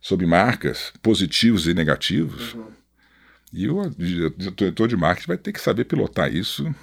sobre 0.00 0.26
marcas 0.26 0.92
positivos 1.02 1.66
e 1.66 1.74
negativos. 1.74 2.54
Uhum. 2.54 2.66
E 3.52 3.68
o 3.68 3.90
diretor 3.90 4.88
de 4.88 4.96
marketing 4.96 5.28
vai 5.28 5.38
ter 5.38 5.52
que 5.52 5.60
saber 5.60 5.84
pilotar 5.84 6.32
isso. 6.32 6.74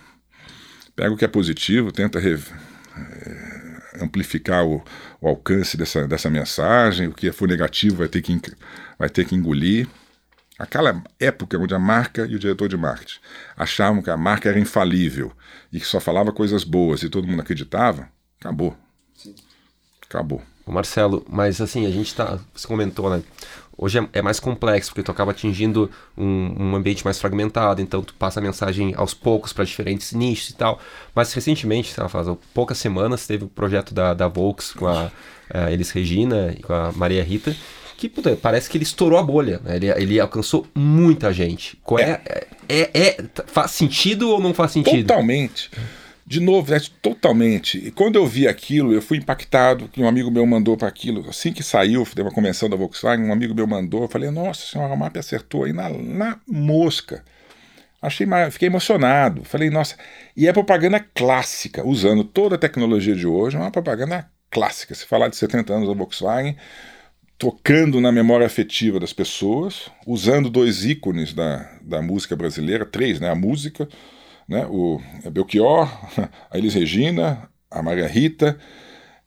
Pega 0.96 1.14
o 1.14 1.18
que 1.18 1.26
é 1.26 1.28
positivo, 1.28 1.92
tenta 1.92 2.20
re, 2.20 2.34
é, 2.34 3.53
amplificar 4.02 4.66
o, 4.66 4.84
o 5.22 5.28
alcance 5.28 5.78
dessa, 5.78 6.08
dessa 6.08 6.30
mensagem, 6.30 7.08
o 7.08 7.14
que 7.14 7.32
for 7.32 7.48
negativo 7.48 7.98
vai 7.98 8.08
ter 8.08 8.22
que, 8.22 8.40
vai 8.98 9.10
ter 9.10 9.26
que 9.26 9.36
engolir. 9.36 9.88
Aquela 10.58 11.04
época 11.20 11.58
onde 11.58 11.74
a 11.74 11.80
marca 11.80 12.26
e 12.26 12.36
o 12.36 12.40
diretor 12.40 12.70
de 12.70 12.78
marketing 12.78 13.20
achavam 13.58 14.02
que 14.02 14.10
a 14.10 14.18
marca 14.18 14.50
era 14.50 14.60
infalível 14.60 15.32
e 15.72 15.80
que 15.80 15.86
só 15.86 16.00
falava 16.00 16.32
coisas 16.32 16.64
boas 16.64 17.02
e 17.02 17.10
todo 17.10 17.28
mundo 17.28 17.42
acreditava, 17.42 18.08
acabou. 18.40 18.78
Sim. 19.16 19.36
Acabou. 20.08 20.42
Marcelo, 20.66 21.26
mas 21.28 21.60
assim, 21.60 21.86
a 21.86 21.92
gente 21.92 22.14
tá. 22.16 22.40
Você 22.54 22.68
comentou, 22.68 23.10
né? 23.10 23.22
Hoje 23.78 24.00
é, 24.00 24.08
é, 24.14 24.22
mais 24.22 24.40
complexo, 24.40 24.92
porque 24.92 25.04
tu 25.04 25.12
acaba 25.12 25.32
atingindo 25.32 25.90
um, 26.18 26.56
um, 26.60 26.76
ambiente 26.76 27.04
mais 27.04 27.20
fragmentado, 27.20 27.82
então 27.82 28.04
tu 28.04 28.14
passa 28.14 28.40
a 28.40 28.44
mensagem 28.44 28.94
aos 28.96 29.14
poucos 29.14 29.52
para 29.52 29.64
diferentes 29.64 30.14
nichos 30.14 30.50
e 30.52 30.56
tal. 30.56 30.80
Mas 31.16 31.34
recentemente, 31.34 31.92
sei 31.92 32.04
lá, 32.04 32.10
faz 32.10 32.28
poucas 32.54 32.78
semanas, 32.78 33.26
teve 33.26 33.46
o 33.46 33.48
projeto 33.48 33.94
da, 33.94 34.14
da 34.14 34.28
Volks 34.28 34.74
com 34.74 34.88
a, 34.88 35.12
a 35.50 35.72
Elis 35.72 35.90
Regina 35.92 36.54
e 36.58 36.62
com 36.62 36.74
a 36.74 36.92
Maria 36.92 37.24
Rita, 37.24 37.56
que 37.98 38.10
puta, 38.10 38.36
parece 38.36 38.70
que 38.70 38.78
ele 38.78 38.84
estourou 38.84 39.18
a 39.18 39.24
bolha, 39.24 39.62
né? 39.64 39.78
ele, 39.78 39.90
ele 39.90 40.20
alcançou 40.20 40.68
muita 40.76 41.32
gente. 41.32 41.78
Qual 41.84 42.00
é, 42.00 42.22
é, 42.26 42.48
é, 42.68 42.90
é, 42.94 43.18
faz 43.48 43.72
sentido 43.72 44.30
ou 44.30 44.42
não 44.42 44.54
faz 44.54 44.72
sentido? 44.72 45.08
Totalmente. 45.08 45.72
De 46.26 46.40
novo, 46.40 46.74
é 46.74 46.80
totalmente. 47.02 47.78
E 47.78 47.92
quando 47.92 48.16
eu 48.16 48.26
vi 48.26 48.48
aquilo, 48.48 48.94
eu 48.94 49.02
fui 49.02 49.18
impactado, 49.18 49.90
que 49.90 50.02
um 50.02 50.08
amigo 50.08 50.32
meu 50.32 50.46
mandou 50.46 50.78
para 50.78 50.88
aquilo. 50.88 51.30
Assim 51.30 51.52
que 51.52 51.62
saiu, 51.62 52.06
teve 52.06 52.22
uma 52.22 52.32
convenção 52.32 52.70
da 52.70 52.78
Volkswagen, 52.78 53.26
um 53.26 53.34
amigo 53.34 53.54
meu 53.54 53.68
mandou. 53.68 54.04
Eu 54.04 54.08
falei, 54.08 54.32
nossa 54.32 54.66
senhora, 54.66 54.94
a 54.94 54.96
MAP 54.96 55.18
acertou 55.18 55.66
aí 55.66 55.74
na, 55.74 55.90
na 55.90 56.40
mosca. 56.48 57.24
Achei, 58.02 58.26
fiquei 58.52 58.68
emocionado. 58.68 59.44
Falei, 59.44 59.70
nossa. 59.70 59.96
E 60.36 60.48
é 60.48 60.54
propaganda 60.54 61.00
clássica, 61.00 61.86
usando 61.86 62.24
toda 62.24 62.56
a 62.56 62.60
tecnologia 62.60 63.16
de 63.16 63.28
hoje, 63.28 63.58
é 63.58 63.60
uma 63.60 63.72
propaganda 63.72 64.30
clássica. 64.50 64.96
Se 64.96 65.06
falar 65.06 65.28
de 65.28 65.36
70 65.36 65.74
anos 65.74 65.90
da 65.90 65.94
Volkswagen, 65.94 66.56
tocando 67.38 68.00
na 68.00 68.12
memória 68.12 68.46
afetiva 68.46 69.00
das 69.00 69.12
pessoas, 69.12 69.90
usando 70.08 70.50
dois 70.50 70.86
ícones 70.86 71.34
da, 71.34 71.70
da 71.82 72.02
música 72.02 72.36
brasileira, 72.36 72.86
três, 72.86 73.20
né? 73.20 73.30
A 73.30 73.36
música, 73.36 73.90
né? 74.48 74.66
o 74.70 75.02
Belchior, 75.32 75.90
a 76.50 76.58
Elis 76.58 76.74
Regina, 76.74 77.50
a 77.70 77.82
Maria 77.82 78.08
Rita, 78.08 78.58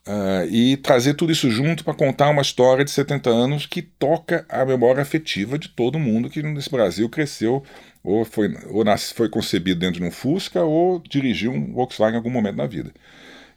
uh, 0.06 0.48
e 0.48 0.76
trazer 0.76 1.14
tudo 1.14 1.32
isso 1.32 1.50
junto 1.50 1.84
para 1.84 1.94
contar 1.94 2.30
uma 2.30 2.42
história 2.42 2.84
de 2.84 2.90
70 2.90 3.28
anos 3.28 3.66
que 3.66 3.82
toca 3.82 4.46
a 4.48 4.64
memória 4.64 5.02
afetiva 5.02 5.58
de 5.58 5.68
todo 5.68 5.98
mundo 5.98 6.30
que 6.30 6.42
nesse 6.42 6.70
Brasil 6.70 7.08
cresceu 7.08 7.62
ou 8.02 8.24
foi, 8.24 8.56
ou 8.68 8.84
nasce, 8.84 9.12
foi 9.12 9.28
concebido 9.28 9.80
dentro 9.80 10.00
de 10.00 10.06
um 10.06 10.10
Fusca 10.10 10.62
ou 10.62 11.00
dirigiu 11.00 11.52
um 11.52 11.72
Volkswagen 11.72 12.14
em 12.14 12.18
algum 12.18 12.30
momento 12.30 12.56
na 12.56 12.66
vida. 12.66 12.92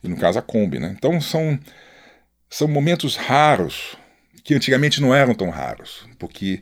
E 0.03 0.07
no 0.07 0.17
caso 0.17 0.39
a 0.39 0.41
Kombi. 0.41 0.79
Né? 0.79 0.95
Então 0.97 1.21
são, 1.21 1.59
são 2.49 2.67
momentos 2.67 3.15
raros 3.15 3.95
que 4.43 4.55
antigamente 4.55 5.01
não 5.01 5.13
eram 5.13 5.35
tão 5.35 5.49
raros, 5.49 6.07
porque 6.17 6.61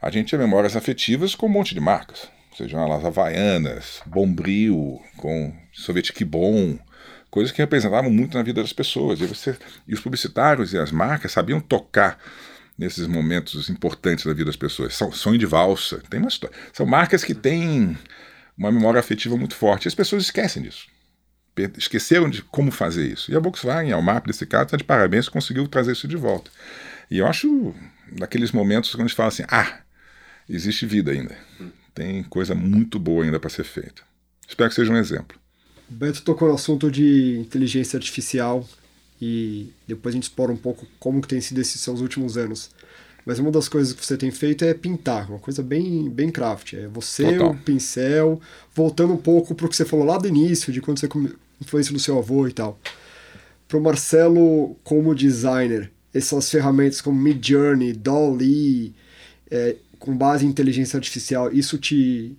a 0.00 0.10
gente 0.10 0.28
tinha 0.28 0.38
memórias 0.38 0.76
afetivas 0.76 1.34
com 1.34 1.46
um 1.46 1.50
monte 1.50 1.74
de 1.74 1.80
marcas 1.80 2.35
sejam 2.56 2.80
elas 2.80 3.04
havaianas, 3.04 4.00
bombril, 4.06 5.00
com 5.18 5.54
sorvete 5.72 6.24
bom, 6.24 6.78
coisas 7.30 7.52
que 7.52 7.60
representavam 7.60 8.10
muito 8.10 8.36
na 8.36 8.42
vida 8.42 8.62
das 8.62 8.72
pessoas. 8.72 9.20
E, 9.20 9.26
você, 9.26 9.56
e 9.86 9.92
os 9.92 10.00
publicitários 10.00 10.72
e 10.72 10.78
as 10.78 10.90
marcas 10.90 11.32
sabiam 11.32 11.60
tocar 11.60 12.18
nesses 12.78 13.06
momentos 13.06 13.68
importantes 13.68 14.24
da 14.24 14.32
vida 14.32 14.46
das 14.46 14.56
pessoas. 14.56 14.94
São, 14.94 15.12
sonho 15.12 15.38
de 15.38 15.46
valsa, 15.46 16.02
tem 16.08 16.18
uma 16.18 16.28
história. 16.28 16.56
São 16.72 16.86
marcas 16.86 17.22
que 17.22 17.34
têm 17.34 17.96
uma 18.56 18.72
memória 18.72 18.98
afetiva 18.98 19.36
muito 19.36 19.54
forte. 19.54 19.84
E 19.84 19.88
as 19.88 19.94
pessoas 19.94 20.24
esquecem 20.24 20.62
disso. 20.62 20.86
Esqueceram 21.76 22.28
de 22.28 22.42
como 22.42 22.70
fazer 22.70 23.06
isso. 23.06 23.30
E 23.30 23.36
a 23.36 23.38
Volkswagen, 23.38 23.92
a 23.92 24.00
MAP, 24.00 24.26
desse 24.26 24.46
caso, 24.46 24.64
está 24.64 24.76
de 24.76 24.84
parabéns, 24.84 25.28
conseguiu 25.28 25.66
trazer 25.68 25.92
isso 25.92 26.08
de 26.08 26.16
volta. 26.16 26.50
E 27.10 27.18
eu 27.18 27.26
acho 27.26 27.74
daqueles 28.12 28.52
momentos 28.52 28.90
quando 28.90 29.02
a 29.04 29.08
gente 29.08 29.16
fala 29.16 29.28
assim: 29.28 29.44
ah, 29.48 29.80
existe 30.48 30.84
vida 30.84 31.12
ainda 31.12 31.34
tem 31.96 32.22
coisa 32.24 32.54
muito 32.54 32.98
boa 32.98 33.24
ainda 33.24 33.40
para 33.40 33.48
ser 33.48 33.64
feita. 33.64 34.02
Espero 34.46 34.68
que 34.68 34.76
seja 34.76 34.92
um 34.92 34.98
exemplo. 34.98 35.36
O 35.90 35.94
Beto 35.94 36.22
tocou 36.22 36.46
no 36.46 36.54
assunto 36.54 36.90
de 36.90 37.38
inteligência 37.38 37.96
artificial 37.96 38.68
e 39.20 39.72
depois 39.88 40.14
a 40.14 40.16
gente 40.16 40.24
explora 40.24 40.52
um 40.52 40.56
pouco 40.56 40.86
como 41.00 41.22
que 41.22 41.28
tem 41.28 41.40
sido 41.40 41.60
esses 41.60 41.80
seus 41.80 42.00
últimos 42.00 42.36
anos. 42.36 42.70
Mas 43.24 43.38
uma 43.38 43.50
das 43.50 43.66
coisas 43.68 43.92
que 43.94 44.04
você 44.04 44.16
tem 44.16 44.30
feito 44.30 44.64
é 44.64 44.74
pintar, 44.74 45.28
uma 45.28 45.38
coisa 45.38 45.62
bem, 45.62 46.08
bem 46.10 46.30
craft. 46.30 46.74
É 46.74 46.86
você, 46.86 47.32
Total. 47.32 47.50
o 47.50 47.58
pincel, 47.58 48.40
voltando 48.74 49.14
um 49.14 49.16
pouco 49.16 49.54
para 49.54 49.66
o 49.66 49.68
que 49.68 49.74
você 49.74 49.84
falou 49.84 50.04
lá 50.04 50.18
do 50.18 50.28
início, 50.28 50.72
de 50.72 50.80
quando 50.80 51.00
você 51.00 51.08
influência 51.60 51.92
do 51.92 51.98
seu 51.98 52.18
avô 52.18 52.46
e 52.46 52.52
tal. 52.52 52.78
Para 53.66 53.78
o 53.78 53.82
Marcelo, 53.82 54.76
como 54.84 55.14
designer, 55.14 55.90
essas 56.12 56.48
ferramentas 56.50 57.00
como 57.00 57.20
Midjourney, 57.20 57.94
Dolly, 57.94 58.94
é, 59.50 59.76
com 59.98 60.16
base 60.16 60.46
em 60.46 60.48
inteligência 60.48 60.96
artificial, 60.96 61.52
isso 61.52 61.78
te, 61.78 62.36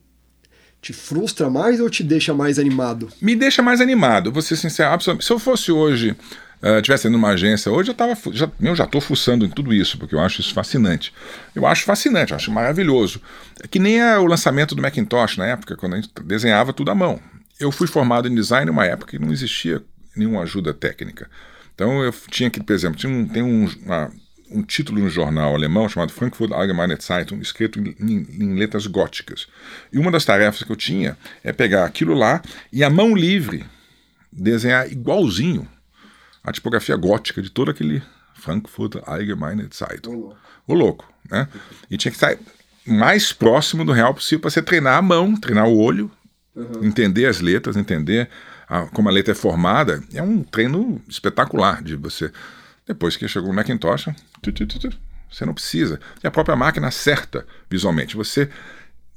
te 0.81 0.93
frustra 0.93 1.49
mais 1.49 1.79
ou 1.79 1.89
te 1.89 2.03
deixa 2.03 2.33
mais 2.33 2.59
animado? 2.59 3.09
Me 3.21 3.35
deixa 3.35 3.61
mais 3.61 3.81
animado, 3.81 4.31
vou 4.31 4.41
ser 4.41 4.55
sincero. 4.55 4.91
Absolutamente. 4.91 5.25
Se 5.25 5.33
eu 5.33 5.39
fosse 5.39 5.71
hoje, 5.71 6.15
uh, 6.61 6.81
tivesse 6.81 7.09
numa 7.09 7.29
agência 7.29 7.71
hoje, 7.71 7.89
eu, 7.89 7.95
tava, 7.95 8.17
já, 8.31 8.49
eu 8.61 8.75
já 8.75 8.85
estou 8.85 9.01
fuçando 9.01 9.45
em 9.45 9.49
tudo 9.49 9.73
isso, 9.73 9.97
porque 9.97 10.15
eu 10.15 10.19
acho 10.19 10.41
isso 10.41 10.53
fascinante. 10.53 11.13
Eu 11.55 11.65
acho 11.65 11.83
fascinante, 11.83 12.31
eu 12.31 12.37
acho 12.37 12.51
maravilhoso. 12.51 13.21
É 13.63 13.67
que 13.67 13.79
nem 13.79 14.01
o 14.17 14.25
lançamento 14.25 14.75
do 14.75 14.81
Macintosh 14.81 15.37
na 15.37 15.47
época, 15.47 15.75
quando 15.75 15.93
a 15.93 15.95
gente 15.97 16.09
desenhava 16.23 16.73
tudo 16.73 16.91
à 16.91 16.95
mão. 16.95 17.19
Eu 17.59 17.71
fui 17.71 17.87
formado 17.87 18.27
em 18.27 18.35
design 18.35 18.67
numa 18.67 18.85
época 18.85 19.11
que 19.11 19.19
não 19.19 19.31
existia 19.31 19.83
nenhuma 20.15 20.41
ajuda 20.41 20.73
técnica. 20.73 21.29
Então 21.73 22.03
eu 22.03 22.13
tinha 22.29 22.49
que, 22.49 22.61
por 22.61 22.73
exemplo, 22.73 22.97
tinha 22.97 23.11
um, 23.11 23.27
tem 23.27 23.43
um, 23.43 23.69
uma, 23.85 24.11
um 24.49 24.63
título 24.63 25.01
no 25.01 25.09
jornal 25.09 25.53
alemão 25.53 25.89
chamado 25.89 26.11
Frankfurt 26.11 26.51
Allgemeine 26.51 26.97
Zeitung, 27.01 27.39
escrito 27.41 27.79
em, 27.79 27.95
em, 27.99 28.55
letras 28.55 28.87
góticas. 28.87 29.47
E 29.91 29.97
uma 29.97 30.11
das 30.11 30.25
tarefas 30.25 30.63
que 30.63 30.71
eu 30.71 30.75
tinha 30.75 31.17
é 31.43 31.51
pegar 31.51 31.85
aquilo 31.85 32.13
lá 32.13 32.41
e 32.71 32.83
a 32.83 32.89
mão 32.89 33.15
livre 33.15 33.65
desenhar 34.31 34.91
igualzinho 34.91 35.67
a 36.43 36.51
tipografia 36.51 36.95
gótica 36.95 37.41
de 37.41 37.49
todo 37.49 37.71
aquele 37.71 38.01
Frankfurt 38.35 38.95
Allgemeine 39.05 39.67
Zeitung. 39.73 40.33
O 40.65 40.73
louco, 40.73 41.11
né? 41.29 41.47
E 41.89 41.97
tinha 41.97 42.11
que 42.11 42.17
estar 42.17 42.37
mais 42.85 43.33
próximo 43.33 43.83
do 43.83 43.91
real 43.91 44.13
possível 44.13 44.39
para 44.39 44.49
você 44.49 44.61
treinar 44.61 44.97
a 44.97 45.01
mão, 45.01 45.35
treinar 45.35 45.67
o 45.67 45.77
olho, 45.77 46.09
uhum. 46.55 46.85
entender 46.85 47.25
as 47.25 47.41
letras, 47.41 47.75
entender 47.75 48.29
a, 48.67 48.83
como 48.83 49.09
a 49.09 49.11
letra 49.11 49.33
é 49.33 49.35
formada. 49.35 50.01
É 50.13 50.21
um 50.21 50.41
treino 50.41 51.01
espetacular 51.07 51.83
de 51.83 51.95
você 51.95 52.31
depois 52.87 53.17
que 53.17 53.27
chegou 53.27 53.49
o 53.49 53.53
Macintosh, 53.53 54.05
tu, 54.41 54.51
tu, 54.51 54.65
tu, 54.65 54.89
você 55.29 55.45
não 55.45 55.53
precisa. 55.53 55.99
E 56.23 56.27
a 56.27 56.31
própria 56.31 56.55
máquina 56.55 56.87
acerta 56.87 57.45
visualmente. 57.69 58.15
Você, 58.15 58.49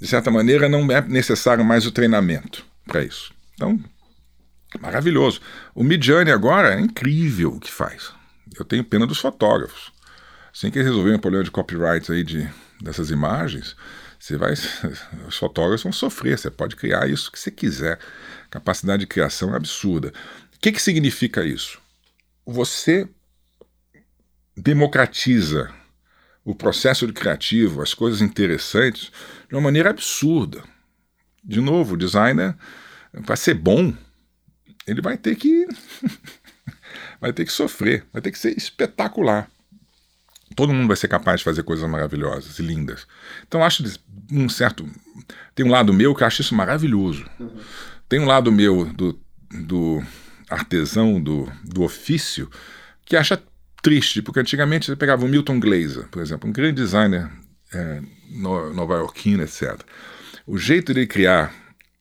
de 0.01 0.09
certa 0.09 0.31
maneira, 0.31 0.69
não 0.69 0.91
é 0.91 1.01
necessário 1.03 1.65
mais 1.65 1.87
o 1.87 1.93
treinamento 1.93 2.65
para 2.85 3.03
isso. 3.03 3.33
Então, 3.55 3.79
maravilhoso. 4.81 5.41
O 5.75 5.85
Midjourney 5.85 6.33
agora 6.33 6.75
é 6.75 6.81
incrível 6.81 7.55
o 7.55 7.61
que 7.61 7.71
faz. 7.71 8.13
Eu 8.59 8.65
tenho 8.65 8.85
pena 8.85 9.07
dos 9.07 9.19
fotógrafos. 9.19 9.93
Assim 10.53 10.71
que 10.71 10.83
resolver 10.83 11.15
o 11.15 11.21
problema 11.21 11.45
de 11.45 11.51
copyright 11.51 12.11
aí 12.11 12.25
de, 12.25 12.51
dessas 12.81 13.11
imagens, 13.11 13.77
você 14.19 14.37
vai, 14.37 14.53
os 15.29 15.37
fotógrafos 15.37 15.85
vão 15.85 15.93
sofrer. 15.93 16.37
Você 16.37 16.51
pode 16.51 16.75
criar 16.75 17.09
isso 17.09 17.31
que 17.31 17.39
você 17.39 17.53
quiser. 17.53 18.01
Capacidade 18.51 19.01
de 19.01 19.07
criação 19.07 19.55
é 19.55 19.57
absurda. 19.57 20.09
O 20.57 20.59
que, 20.61 20.73
que 20.73 20.83
significa 20.83 21.45
isso? 21.45 21.79
Você 22.45 23.09
democratiza 24.57 25.73
o 26.45 26.55
processo 26.55 27.07
de 27.07 27.13
criativo, 27.13 27.83
as 27.83 27.95
coisas 27.95 28.21
interessantes, 28.21 29.13
de 29.49 29.55
uma 29.55 29.61
maneira 29.61 29.91
absurda. 29.91 30.63
De 31.43 31.61
novo, 31.61 31.95
o 31.95 31.97
designer, 31.97 32.57
para 33.25 33.37
ser 33.37 33.55
bom, 33.55 33.95
ele 34.87 35.01
vai 35.01 35.17
ter 35.17 35.37
que 35.37 35.67
vai 37.21 37.33
ter 37.33 37.45
que 37.45 37.53
sofrer, 37.53 38.05
vai 38.13 38.21
ter 38.21 38.33
que 38.33 38.39
ser 38.39 38.57
espetacular. 38.57 39.51
Todo 40.57 40.73
mundo 40.73 40.89
vai 40.89 40.97
ser 40.97 41.09
capaz 41.09 41.41
de 41.41 41.45
fazer 41.45 41.63
coisas 41.63 41.89
maravilhosas 41.89 42.59
e 42.59 42.63
lindas. 42.63 43.07
Então 43.47 43.63
acho 43.63 43.85
um 44.33 44.49
certo 44.49 44.89
tem 45.55 45.65
um 45.65 45.71
lado 45.71 45.93
meu 45.93 46.15
que 46.15 46.25
acho 46.25 46.41
isso 46.41 46.55
maravilhoso. 46.55 47.29
Uhum. 47.39 47.61
Tem 48.09 48.19
um 48.19 48.27
lado 48.27 48.51
meu 48.51 48.87
do, 48.93 49.19
do 49.51 50.03
artesão 50.49 51.21
do, 51.23 51.51
do 51.63 51.83
ofício 51.83 52.51
que 53.05 53.17
acha 53.17 53.41
triste, 53.83 54.23
porque 54.23 54.41
antigamente 54.41 54.87
você 54.87 54.97
pegava 54.97 55.25
o 55.25 55.29
Milton 55.29 55.59
Glaser, 55.59 56.09
por 56.09 56.21
exemplo, 56.23 56.49
um 56.49 56.53
grande 56.53 56.83
designer 56.83 57.31
é, 57.73 58.01
nova-iorquino, 58.31 59.43
etc. 59.43 59.81
O 60.47 60.59
jeito 60.59 60.93
de 60.93 61.07
criar 61.07 61.53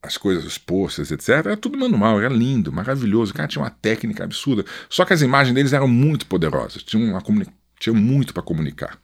as 0.02 0.18
coisas, 0.18 0.46
os 0.46 0.58
posters, 0.58 1.12
etc., 1.12 1.30
era 1.30 1.58
tudo 1.58 1.78
manual, 1.78 2.20
era 2.20 2.34
lindo, 2.34 2.72
maravilhoso. 2.72 3.32
O 3.32 3.36
cara 3.36 3.48
tinha 3.48 3.62
uma 3.62 3.70
técnica 3.70 4.24
absurda. 4.24 4.66
Só 4.90 5.04
que 5.04 5.14
as 5.14 5.22
imagens 5.22 5.54
deles 5.54 5.74
eram 5.74 5.88
muito 5.88 6.26
poderosas, 6.26 6.84
tinham, 6.84 7.12
uma 7.12 7.24
tinham 7.80 7.96
muito 7.96 8.34
para 8.34 8.42
comunicar. 8.42 8.98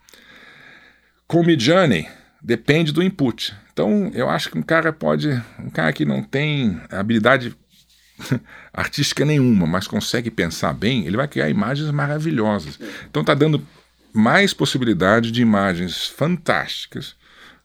Com 1.28 1.42
o 1.42 1.46
Midjourney, 1.46 2.08
depende 2.42 2.92
do 2.92 3.04
input. 3.04 3.54
Então, 3.74 4.10
eu 4.14 4.30
acho 4.30 4.50
que 4.50 4.58
um 4.58 4.62
cara 4.62 4.94
pode. 4.94 5.30
Um 5.60 5.70
cara 5.70 5.92
que 5.92 6.06
não 6.06 6.24
tem 6.24 6.80
habilidade 6.90 7.56
artística 8.74 9.26
nenhuma, 9.26 9.66
mas 9.66 9.88
consegue 9.88 10.32
pensar 10.32 10.74
bem, 10.74 11.06
ele 11.06 11.18
vai 11.18 11.28
criar 11.28 11.50
imagens 11.50 11.90
maravilhosas. 11.92 12.80
Então 13.10 13.22
está 13.22 13.34
dando 13.34 13.66
mais 14.14 14.54
possibilidade 14.54 15.32
de 15.32 15.42
imagens 15.42 16.08
fantásticas, 16.08 17.16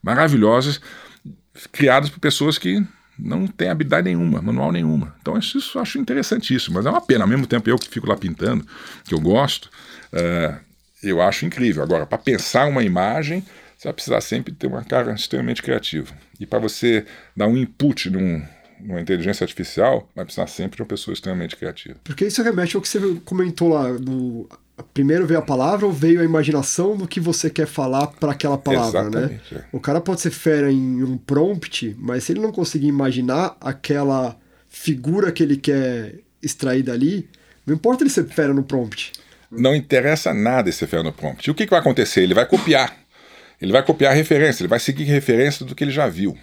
maravilhosas, 0.03 0.81
criadas 1.71 2.09
por 2.09 2.19
pessoas 2.19 2.57
que 2.57 2.85
não 3.17 3.47
têm 3.47 3.69
habilidade 3.69 4.05
nenhuma, 4.05 4.41
manual 4.41 4.71
nenhuma. 4.71 5.15
Então 5.21 5.37
isso, 5.37 5.57
isso 5.57 5.77
eu 5.77 5.81
acho 5.81 5.99
interessantíssimo, 5.99 6.75
mas 6.75 6.85
é 6.85 6.89
uma 6.89 7.01
pena. 7.01 7.23
Ao 7.23 7.27
mesmo 7.27 7.45
tempo 7.45 7.69
eu 7.69 7.77
que 7.77 7.87
fico 7.87 8.07
lá 8.07 8.17
pintando, 8.17 8.65
que 9.05 9.13
eu 9.13 9.19
gosto, 9.19 9.69
uh, 10.13 10.59
eu 11.03 11.21
acho 11.21 11.45
incrível. 11.45 11.83
Agora, 11.83 12.05
para 12.05 12.17
pensar 12.17 12.67
uma 12.67 12.83
imagem, 12.83 13.45
você 13.77 13.87
vai 13.87 13.93
precisar 13.93 14.21
sempre 14.21 14.53
ter 14.53 14.67
uma 14.67 14.83
cara 14.83 15.13
extremamente 15.13 15.61
criativa. 15.61 16.13
E 16.39 16.45
para 16.45 16.59
você 16.59 17.05
dar 17.35 17.47
um 17.47 17.57
input 17.57 18.09
num, 18.09 18.43
uma 18.85 19.01
inteligência 19.01 19.43
artificial, 19.43 20.09
vai 20.15 20.25
precisar 20.25 20.47
sempre 20.47 20.77
de 20.77 20.81
uma 20.81 20.87
pessoa 20.87 21.13
extremamente 21.13 21.55
criativa. 21.55 21.95
Porque 22.03 22.25
isso 22.25 22.41
remete 22.41 22.75
ao 22.75 22.81
que 22.81 22.89
você 22.89 22.99
comentou 23.25 23.69
lá, 23.69 23.91
do 23.91 24.47
primeiro 24.93 25.25
veio 25.25 25.39
a 25.39 25.43
palavra 25.43 25.85
ou 25.85 25.91
veio 25.91 26.21
a 26.21 26.23
imaginação 26.23 26.95
do 26.95 27.07
que 27.07 27.19
você 27.19 27.49
quer 27.49 27.67
falar 27.67 28.07
para 28.07 28.31
aquela 28.31 28.57
palavra, 28.57 29.03
né? 29.03 29.09
Exatamente, 29.09 29.53
né? 29.53 29.61
É. 29.61 29.75
O 29.75 29.79
cara 29.79 30.01
pode 30.01 30.21
ser 30.21 30.31
fera 30.31 30.71
em 30.71 31.03
um 31.03 31.17
prompt, 31.17 31.95
mas 31.99 32.23
se 32.23 32.33
ele 32.33 32.39
não 32.39 32.51
conseguir 32.51 32.87
imaginar 32.87 33.55
aquela 33.61 34.37
figura 34.69 35.31
que 35.31 35.43
ele 35.43 35.57
quer 35.57 36.15
extrair 36.41 36.83
dali, 36.83 37.29
não 37.65 37.75
importa 37.75 38.03
ele 38.03 38.09
ser 38.09 38.25
fera 38.25 38.53
no 38.53 38.63
prompt. 38.63 39.11
Não 39.51 39.75
interessa 39.75 40.33
nada 40.33 40.69
esse 40.69 40.87
fera 40.87 41.03
no 41.03 41.11
prompt. 41.11 41.47
E 41.47 41.51
o 41.51 41.55
que, 41.55 41.65
que 41.65 41.71
vai 41.71 41.79
acontecer? 41.79 42.21
Ele 42.21 42.33
vai 42.33 42.45
copiar. 42.45 42.97
Ele 43.61 43.71
vai 43.71 43.83
copiar 43.83 44.13
a 44.13 44.15
referência, 44.15 44.63
ele 44.63 44.69
vai 44.69 44.79
seguir 44.79 45.03
referência 45.03 45.63
do 45.63 45.75
que 45.75 45.83
ele 45.83 45.91
já 45.91 46.07
viu. 46.07 46.35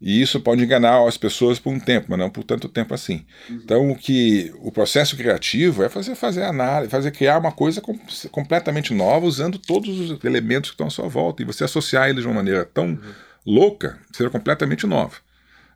E 0.00 0.22
isso 0.22 0.40
pode 0.40 0.64
enganar 0.64 1.06
as 1.06 1.18
pessoas 1.18 1.58
por 1.58 1.70
um 1.70 1.78
tempo, 1.78 2.06
mas 2.08 2.18
não 2.18 2.30
por 2.30 2.42
tanto 2.42 2.68
tempo 2.68 2.94
assim. 2.94 3.26
Uhum. 3.48 3.60
Então, 3.62 3.90
o 3.90 3.96
que 3.96 4.50
o 4.60 4.72
processo 4.72 5.14
criativo 5.14 5.82
é 5.82 5.90
fazer 5.90 6.14
fazer 6.14 6.42
análise, 6.42 6.90
fazer 6.90 7.10
criar 7.10 7.38
uma 7.38 7.52
coisa 7.52 7.82
com, 7.82 7.98
completamente 8.30 8.94
nova, 8.94 9.26
usando 9.26 9.58
todos 9.58 9.98
os 10.00 10.24
elementos 10.24 10.70
que 10.70 10.74
estão 10.74 10.86
à 10.86 10.90
sua 10.90 11.06
volta 11.06 11.42
e 11.42 11.44
você 11.44 11.64
associar 11.64 12.08
eles 12.08 12.22
de 12.22 12.28
uma 12.28 12.36
maneira 12.36 12.64
tão 12.64 12.86
uhum. 12.86 13.12
louca, 13.44 13.98
seja 14.10 14.30
completamente 14.30 14.86
nova. 14.86 15.16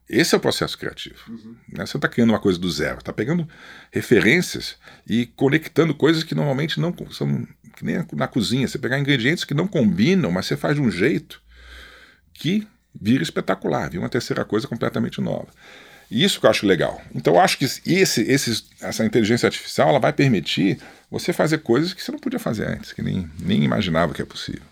Esse 0.09 0.35
é 0.35 0.39
o 0.39 0.41
processo 0.41 0.79
criativo. 0.79 1.19
Uhum. 1.29 1.57
Né? 1.73 1.85
Você 1.85 1.97
está 1.97 2.09
criando 2.09 2.31
uma 2.31 2.41
coisa 2.41 2.59
do 2.59 2.71
zero, 2.71 2.99
está 2.99 3.13
pegando 3.13 3.47
referências 3.91 4.77
e 5.07 5.27
conectando 5.27 5.95
coisas 5.95 6.23
que 6.23 6.35
normalmente 6.35 6.81
não 6.81 6.95
são 7.11 7.47
que 7.77 7.85
nem 7.85 8.05
na 8.13 8.29
cozinha. 8.29 8.69
Você 8.69 8.79
pegar 8.79 8.99
ingredientes 8.99 9.45
que 9.45 9.55
não 9.55 9.67
combinam, 9.67 10.31
mas 10.31 10.47
você 10.47 10.57
faz 10.57 10.77
de 10.77 10.81
um 10.81 10.91
jeito 10.91 11.43
que 12.33 12.67
vira 12.99 13.23
espetacular, 13.23 13.91
vira 13.91 14.03
uma 14.03 14.09
terceira 14.09 14.45
coisa 14.45 14.67
completamente 14.69 15.21
nova. 15.21 15.49
E 16.11 16.23
isso 16.23 16.39
que 16.39 16.47
eu 16.47 16.51
acho 16.51 16.67
legal. 16.67 17.01
Então 17.15 17.35
eu 17.35 17.41
acho 17.41 17.59
que 17.59 17.65
esse, 17.65 18.23
esse, 18.23 18.65
essa 18.81 19.05
inteligência 19.05 19.47
artificial 19.47 19.89
ela 19.89 19.99
vai 19.99 20.13
permitir 20.13 20.79
você 21.11 21.33
fazer 21.33 21.59
coisas 21.59 21.95
que 21.95 22.03
você 22.03 22.13
não 22.13 22.19
podia 22.19 22.39
fazer 22.39 22.67
antes, 22.69 22.93
que 22.93 23.03
nem, 23.03 23.29
nem 23.41 23.63
imaginava 23.65 24.13
que 24.13 24.23
é 24.23 24.25
possível. 24.25 24.63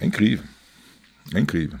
É 0.00 0.06
incrível. 0.06 0.44
É 1.34 1.40
incrível. 1.40 1.78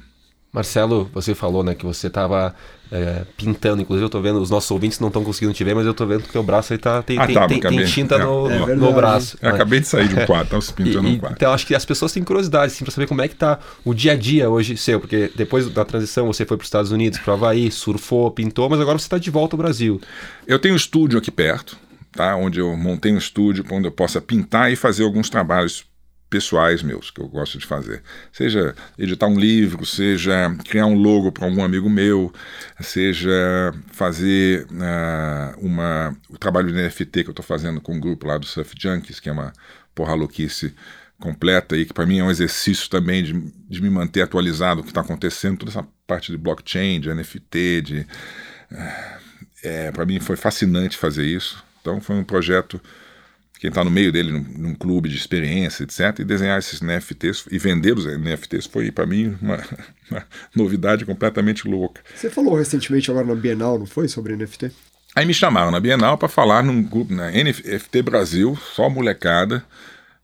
Marcelo, 0.56 1.10
você 1.12 1.34
falou 1.34 1.62
né, 1.62 1.74
que 1.74 1.84
você 1.84 2.06
estava 2.06 2.54
é, 2.90 3.24
pintando, 3.36 3.82
inclusive 3.82 4.04
eu 4.04 4.06
estou 4.06 4.22
vendo, 4.22 4.40
os 4.40 4.48
nossos 4.48 4.70
ouvintes 4.70 4.98
não 4.98 5.08
estão 5.08 5.22
conseguindo 5.22 5.52
te 5.52 5.62
ver, 5.62 5.74
mas 5.74 5.84
eu 5.84 5.90
estou 5.90 6.06
vendo 6.06 6.22
que 6.22 6.30
o 6.30 6.32
teu 6.32 6.42
braço 6.42 6.72
aí 6.72 6.78
tá, 6.78 7.02
tem, 7.02 7.18
ah, 7.18 7.26
tem, 7.26 7.34
tá, 7.34 7.46
tem, 7.46 7.60
tem, 7.60 7.84
tinta 7.84 8.14
é, 8.14 8.24
no, 8.24 8.50
é 8.50 8.74
no, 8.74 8.90
braço. 8.90 9.36
Eu 9.42 9.50
acabei 9.50 9.80
de 9.80 9.86
sair 9.86 10.08
de 10.08 10.18
um 10.18 10.24
quadro, 10.24 10.44
estava 10.44 10.62
se 10.62 10.72
pintando 10.72 11.08
e, 11.08 11.16
um 11.16 11.18
quadro. 11.18 11.36
Então 11.36 11.52
acho 11.52 11.66
que 11.66 11.74
as 11.74 11.84
pessoas 11.84 12.10
têm 12.10 12.24
curiosidade 12.24 12.72
assim, 12.72 12.86
para 12.86 12.90
saber 12.90 13.06
como 13.06 13.20
é 13.20 13.28
que 13.28 13.34
está 13.34 13.58
o 13.84 13.92
dia 13.92 14.12
a 14.12 14.16
dia 14.16 14.48
hoje 14.48 14.78
seu, 14.78 14.98
porque 14.98 15.30
depois 15.36 15.68
da 15.68 15.84
transição 15.84 16.26
você 16.26 16.46
foi 16.46 16.56
para 16.56 16.62
os 16.62 16.68
Estados 16.68 16.90
Unidos, 16.90 17.18
para 17.18 17.32
o 17.32 17.34
Havaí, 17.34 17.70
surfou, 17.70 18.30
pintou, 18.30 18.70
mas 18.70 18.80
agora 18.80 18.98
você 18.98 19.04
está 19.04 19.18
de 19.18 19.30
volta 19.30 19.56
ao 19.56 19.58
Brasil. 19.58 20.00
Eu 20.46 20.58
tenho 20.58 20.72
um 20.72 20.78
estúdio 20.78 21.18
aqui 21.18 21.30
perto, 21.30 21.76
tá, 22.12 22.34
onde 22.34 22.60
eu 22.60 22.74
montei 22.78 23.12
um 23.12 23.18
estúdio 23.18 23.62
onde 23.70 23.88
eu 23.88 23.92
possa 23.92 24.22
pintar 24.22 24.72
e 24.72 24.76
fazer 24.76 25.04
alguns 25.04 25.28
trabalhos 25.28 25.84
pessoais 26.36 26.82
meus 26.82 27.10
que 27.10 27.18
eu 27.18 27.26
gosto 27.28 27.56
de 27.56 27.64
fazer. 27.64 28.02
Seja 28.30 28.74
editar 28.98 29.26
um 29.26 29.38
livro, 29.38 29.86
seja 29.86 30.54
criar 30.68 30.84
um 30.84 30.94
logo 30.94 31.32
para 31.32 31.46
algum 31.46 31.64
amigo 31.64 31.88
meu, 31.88 32.30
seja 32.78 33.72
fazer 33.90 34.66
uh, 34.66 35.58
uma, 35.66 36.14
o 36.28 36.36
trabalho 36.36 36.70
de 36.70 36.74
NFT 36.74 37.24
que 37.24 37.30
eu 37.30 37.32
estou 37.32 37.44
fazendo 37.44 37.80
com 37.80 37.94
um 37.94 38.00
grupo 38.00 38.26
lá 38.26 38.36
do 38.36 38.44
Surf 38.44 38.74
Junkies, 38.78 39.18
que 39.18 39.30
é 39.30 39.32
uma 39.32 39.50
porra 39.94 40.12
louquice 40.12 40.74
completa 41.18 41.74
e 41.74 41.86
que 41.86 41.94
para 41.94 42.04
mim 42.04 42.18
é 42.18 42.24
um 42.24 42.30
exercício 42.30 42.90
também 42.90 43.24
de, 43.24 43.32
de 43.66 43.80
me 43.80 43.88
manter 43.88 44.20
atualizado 44.20 44.82
o 44.82 44.84
que 44.84 44.90
está 44.90 45.00
acontecendo, 45.00 45.56
toda 45.56 45.70
essa 45.70 45.88
parte 46.06 46.30
de 46.30 46.36
blockchain, 46.36 47.00
de 47.00 47.14
NFT, 47.14 47.82
de... 47.82 48.06
Uh, 48.70 49.26
é, 49.64 49.90
para 49.90 50.04
mim 50.04 50.20
foi 50.20 50.36
fascinante 50.36 50.98
fazer 50.98 51.24
isso. 51.24 51.64
Então 51.80 51.98
foi 51.98 52.14
um 52.14 52.24
projeto 52.24 52.78
quem 53.58 53.68
está 53.68 53.82
no 53.82 53.90
meio 53.90 54.12
dele, 54.12 54.32
num, 54.32 54.44
num, 54.58 54.74
clube 54.74 55.08
de 55.08 55.16
experiência, 55.16 55.84
etc., 55.84 56.20
e 56.20 56.24
desenhar 56.24 56.58
esses 56.58 56.80
NFTs 56.80 57.46
e 57.50 57.58
vender 57.58 57.96
os 57.96 58.04
NFTs 58.04 58.66
foi, 58.66 58.90
para 58.90 59.06
mim, 59.06 59.36
uma, 59.40 59.56
uma, 60.10 60.24
novidade 60.54 61.04
completamente 61.04 61.66
louca. 61.66 62.02
Você 62.14 62.28
falou 62.28 62.56
recentemente 62.56 63.10
agora 63.10 63.26
na 63.26 63.34
Bienal, 63.34 63.78
não 63.78 63.86
foi, 63.86 64.08
sobre 64.08 64.36
NFT? 64.36 64.70
Aí 65.14 65.24
me 65.24 65.32
chamaram 65.32 65.70
na 65.70 65.80
Bienal 65.80 66.18
para 66.18 66.28
falar 66.28 66.62
num 66.62 66.82
grupo, 66.82 67.14
na 67.14 67.30
NFT 67.30 68.02
Brasil, 68.02 68.56
só 68.74 68.90
molecada, 68.90 69.64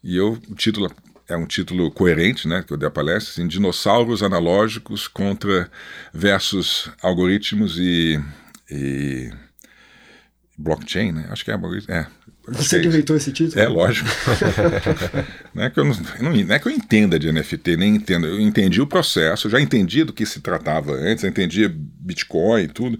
e 0.05 0.17
eu, 0.17 0.39
o 0.51 0.55
título 0.55 0.91
é 1.29 1.37
um 1.37 1.47
título 1.47 1.91
coerente, 1.91 2.47
né, 2.47 2.63
que 2.67 2.73
eu 2.73 2.77
dei 2.77 2.89
a 2.89 2.91
palestra, 2.91 3.33
assim, 3.33 3.49
dinossauros 3.49 4.23
analógicos 4.23 5.09
contra 5.09 5.71
versus 6.13 6.91
algoritmos 7.01 7.79
e, 7.79 8.21
e 8.71 9.31
blockchain, 10.59 11.13
né? 11.13 11.27
Acho 11.31 11.45
que 11.45 11.51
é, 11.51 11.55
é 11.89 12.07
você 12.49 12.81
que 12.81 12.89
inventou 12.89 13.17
esse 13.17 13.33
título? 13.33 13.61
É, 13.61 13.69
lógico. 13.69 14.09
não, 15.55 15.63
é 15.63 15.71
que 15.71 15.79
eu 15.79 15.85
não, 15.85 15.95
não, 16.21 16.55
é 16.55 16.59
que 16.59 16.67
eu 16.67 16.73
entenda 16.73 17.19
de 17.19 17.31
NFT, 17.31 17.77
nem 17.77 17.95
entendo. 17.95 18.27
Eu 18.27 18.41
entendi 18.41 18.81
o 18.81 18.87
processo, 18.87 19.49
já 19.49 19.61
entendi 19.61 20.03
do 20.03 20.13
que 20.13 20.27
se 20.27 20.41
tratava 20.41 20.93
antes, 20.93 21.23
eu 21.23 21.31
entendi 21.31 21.69
Bitcoin 21.69 22.65
e 22.65 22.69
tudo, 22.69 22.99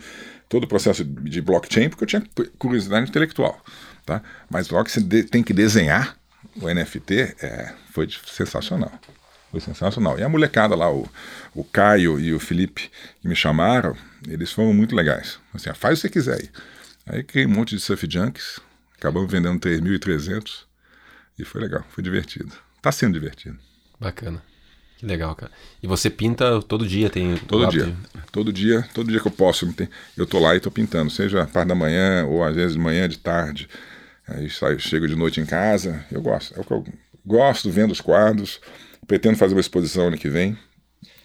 todo 0.49 0.65
o 0.65 0.69
processo 0.69 1.05
de 1.05 1.41
blockchain, 1.41 1.89
porque 1.89 2.05
eu 2.05 2.09
tinha 2.09 2.23
curiosidade 2.57 3.09
intelectual. 3.11 3.61
Tá? 4.07 4.23
Mas 4.49 4.69
logo 4.69 4.85
que 4.85 4.93
você 4.93 5.01
de, 5.01 5.25
tem 5.25 5.43
que 5.43 5.53
desenhar 5.53 6.17
o 6.61 6.73
NFT, 6.73 7.37
é, 7.43 7.73
foi 7.91 8.09
sensacional. 8.27 8.93
Foi 9.51 9.61
sensacional. 9.61 10.19
E 10.19 10.23
a 10.23 10.29
molecada 10.29 10.75
lá, 10.77 10.91
o, 10.91 11.09
o 11.55 11.65
Caio 11.65 12.19
e 12.21 12.33
o 12.33 12.39
Felipe, 12.39 12.91
que 13.21 13.29
me 13.29 13.35
chamaram, 13.35 13.97
eles 14.29 14.53
foram 14.53 14.73
muito 14.73 14.95
legais. 14.95 15.39
Assim, 15.53 15.69
ah, 15.69 15.75
faz 15.75 15.99
o 15.99 16.03
que 16.03 16.09
você 16.09 16.13
quiser 16.13 16.41
aí. 16.41 16.51
Aí 17.07 17.23
criei 17.25 17.47
um 17.47 17.51
monte 17.51 17.75
de 17.75 17.81
surf 17.81 18.07
junkies, 18.09 18.61
Acabamos 19.03 19.33
vendendo 19.33 19.59
3.300 19.59 20.61
e 21.37 21.45
foi 21.45 21.61
legal, 21.61 21.85
foi 21.91 22.05
divertido. 22.05 22.53
Tá 22.81 22.93
sendo 22.93 23.15
divertido. 23.15 23.59
Bacana. 23.99 24.41
Que 24.97 25.05
legal, 25.05 25.35
cara. 25.35 25.51
E 25.83 25.89
você 25.89 26.09
pinta 26.09 26.63
todo 26.63 26.87
dia, 26.87 27.11
tem 27.11 27.37
todo 27.37 27.69
dia. 27.69 27.97
Todo 28.31 28.53
dia, 28.53 28.89
todo 28.95 29.11
dia 29.11 29.19
que 29.19 29.27
eu 29.27 29.33
posso, 29.33 29.69
eu 30.17 30.25
tô 30.25 30.39
lá 30.39 30.55
e 30.55 30.61
tô 30.61 30.71
pintando, 30.71 31.11
seja 31.11 31.43
a 31.43 31.47
parte 31.49 31.67
da 31.67 31.75
manhã 31.75 32.25
ou 32.27 32.45
às 32.45 32.55
vezes 32.55 32.75
de 32.75 32.79
manhã, 32.79 33.09
de 33.09 33.19
tarde. 33.19 33.69
Aí 34.29 34.49
saio, 34.49 34.79
chego 34.79 35.09
de 35.09 35.17
noite 35.17 35.41
em 35.41 35.47
casa, 35.47 36.07
eu 36.13 36.23
gosto. 36.23 36.57
É 36.57 36.61
o 36.61 36.65
que 36.65 36.73
eu 36.73 36.87
gosto, 37.27 37.73
vendo 37.73 37.91
os 37.91 38.01
quadros. 38.01 38.61
Pretendo 39.05 39.37
fazer 39.37 39.57
uma 39.57 39.61
exposição 39.61 40.07
ano 40.07 40.17
que 40.17 40.29
vem. 40.29 40.57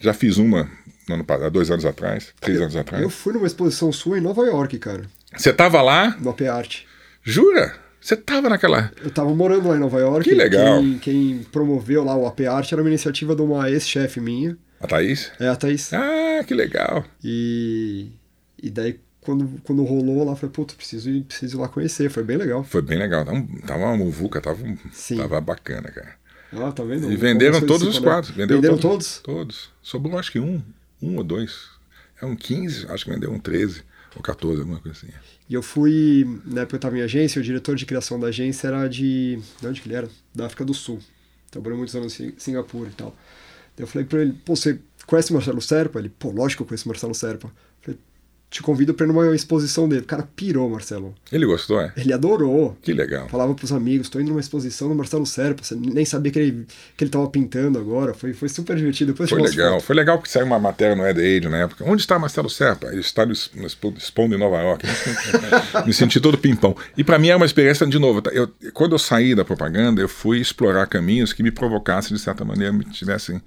Já 0.00 0.12
fiz 0.12 0.36
uma 0.36 0.68
ano, 1.08 1.24
há 1.28 1.48
dois 1.48 1.70
anos 1.70 1.84
atrás, 1.84 2.34
três 2.40 2.58
eu, 2.58 2.64
anos 2.64 2.74
atrás. 2.74 3.00
Eu 3.04 3.08
fui 3.08 3.32
numa 3.32 3.46
exposição 3.46 3.92
sua 3.92 4.18
em 4.18 4.20
Nova 4.20 4.44
York, 4.44 4.76
cara. 4.80 5.04
Você 5.32 5.52
tava 5.52 5.80
lá? 5.80 6.16
No 6.18 6.30
AP 6.30 6.40
Art. 6.42 6.87
Jura? 7.22 7.74
Você 8.00 8.14
estava 8.14 8.48
naquela. 8.48 8.92
Eu 9.02 9.08
estava 9.08 9.34
morando 9.34 9.68
lá 9.68 9.76
em 9.76 9.80
Nova 9.80 9.98
York. 9.98 10.28
Que 10.28 10.34
legal. 10.34 10.80
Quem, 10.80 10.98
quem 10.98 11.42
promoveu 11.50 12.04
lá 12.04 12.16
o 12.16 12.26
AP 12.26 12.40
Art 12.42 12.72
era 12.72 12.80
uma 12.80 12.88
iniciativa 12.88 13.34
de 13.34 13.42
uma 13.42 13.68
ex-chefe 13.70 14.20
minha. 14.20 14.56
A 14.80 14.86
Thaís? 14.86 15.32
É, 15.40 15.48
a 15.48 15.56
Thaís. 15.56 15.92
Ah, 15.92 16.42
que 16.46 16.54
legal. 16.54 17.04
E, 17.22 18.12
e 18.62 18.70
daí, 18.70 19.00
quando, 19.20 19.60
quando 19.64 19.82
rolou 19.84 20.24
lá, 20.24 20.32
eu 20.32 20.36
falei, 20.36 20.52
puta, 20.52 20.74
preciso 20.74 21.10
ir, 21.10 21.24
preciso 21.24 21.56
ir 21.56 21.60
lá 21.60 21.68
conhecer. 21.68 22.08
Foi 22.08 22.22
bem 22.22 22.36
legal. 22.36 22.62
Foi 22.62 22.80
bem 22.80 22.98
legal. 22.98 23.24
Tava, 23.24 23.44
tava 23.66 23.84
uma 23.84 23.96
muvuca, 23.96 24.40
tava, 24.40 24.58
Sim. 24.92 25.16
tava 25.16 25.40
bacana, 25.40 25.90
cara. 25.90 26.14
Ah, 26.52 26.72
tá 26.72 26.82
vendo? 26.84 27.10
E 27.12 27.16
venderam 27.16 27.60
todos 27.60 27.86
os 27.86 27.98
quadros. 27.98 28.30
Venderam, 28.30 28.60
venderam 28.60 28.78
todos, 28.78 29.18
todos? 29.18 29.22
Todos. 29.22 29.70
Sobrou 29.82 30.18
acho 30.18 30.32
que 30.32 30.40
um, 30.40 30.62
um 31.02 31.16
ou 31.16 31.24
dois. 31.24 31.68
É 32.22 32.24
um 32.24 32.34
15, 32.34 32.86
acho 32.88 33.04
que 33.04 33.10
vendeu 33.10 33.30
um 33.30 33.38
13 33.38 33.82
ou 34.16 34.22
14, 34.22 34.60
alguma 34.60 34.80
coisa 34.80 34.96
assim. 34.96 35.12
E 35.48 35.54
eu 35.54 35.62
fui, 35.62 36.26
na 36.44 36.62
época 36.62 36.76
eu 36.76 36.78
estava 36.78 36.98
em 36.98 37.00
agência, 37.00 37.40
o 37.40 37.42
diretor 37.42 37.74
de 37.74 37.86
criação 37.86 38.20
da 38.20 38.28
agência 38.28 38.68
era 38.68 38.86
de. 38.86 39.38
De 39.60 39.66
onde 39.66 39.80
que 39.80 39.88
ele 39.88 39.96
era? 39.96 40.08
Da 40.34 40.46
África 40.46 40.64
do 40.64 40.74
Sul. 40.74 40.98
Trabalhou 41.50 41.78
muitos 41.78 41.96
anos 41.96 42.18
em 42.20 42.34
Singapura 42.36 42.90
e 42.90 42.92
tal. 42.92 43.16
Eu 43.78 43.86
falei 43.86 44.06
para 44.06 44.20
ele, 44.20 44.34
pô, 44.44 44.54
você 44.54 44.78
conhece 45.06 45.32
Marcelo 45.32 45.62
Serpa? 45.62 46.00
Ele, 46.00 46.10
pô, 46.10 46.30
lógico 46.30 46.58
que 46.58 46.62
eu 46.64 46.66
conheço 46.68 46.88
Marcelo 46.88 47.14
Serpa 47.14 47.50
te 48.50 48.62
convido 48.62 48.94
para 48.94 49.04
ir 49.04 49.08
numa 49.08 49.34
exposição 49.34 49.88
dele. 49.88 50.02
O 50.02 50.06
cara 50.06 50.26
pirou, 50.34 50.68
Marcelo. 50.70 51.14
Ele 51.30 51.44
gostou, 51.44 51.80
é? 51.80 51.92
Ele 51.96 52.12
adorou. 52.12 52.76
Que 52.80 52.94
legal. 52.94 53.28
Falava 53.28 53.54
pros 53.54 53.72
amigos, 53.72 54.08
tô 54.08 54.18
indo 54.18 54.30
numa 54.30 54.40
exposição 54.40 54.88
do 54.88 54.94
Marcelo 54.94 55.26
Serpa, 55.26 55.62
você 55.62 55.74
nem 55.74 56.04
sabia 56.04 56.32
que 56.32 56.38
ele, 56.38 56.66
que 56.96 57.04
ele 57.04 57.10
tava 57.10 57.28
pintando 57.28 57.78
agora. 57.78 58.14
Foi, 58.14 58.32
foi 58.32 58.48
super 58.48 58.74
divertido. 58.74 59.12
Depois 59.12 59.28
foi 59.28 59.42
legal. 59.42 59.80
Foi 59.80 59.94
legal 59.94 60.16
porque 60.16 60.30
saiu 60.30 60.46
uma 60.46 60.58
matéria 60.58 60.96
no 60.96 61.06
Ed 61.06 61.20
Age 61.20 61.48
na 61.48 61.58
época. 61.58 61.84
Onde 61.86 62.00
está 62.00 62.18
Marcelo 62.18 62.48
Serpa? 62.48 62.86
Ele 62.88 63.00
está 63.00 63.26
no, 63.26 63.32
Expondo 63.32 64.34
em 64.34 64.38
Nova 64.38 64.56
York. 64.62 64.86
Me 65.84 65.92
senti 65.92 66.18
todo 66.18 66.38
pimpão. 66.38 66.74
E 66.96 67.04
para 67.04 67.18
mim 67.18 67.28
é 67.28 67.36
uma 67.36 67.46
experiência, 67.46 67.86
de 67.86 67.98
novo, 67.98 68.22
eu, 68.32 68.48
quando 68.72 68.92
eu 68.92 68.98
saí 68.98 69.34
da 69.34 69.44
propaganda, 69.44 70.00
eu 70.00 70.08
fui 70.08 70.38
explorar 70.40 70.86
caminhos 70.86 71.34
que 71.34 71.42
me 71.42 71.50
provocassem, 71.50 72.16
de 72.16 72.22
certa 72.22 72.44
maneira, 72.44 72.72
me 72.72 72.84
tivessem 72.84 73.42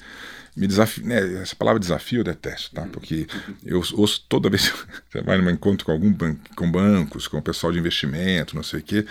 me 0.55 0.67
desafio, 0.67 1.05
né, 1.05 1.41
essa 1.41 1.55
palavra 1.55 1.79
desafio 1.79 2.19
eu 2.19 2.23
detesto, 2.23 2.71
tá? 2.75 2.85
Porque 2.91 3.25
eu 3.65 3.81
ouço 3.93 4.25
toda 4.27 4.49
vez 4.49 4.69
que 4.69 4.77
você 5.09 5.21
vai 5.21 5.37
num 5.37 5.49
encontro 5.49 5.85
com 5.85 5.91
algum 5.91 6.11
ban 6.11 6.35
com 6.55 6.69
bancos, 6.69 7.27
com 7.27 7.37
o 7.37 7.41
pessoal 7.41 7.71
de 7.71 7.79
investimento, 7.79 8.55
não 8.55 8.63
sei 8.63 8.79
o 8.79 8.83
quê, 8.83 9.05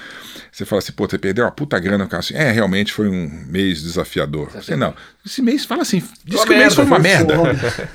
você 0.53 0.67
fala 0.67 0.81
assim, 0.81 0.93
pô, 0.93 1.09
você 1.09 1.19
perdeu 1.19 1.45
uma 1.45 1.51
puta 1.51 1.79
grana, 1.79 2.05
o 2.05 2.09
cara 2.09 2.21
assim, 2.21 2.35
é, 2.35 2.51
realmente 2.51 2.93
foi 2.93 3.09
um 3.09 3.29
mês 3.47 3.83
desafiador. 3.83 4.51
Você, 4.51 4.77
não, 4.77 4.95
esse 5.25 5.43
mês, 5.43 5.67
fala 5.67 5.83
assim, 5.83 6.03
diz 6.25 6.45
que 6.45 6.53
o 6.53 6.57
mês 6.57 6.75
foi 6.75 6.85
uma 6.85 6.99
merda. 6.99 7.35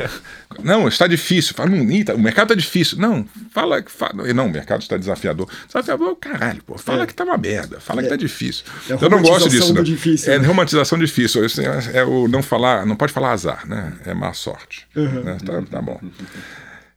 não, 0.64 0.88
está 0.88 1.08
difícil. 1.08 1.56
Fala, 1.56 1.72
não, 1.72 1.82
o 1.82 2.20
mercado 2.20 2.46
está 2.46 2.56
difícil. 2.56 3.00
Não, 3.00 3.28
fala 3.52 3.82
que. 3.82 3.92
Fala, 3.92 4.32
não, 4.32 4.46
o 4.46 4.52
mercado 4.52 4.82
está 4.82 4.96
desafiador. 4.96 5.50
Desafiador, 5.66 6.16
caralho, 6.18 6.62
pô. 6.64 6.78
Fala 6.78 7.02
é. 7.02 7.06
que 7.08 7.16
tá 7.16 7.24
uma 7.24 7.38
merda. 7.38 7.80
Fala 7.80 8.02
é. 8.02 8.04
que 8.04 8.10
tá 8.10 8.16
difícil. 8.16 8.64
É 8.88 8.94
eu 8.94 9.10
não 9.10 9.24
gosto 9.24 9.50
disso. 9.50 9.74
Não. 9.74 9.84
Difícil, 9.84 10.34
é 10.34 10.40
né? 10.40 10.48
romantização 10.48 11.00
difícil. 11.00 11.44
É, 11.44 11.98
é, 11.98 12.04
o 12.04 12.28
não 12.28 12.44
falar, 12.44 12.86
não 12.86 12.96
pode 12.96 13.12
falar 13.12 13.35
azar, 13.36 13.68
né? 13.68 13.94
É 14.06 14.14
má 14.14 14.34
sorte. 14.34 14.88
Uhum. 14.96 15.24
Né? 15.24 15.38
Tá, 15.46 15.62
tá 15.62 15.82
bom. 15.82 16.00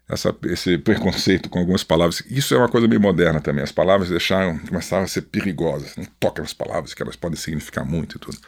essa, 0.08 0.34
esse 0.44 0.78
preconceito 0.78 1.50
com 1.50 1.58
algumas 1.58 1.84
palavras. 1.84 2.22
Isso 2.30 2.54
é 2.54 2.58
uma 2.58 2.68
coisa 2.68 2.88
meio 2.88 3.00
moderna 3.00 3.40
também. 3.40 3.62
As 3.62 3.72
palavras 3.72 4.08
deixaram, 4.08 4.58
começaram 4.58 5.04
a 5.04 5.06
ser 5.06 5.22
perigosas. 5.22 5.96
Não 5.96 6.04
toca 6.18 6.40
nas 6.40 6.54
palavras, 6.54 6.94
que 6.94 7.02
elas 7.02 7.16
podem 7.16 7.36
significar 7.36 7.84
muito 7.84 8.16
e 8.16 8.18
tudo. 8.18 8.38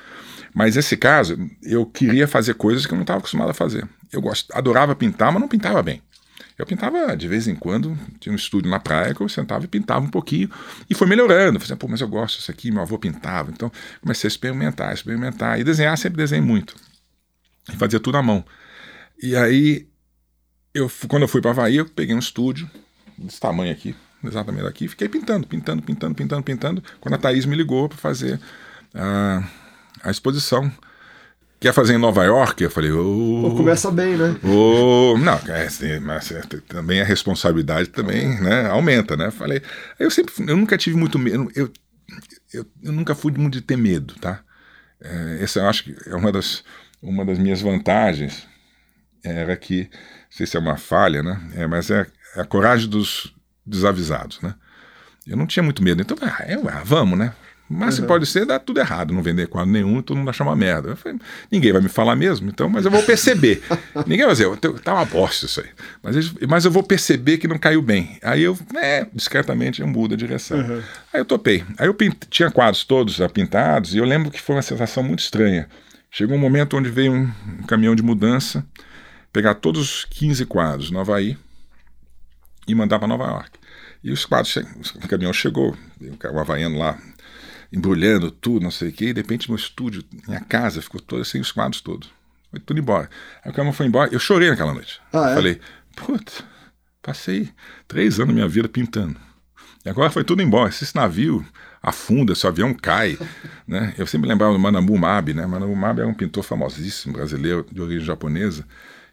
Mas 0.54 0.76
nesse 0.76 0.96
caso, 0.96 1.38
eu 1.62 1.84
queria 1.84 2.26
fazer 2.26 2.54
coisas 2.54 2.86
que 2.86 2.92
eu 2.92 2.96
não 2.96 3.02
estava 3.02 3.18
acostumado 3.18 3.50
a 3.50 3.54
fazer. 3.54 3.86
Eu 4.10 4.20
gost, 4.20 4.48
adorava 4.52 4.94
pintar, 4.96 5.30
mas 5.30 5.40
não 5.40 5.48
pintava 5.48 5.82
bem. 5.82 6.02
Eu 6.58 6.66
pintava 6.66 7.16
de 7.16 7.26
vez 7.26 7.48
em 7.48 7.54
quando, 7.54 7.96
tinha 8.18 8.32
um 8.32 8.36
estúdio 8.36 8.70
na 8.70 8.78
praia 8.78 9.14
que 9.14 9.20
eu 9.22 9.28
sentava 9.28 9.64
e 9.64 9.68
pintava 9.68 10.04
um 10.04 10.10
pouquinho. 10.10 10.50
E 10.88 10.94
foi 10.94 11.06
melhorando. 11.06 11.56
Eu 11.56 11.60
falei, 11.60 11.76
pô, 11.76 11.88
mas 11.88 12.00
eu 12.00 12.08
gosto 12.08 12.38
disso 12.38 12.50
aqui, 12.50 12.70
meu 12.70 12.82
avô 12.82 12.98
pintava. 12.98 13.50
Então 13.50 13.70
comecei 14.00 14.28
a 14.28 14.30
experimentar, 14.30 14.92
experimentar. 14.92 15.60
E 15.60 15.64
desenhar, 15.64 15.96
sempre 15.96 16.18
desenhei 16.18 16.44
muito. 16.44 16.74
E 17.68 17.76
fazia 17.76 18.00
tudo 18.00 18.16
à 18.16 18.22
mão. 18.22 18.44
E 19.22 19.36
aí, 19.36 19.88
eu, 20.74 20.90
quando 21.08 21.22
eu 21.22 21.28
fui 21.28 21.40
para 21.40 21.50
Havaí, 21.50 21.76
eu 21.76 21.86
peguei 21.86 22.14
um 22.14 22.18
estúdio 22.18 22.70
desse 23.18 23.38
tamanho 23.38 23.72
aqui, 23.72 23.94
exatamente 24.24 24.66
aqui, 24.66 24.88
fiquei 24.88 25.08
pintando, 25.08 25.46
pintando, 25.46 25.82
pintando, 25.82 26.14
pintando, 26.14 26.42
pintando. 26.42 26.82
Quando 27.00 27.14
a 27.14 27.18
Thaís 27.18 27.44
me 27.44 27.56
ligou 27.56 27.88
para 27.88 27.98
fazer 27.98 28.40
a, 28.94 29.44
a 30.02 30.10
exposição 30.10 30.72
quer 31.60 31.74
fazer 31.74 31.94
em 31.94 31.98
Nova 31.98 32.24
York? 32.24 32.64
Eu 32.64 32.70
falei, 32.70 32.90
oh, 32.90 33.54
começa 33.54 33.90
bem, 33.90 34.16
né? 34.16 34.34
Oh, 34.42 35.16
não, 35.18 35.38
é, 35.54 35.66
assim, 35.66 36.00
mas 36.00 36.32
é, 36.32 36.40
também 36.66 37.02
a 37.02 37.04
responsabilidade 37.04 37.90
também, 37.90 38.40
né, 38.40 38.66
aumenta, 38.68 39.16
né? 39.16 39.30
Falei, 39.30 39.62
eu 39.98 40.10
sempre, 40.10 40.32
eu 40.48 40.56
nunca 40.56 40.78
tive 40.78 40.96
muito 40.96 41.18
medo, 41.18 41.50
eu, 41.54 41.70
eu, 42.54 42.66
eu 42.82 42.92
nunca 42.92 43.14
fui 43.14 43.30
muito 43.36 43.54
de 43.54 43.60
ter 43.60 43.76
medo, 43.76 44.14
tá? 44.14 44.40
É, 45.02 45.38
essa 45.42 45.60
eu 45.60 45.68
acho 45.68 45.84
que 45.84 45.96
é 46.06 46.16
uma 46.16 46.32
das, 46.32 46.64
uma 47.02 47.24
das 47.24 47.38
minhas 47.38 47.60
vantagens, 47.60 48.46
era 49.22 49.56
que, 49.56 49.82
não 49.82 50.30
sei 50.30 50.46
se 50.46 50.56
é 50.56 50.60
uma 50.60 50.76
falha, 50.76 51.22
né? 51.22 51.40
É, 51.54 51.66
mas 51.66 51.90
é, 51.90 52.06
é 52.36 52.40
a 52.40 52.44
coragem 52.44 52.88
dos 52.88 53.34
desavisados, 53.64 54.40
né? 54.40 54.54
Eu 55.26 55.36
não 55.36 55.46
tinha 55.46 55.62
muito 55.62 55.82
medo, 55.82 56.02
então, 56.02 56.16
ah, 56.22 56.44
eu, 56.48 56.68
ah, 56.68 56.82
vamos, 56.84 57.18
né? 57.18 57.32
Mas 57.72 58.00
uhum. 58.00 58.06
pode 58.06 58.26
ser 58.26 58.44
dar 58.44 58.58
tudo 58.58 58.80
errado, 58.80 59.14
não 59.14 59.22
vender 59.22 59.46
quadro 59.46 59.70
nenhum, 59.70 60.02
todo 60.02 60.16
mundo 60.16 60.28
achar 60.28 60.42
uma 60.42 60.56
merda. 60.56 60.96
Falei, 60.96 61.20
ninguém 61.52 61.72
vai 61.72 61.80
me 61.80 61.88
falar 61.88 62.16
mesmo, 62.16 62.48
então, 62.48 62.68
mas 62.68 62.84
eu 62.84 62.90
vou 62.90 63.00
perceber. 63.00 63.62
ninguém 64.08 64.26
vai 64.26 64.34
dizer, 64.34 64.48
tá 64.82 64.92
uma 64.92 65.04
bosta 65.04 65.46
isso 65.46 65.60
aí. 65.60 65.68
Mas, 66.02 66.32
mas 66.48 66.64
eu 66.64 66.70
vou 66.72 66.82
perceber 66.82 67.38
que 67.38 67.46
não 67.46 67.58
caiu 67.58 67.80
bem. 67.80 68.18
Aí 68.22 68.42
eu, 68.42 68.58
é, 68.74 69.06
discretamente, 69.14 69.82
eu 69.82 69.86
mudo 69.86 70.14
a 70.14 70.16
direção. 70.16 70.58
Uhum. 70.58 70.82
Aí 71.12 71.20
eu 71.20 71.24
topei. 71.24 71.62
Aí 71.78 71.86
eu 71.86 71.94
pint... 71.94 72.16
tinha 72.28 72.50
quadros 72.50 72.82
todos 72.82 73.14
já 73.14 73.28
pintados, 73.28 73.94
e 73.94 73.98
eu 73.98 74.04
lembro 74.04 74.32
que 74.32 74.42
foi 74.42 74.56
uma 74.56 74.62
sensação 74.62 75.04
muito 75.04 75.20
estranha. 75.20 75.68
Chegou 76.10 76.36
um 76.36 76.40
momento 76.40 76.76
onde 76.76 76.90
veio 76.90 77.12
um, 77.12 77.32
um 77.60 77.62
caminhão 77.62 77.94
de 77.94 78.02
mudança, 78.02 78.66
pegar 79.32 79.54
todos 79.54 79.80
os 79.80 80.04
15 80.06 80.44
quadros 80.46 80.90
no 80.90 80.98
Havaí 80.98 81.38
e 82.66 82.74
mandar 82.74 82.98
para 82.98 83.08
Nova 83.08 83.24
York. 83.24 83.58
E 84.02 84.10
os 84.10 84.24
quadros, 84.24 84.56
o 84.56 85.08
caminhão 85.08 85.32
chegou, 85.32 85.76
o 86.00 86.38
havaiano 86.38 86.78
lá 86.78 86.98
embrulhando 87.72 88.30
tudo, 88.30 88.62
não 88.62 88.70
sei 88.70 88.88
o 88.88 88.92
quê, 88.92 89.06
e 89.06 89.12
de 89.12 89.20
repente 89.20 89.48
meu 89.48 89.56
estúdio, 89.56 90.04
minha 90.26 90.40
casa 90.40 90.82
ficou 90.82 91.00
toda 91.00 91.24
sem 91.24 91.40
os 91.40 91.52
quadros 91.52 91.80
todos. 91.80 92.10
Foi 92.50 92.58
tudo 92.58 92.80
embora. 92.80 93.08
Aí 93.44 93.52
o 93.52 93.54
caminhão 93.54 93.72
foi 93.72 93.86
embora, 93.86 94.12
eu 94.12 94.18
chorei 94.18 94.50
naquela 94.50 94.74
noite. 94.74 95.00
Ah, 95.12 95.30
é? 95.30 95.34
Falei, 95.34 95.60
putz, 95.94 96.42
passei 97.00 97.48
três 97.86 98.18
anos 98.18 98.28
da 98.28 98.34
minha 98.34 98.48
vida 98.48 98.68
pintando. 98.68 99.16
E 99.90 99.92
agora 99.92 100.08
foi 100.08 100.22
tudo 100.22 100.40
embora. 100.40 100.68
Esse 100.68 100.94
navio 100.94 101.44
afunda, 101.82 102.32
esse 102.32 102.46
avião 102.46 102.72
cai. 102.72 103.18
né? 103.66 103.92
Eu 103.98 104.06
sempre 104.06 104.28
lembrava 104.28 104.52
do 104.52 104.58
Manabu 104.58 104.96
Mabe, 104.96 105.34
né? 105.34 105.44
Manabu 105.44 105.74
Mabe 105.74 106.00
é 106.00 106.06
um 106.06 106.14
pintor 106.14 106.44
famosíssimo, 106.44 107.14
brasileiro, 107.14 107.66
de 107.72 107.82
origem 107.82 108.06
japonesa, 108.06 108.64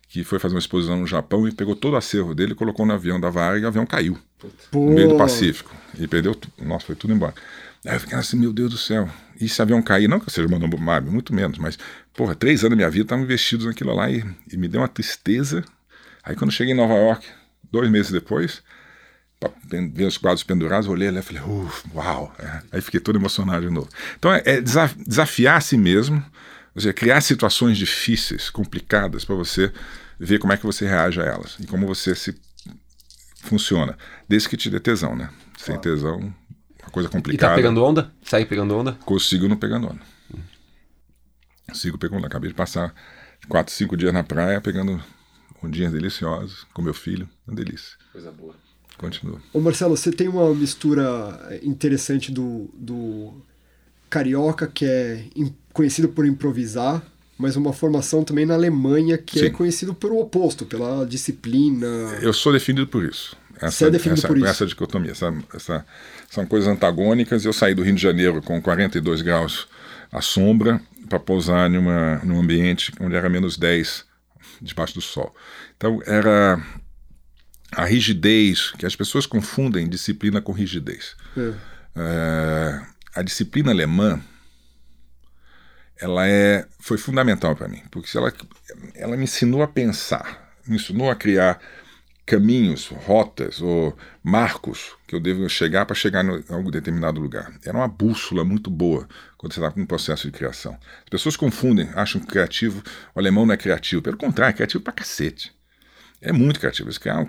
que 0.08 0.24
foi 0.24 0.38
fazer 0.38 0.54
uma 0.54 0.60
exposição 0.60 0.96
no 0.96 1.08
Japão 1.08 1.48
e 1.48 1.52
pegou 1.52 1.76
todo 1.76 1.96
o 1.96 1.98
acervo 1.98 2.36
dele, 2.36 2.54
colocou 2.54 2.86
no 2.86 2.94
avião 2.94 3.20
da 3.20 3.28
Vara 3.28 3.58
e 3.58 3.64
o 3.64 3.68
avião 3.68 3.88
caiu 3.88 4.20
Pô. 4.70 4.86
no 4.86 4.92
meio 4.94 5.10
do 5.10 5.18
Pacífico. 5.18 5.74
E 5.98 6.08
perdeu 6.08 6.36
tudo. 6.36 6.54
Nossa, 6.64 6.86
foi 6.86 6.96
tudo 6.96 7.12
embora. 7.12 7.34
Aí 7.84 7.96
eu 7.96 8.00
fiquei 8.00 8.16
assim, 8.16 8.38
meu 8.38 8.54
Deus 8.54 8.70
do 8.70 8.78
céu. 8.78 9.10
E 9.42 9.50
se 9.50 9.60
avião 9.60 9.82
cair, 9.82 10.08
não 10.08 10.20
que 10.20 10.28
eu 10.28 10.32
seja 10.32 10.48
mandando 10.48 10.78
Mabe, 10.78 11.10
muito 11.10 11.34
menos, 11.34 11.58
mas, 11.58 11.76
porra, 12.14 12.36
três 12.36 12.62
anos 12.62 12.70
da 12.70 12.76
minha 12.76 12.90
vida 12.92 13.06
estavam 13.06 13.24
investidos 13.24 13.66
naquilo 13.66 13.96
lá 13.96 14.12
e, 14.12 14.24
e, 14.52 14.56
me 14.56 14.68
deu 14.68 14.82
uma 14.82 14.88
tristeza. 14.88 15.66
Aí 16.24 16.36
quando 16.36 16.52
cheguei 16.52 16.76
em 16.76 16.78
Nova 16.78 16.94
York, 16.94 17.26
dois 17.72 17.90
meses 17.90 18.12
depois, 18.12 18.62
ver 19.94 20.06
os 20.06 20.18
quadros 20.18 20.44
pendurados, 20.44 20.88
olhei 20.88 21.12
lá 21.12 21.20
e 21.20 21.24
falei, 21.24 21.42
uau. 21.94 22.34
É. 22.40 22.62
Aí 22.72 22.82
fiquei 22.82 23.00
todo 23.00 23.18
emocionado 23.18 23.68
de 23.68 23.72
novo. 23.72 23.90
Então 24.18 24.34
é, 24.34 24.42
é 24.46 24.62
desafiar 24.62 25.58
a 25.58 25.62
si 25.62 25.78
mesmo, 25.78 26.24
ou 26.76 26.82
seja, 26.82 26.94
criar 26.94 27.22
situações 27.22 27.78
difíceis, 27.78 28.50
complicadas, 28.50 29.24
para 29.24 29.36
você 29.36 29.72
ver 30.20 30.40
como 30.40 30.54
é 30.54 30.58
que 30.58 30.66
você 30.66 30.88
reage 30.88 31.22
a 31.22 31.26
elas 31.26 31.58
e 31.60 31.68
como 31.68 31.86
você 31.86 32.16
se 32.16 32.36
funciona. 33.42 33.98
Desde 34.28 34.50
que 34.50 34.58
te 34.58 34.70
dê 34.70 34.80
tesão, 34.80 35.16
né? 35.16 35.30
Sem 35.58 35.80
tesão, 35.80 36.34
uma 36.82 36.92
coisa 36.92 37.10
complicada. 37.10 37.54
E 37.54 37.56
tá 37.56 37.56
pegando 37.56 37.84
onda? 37.84 38.12
Segue 38.24 38.46
pegando 38.46 38.76
onda? 38.76 38.94
Consigo 39.06 39.48
não 39.48 39.58
pegando 39.58 39.88
onda. 39.88 40.02
Sigo 41.74 41.98
pegando 41.98 42.20
onda. 42.20 42.28
Acabei 42.28 42.50
de 42.50 42.56
passar 42.56 42.94
quatro, 43.48 43.74
cinco 43.74 43.96
dias 43.96 44.14
na 44.14 44.24
praia 44.24 44.62
pegando 44.62 45.02
ondinhas 45.62 45.92
deliciosas 45.92 46.66
com 46.74 46.82
meu 46.82 46.94
filho. 46.94 47.30
Uma 47.46 47.56
delícia. 47.56 47.98
Coisa 48.12 48.32
boa. 48.32 48.67
Continua. 48.98 49.40
Ô 49.54 49.60
Marcelo, 49.60 49.96
você 49.96 50.12
tem 50.12 50.28
uma 50.28 50.54
mistura 50.54 51.60
interessante 51.62 52.32
do, 52.32 52.70
do 52.74 53.34
carioca, 54.10 54.68
que 54.68 54.86
é 54.86 55.24
conhecido 55.72 56.10
por 56.10 56.26
improvisar, 56.26 57.04
mas 57.38 57.56
uma 57.56 57.72
formação 57.72 58.24
também 58.24 58.46
na 58.46 58.56
Alemanha 58.56 59.18
que 59.18 59.38
é 59.38 59.42
Sim. 59.44 59.48
é 59.48 59.50
conhecido 59.52 59.94
pelo 59.94 60.20
oposto, 60.20 60.66
pela 60.66 61.06
disciplina. 61.06 61.88
Eu 62.22 62.34
sou 62.34 62.52
definido 62.52 62.88
por 62.88 63.04
isso. 63.06 63.38
Essa, 63.58 63.72
Você 63.72 63.86
é 63.86 63.90
definido 63.90 64.20
essa, 64.20 64.28
por 64.28 64.38
isso. 64.38 64.48
Essa 64.48 64.66
dicotomia, 64.66 65.12
essa, 65.12 65.34
essa 65.54 65.86
são 66.30 66.46
coisas 66.46 66.68
antagônicas. 66.68 67.46
Eu 67.46 67.54
saí 67.54 67.74
do 67.74 67.84
Rio 67.84 67.96
de 67.96 68.02
Janeiro 68.02 68.42
com 68.42 68.62
42 68.62 69.22
graus 69.22 69.68
à 70.12 70.22
sombra 70.22 70.82
para 71.08 71.20
pousar 71.20 71.70
numa, 71.70 72.18
num 72.24 72.40
ambiente 72.40 72.92
onde 73.00 73.16
era 73.16 73.30
menos 73.30 73.58
10 73.58 74.06
debaixo 74.62 74.96
do 74.96 75.02
sol. 75.02 75.36
Então 75.76 76.02
era 76.06 76.62
a 77.72 77.86
rigidez, 77.86 78.72
que 78.72 78.86
as 78.86 78.96
pessoas 78.96 79.26
confundem 79.26 79.88
disciplina 79.88 80.42
com 80.42 80.52
rigidez. 80.52 81.16
É. 81.38 81.54
É, 81.96 82.82
a 83.16 83.22
disciplina 83.22 83.72
alemã 83.72 84.22
ela 86.00 86.28
é, 86.28 86.68
foi 86.80 86.98
fundamental 86.98 87.56
para 87.56 87.68
mim, 87.68 87.82
porque 87.90 88.16
ela, 88.16 88.32
ela 88.96 89.18
me 89.18 89.24
ensinou 89.24 89.64
a 89.64 89.68
pensar, 89.68 90.54
me 90.68 90.76
ensinou 90.76 91.10
a 91.10 91.16
criar 91.16 91.60
caminhos, 92.28 92.88
rotas 92.88 93.62
ou 93.62 93.98
marcos 94.22 94.96
que 95.08 95.16
eu 95.16 95.20
devo 95.20 95.48
chegar 95.50 95.86
para 95.86 95.96
chegar 95.96 96.26
em 96.26 96.44
algum 96.50 96.70
determinado 96.70 97.22
lugar. 97.22 97.54
Era 97.66 97.78
uma 97.78 97.88
bússola 97.88 98.44
muito 98.44 98.70
boa 98.70 99.08
quando 99.38 99.54
você 99.54 99.62
está 99.62 99.72
com 99.72 99.82
um 99.82 99.86
processo 99.86 100.28
de 100.28 100.38
criação. 100.38 100.78
As 101.04 101.10
pessoas 101.10 101.38
confundem, 101.38 101.90
acham 101.96 102.20
que 102.20 102.28
criativo, 102.28 102.84
o 103.16 103.20
alemão 103.20 103.46
não 103.46 103.54
é 103.54 103.58
criativo. 103.58 104.02
Pelo 104.02 104.18
contrário, 104.18 104.54
é 104.54 104.56
criativo 104.56 104.84
pra 104.84 104.92
cacete. 104.92 105.57
É 106.22 106.32
muito 106.32 106.60
criativo. 106.60 106.90
Esse 106.90 107.00
cara, 107.00 107.28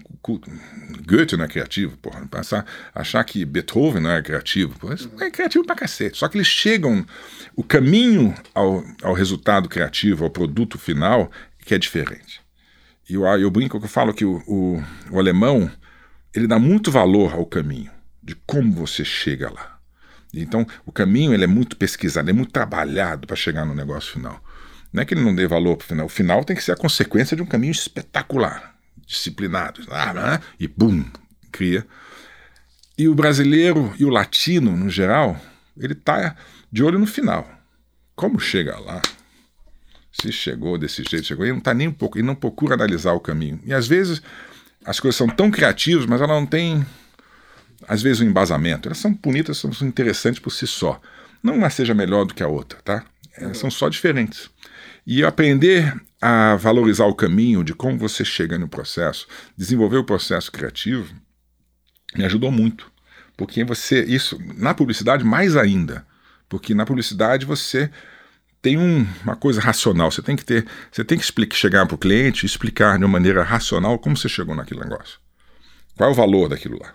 Goethe 1.06 1.36
não 1.36 1.44
é 1.44 1.48
criativo, 1.48 1.96
porra. 1.98 2.26
Passar, 2.26 2.64
achar 2.94 3.22
que 3.24 3.44
Beethoven 3.44 4.02
não 4.02 4.10
é 4.10 4.22
criativo, 4.22 4.78
porra, 4.78 4.96
é 5.20 5.30
criativo 5.30 5.64
pra 5.64 5.76
cacete. 5.76 6.18
Só 6.18 6.28
que 6.28 6.38
eles 6.38 6.46
chegam. 6.46 7.04
O 7.54 7.62
caminho 7.62 8.34
ao, 8.54 8.84
ao 9.02 9.12
resultado 9.12 9.68
criativo, 9.68 10.24
ao 10.24 10.30
produto 10.30 10.78
final, 10.78 11.30
que 11.64 11.74
é 11.74 11.78
diferente. 11.78 12.40
E 13.08 13.14
eu, 13.14 13.24
eu 13.24 13.50
brinco 13.50 13.78
que 13.78 13.84
eu 13.84 13.90
falo 13.90 14.14
que 14.14 14.24
o, 14.24 14.42
o, 14.46 14.82
o 15.10 15.18
alemão 15.18 15.70
ele 16.34 16.46
dá 16.46 16.58
muito 16.58 16.90
valor 16.90 17.34
ao 17.34 17.44
caminho, 17.44 17.90
de 18.22 18.34
como 18.46 18.72
você 18.72 19.04
chega 19.04 19.50
lá. 19.50 19.78
Então, 20.32 20.66
o 20.84 20.92
caminho 20.92 21.32
ele 21.32 21.44
é 21.44 21.46
muito 21.46 21.76
pesquisado, 21.76 22.28
é 22.28 22.32
muito 22.32 22.52
trabalhado 22.52 23.26
para 23.26 23.36
chegar 23.36 23.64
no 23.64 23.74
negócio 23.74 24.12
final. 24.12 24.42
Não 24.92 25.02
é 25.02 25.04
que 25.04 25.14
ele 25.14 25.24
não 25.24 25.34
dê 25.34 25.46
valor 25.46 25.76
para 25.76 25.84
o 25.84 25.88
final. 25.88 26.06
O 26.06 26.10
final 26.10 26.44
tem 26.44 26.54
que 26.54 26.62
ser 26.62 26.72
a 26.72 26.76
consequência 26.76 27.36
de 27.36 27.42
um 27.42 27.46
caminho 27.46 27.72
espetacular, 27.72 28.77
disciplinado. 29.08 29.82
Ah, 29.90 30.40
e 30.60 30.68
bum, 30.68 31.04
cria. 31.50 31.84
E 32.96 33.08
o 33.08 33.14
brasileiro 33.14 33.92
e 33.98 34.04
o 34.04 34.10
latino, 34.10 34.76
no 34.76 34.90
geral, 34.90 35.40
ele 35.76 35.94
está 35.94 36.36
de 36.70 36.84
olho 36.84 36.98
no 36.98 37.06
final. 37.06 37.48
Como 38.14 38.38
chega 38.38 38.78
lá? 38.78 39.00
se 40.20 40.32
chegou 40.32 40.76
desse 40.76 41.04
jeito, 41.04 41.26
chegou, 41.26 41.44
ele 41.44 41.52
não 41.52 41.58
está 41.58 41.72
nem 41.72 41.88
um 41.88 41.92
pouco, 41.92 42.18
ele 42.18 42.26
não 42.26 42.34
procura 42.34 42.74
analisar 42.74 43.12
o 43.12 43.20
caminho. 43.20 43.60
E 43.64 43.72
às 43.72 43.86
vezes 43.86 44.20
as 44.84 44.98
coisas 44.98 45.16
são 45.16 45.28
tão 45.28 45.50
criativas, 45.50 46.06
mas 46.06 46.20
ela 46.20 46.34
não 46.34 46.46
tem, 46.46 46.84
às 47.86 48.02
vezes, 48.02 48.20
um 48.20 48.24
embasamento. 48.24 48.88
Elas 48.88 48.98
são 48.98 49.12
bonitas, 49.12 49.58
são 49.58 49.70
interessantes 49.82 50.40
por 50.40 50.50
si 50.50 50.66
só. 50.66 51.00
Não 51.42 51.54
uma 51.54 51.70
seja 51.70 51.94
melhor 51.94 52.24
do 52.24 52.34
que 52.34 52.42
a 52.42 52.48
outra, 52.48 52.80
tá? 52.82 53.04
Elas 53.36 53.58
são 53.58 53.70
só 53.70 53.88
diferentes. 53.88 54.50
E 55.06 55.24
aprender 55.24 55.94
a 56.20 56.56
valorizar 56.56 57.06
o 57.06 57.14
caminho 57.14 57.62
de 57.62 57.74
como 57.74 57.98
você 57.98 58.24
chega 58.24 58.58
no 58.58 58.68
processo, 58.68 59.26
desenvolver 59.56 59.98
o 59.98 60.04
processo 60.04 60.50
criativo, 60.50 61.14
me 62.16 62.24
ajudou 62.24 62.50
muito. 62.50 62.90
Porque 63.36 63.62
você, 63.62 64.02
isso, 64.02 64.36
na 64.56 64.74
publicidade 64.74 65.24
mais 65.24 65.56
ainda, 65.56 66.04
porque 66.48 66.74
na 66.74 66.84
publicidade 66.84 67.46
você 67.46 67.90
tem 68.60 68.76
um, 68.76 69.06
uma 69.22 69.36
coisa 69.36 69.60
racional. 69.60 70.10
Você 70.10 70.22
tem 70.22 70.34
que 70.34 70.44
ter, 70.44 70.66
você 70.90 71.04
tem 71.04 71.16
que 71.16 71.24
explicar, 71.24 71.56
chegar 71.56 71.86
para 71.86 71.94
o 71.94 71.98
cliente 71.98 72.44
e 72.44 72.46
explicar 72.46 72.98
de 72.98 73.04
uma 73.04 73.12
maneira 73.12 73.42
racional 73.42 73.98
como 73.98 74.16
você 74.16 74.28
chegou 74.28 74.54
naquele 74.54 74.80
negócio. 74.80 75.20
Qual 75.96 76.10
é 76.10 76.12
o 76.12 76.16
valor 76.16 76.48
daquilo 76.48 76.78
lá? 76.80 76.92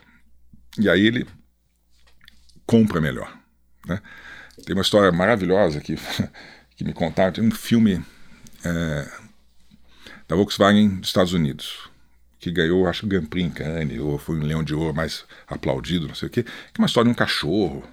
E 0.77 0.89
aí 0.89 1.05
ele 1.05 1.25
compra 2.65 2.99
melhor. 2.99 3.31
Né? 3.87 4.01
Tem 4.65 4.75
uma 4.75 4.81
história 4.81 5.11
maravilhosa 5.11 5.79
que, 5.79 5.95
que 6.75 6.83
me 6.83 6.93
contaram. 6.93 7.31
Tem 7.31 7.43
um 7.43 7.51
filme 7.51 8.03
é, 8.63 9.11
da 10.27 10.35
Volkswagen 10.35 10.99
dos 10.99 11.09
Estados 11.09 11.33
Unidos 11.33 11.91
que 12.43 12.51
ganhou, 12.51 12.85
acho 12.89 13.07
Grand 13.07 13.25
Prix 13.25 13.47
em 13.47 13.49
Cannes, 13.49 13.99
ou 14.01 14.17
foi 14.17 14.35
um 14.35 14.43
Leão 14.43 14.61
de 14.65 14.75
Ouro 14.75 14.93
mais 14.93 15.23
aplaudido, 15.47 16.09
não 16.09 16.15
sei 16.15 16.27
o 16.27 16.29
quê, 16.29 16.43
que 16.43 16.49
é 16.49 16.81
uma 16.81 16.87
história 16.87 17.07
de 17.07 17.13
um 17.13 17.17
cachorro, 17.17 17.87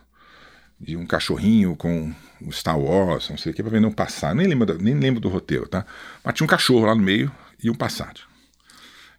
de 0.81 0.97
um 0.97 1.07
cachorrinho 1.07 1.77
com 1.77 2.13
o 2.45 2.51
Star 2.51 2.77
Wars, 2.77 3.31
não 3.31 3.39
sei 3.39 3.53
o 3.53 3.55
quê, 3.55 3.63
para 3.63 3.71
vender 3.71 3.87
um 3.87 3.93
passado. 3.93 4.35
Nem 4.35 4.49
lembro, 4.49 4.77
nem 4.83 4.95
lembro 4.95 5.21
do 5.21 5.29
roteiro, 5.29 5.69
tá? 5.69 5.87
Mas 6.25 6.35
tinha 6.35 6.45
um 6.45 6.49
cachorro 6.49 6.87
lá 6.87 6.97
no 6.97 7.03
meio 7.03 7.31
e 7.63 7.71
um 7.71 7.75
passado. 7.77 8.23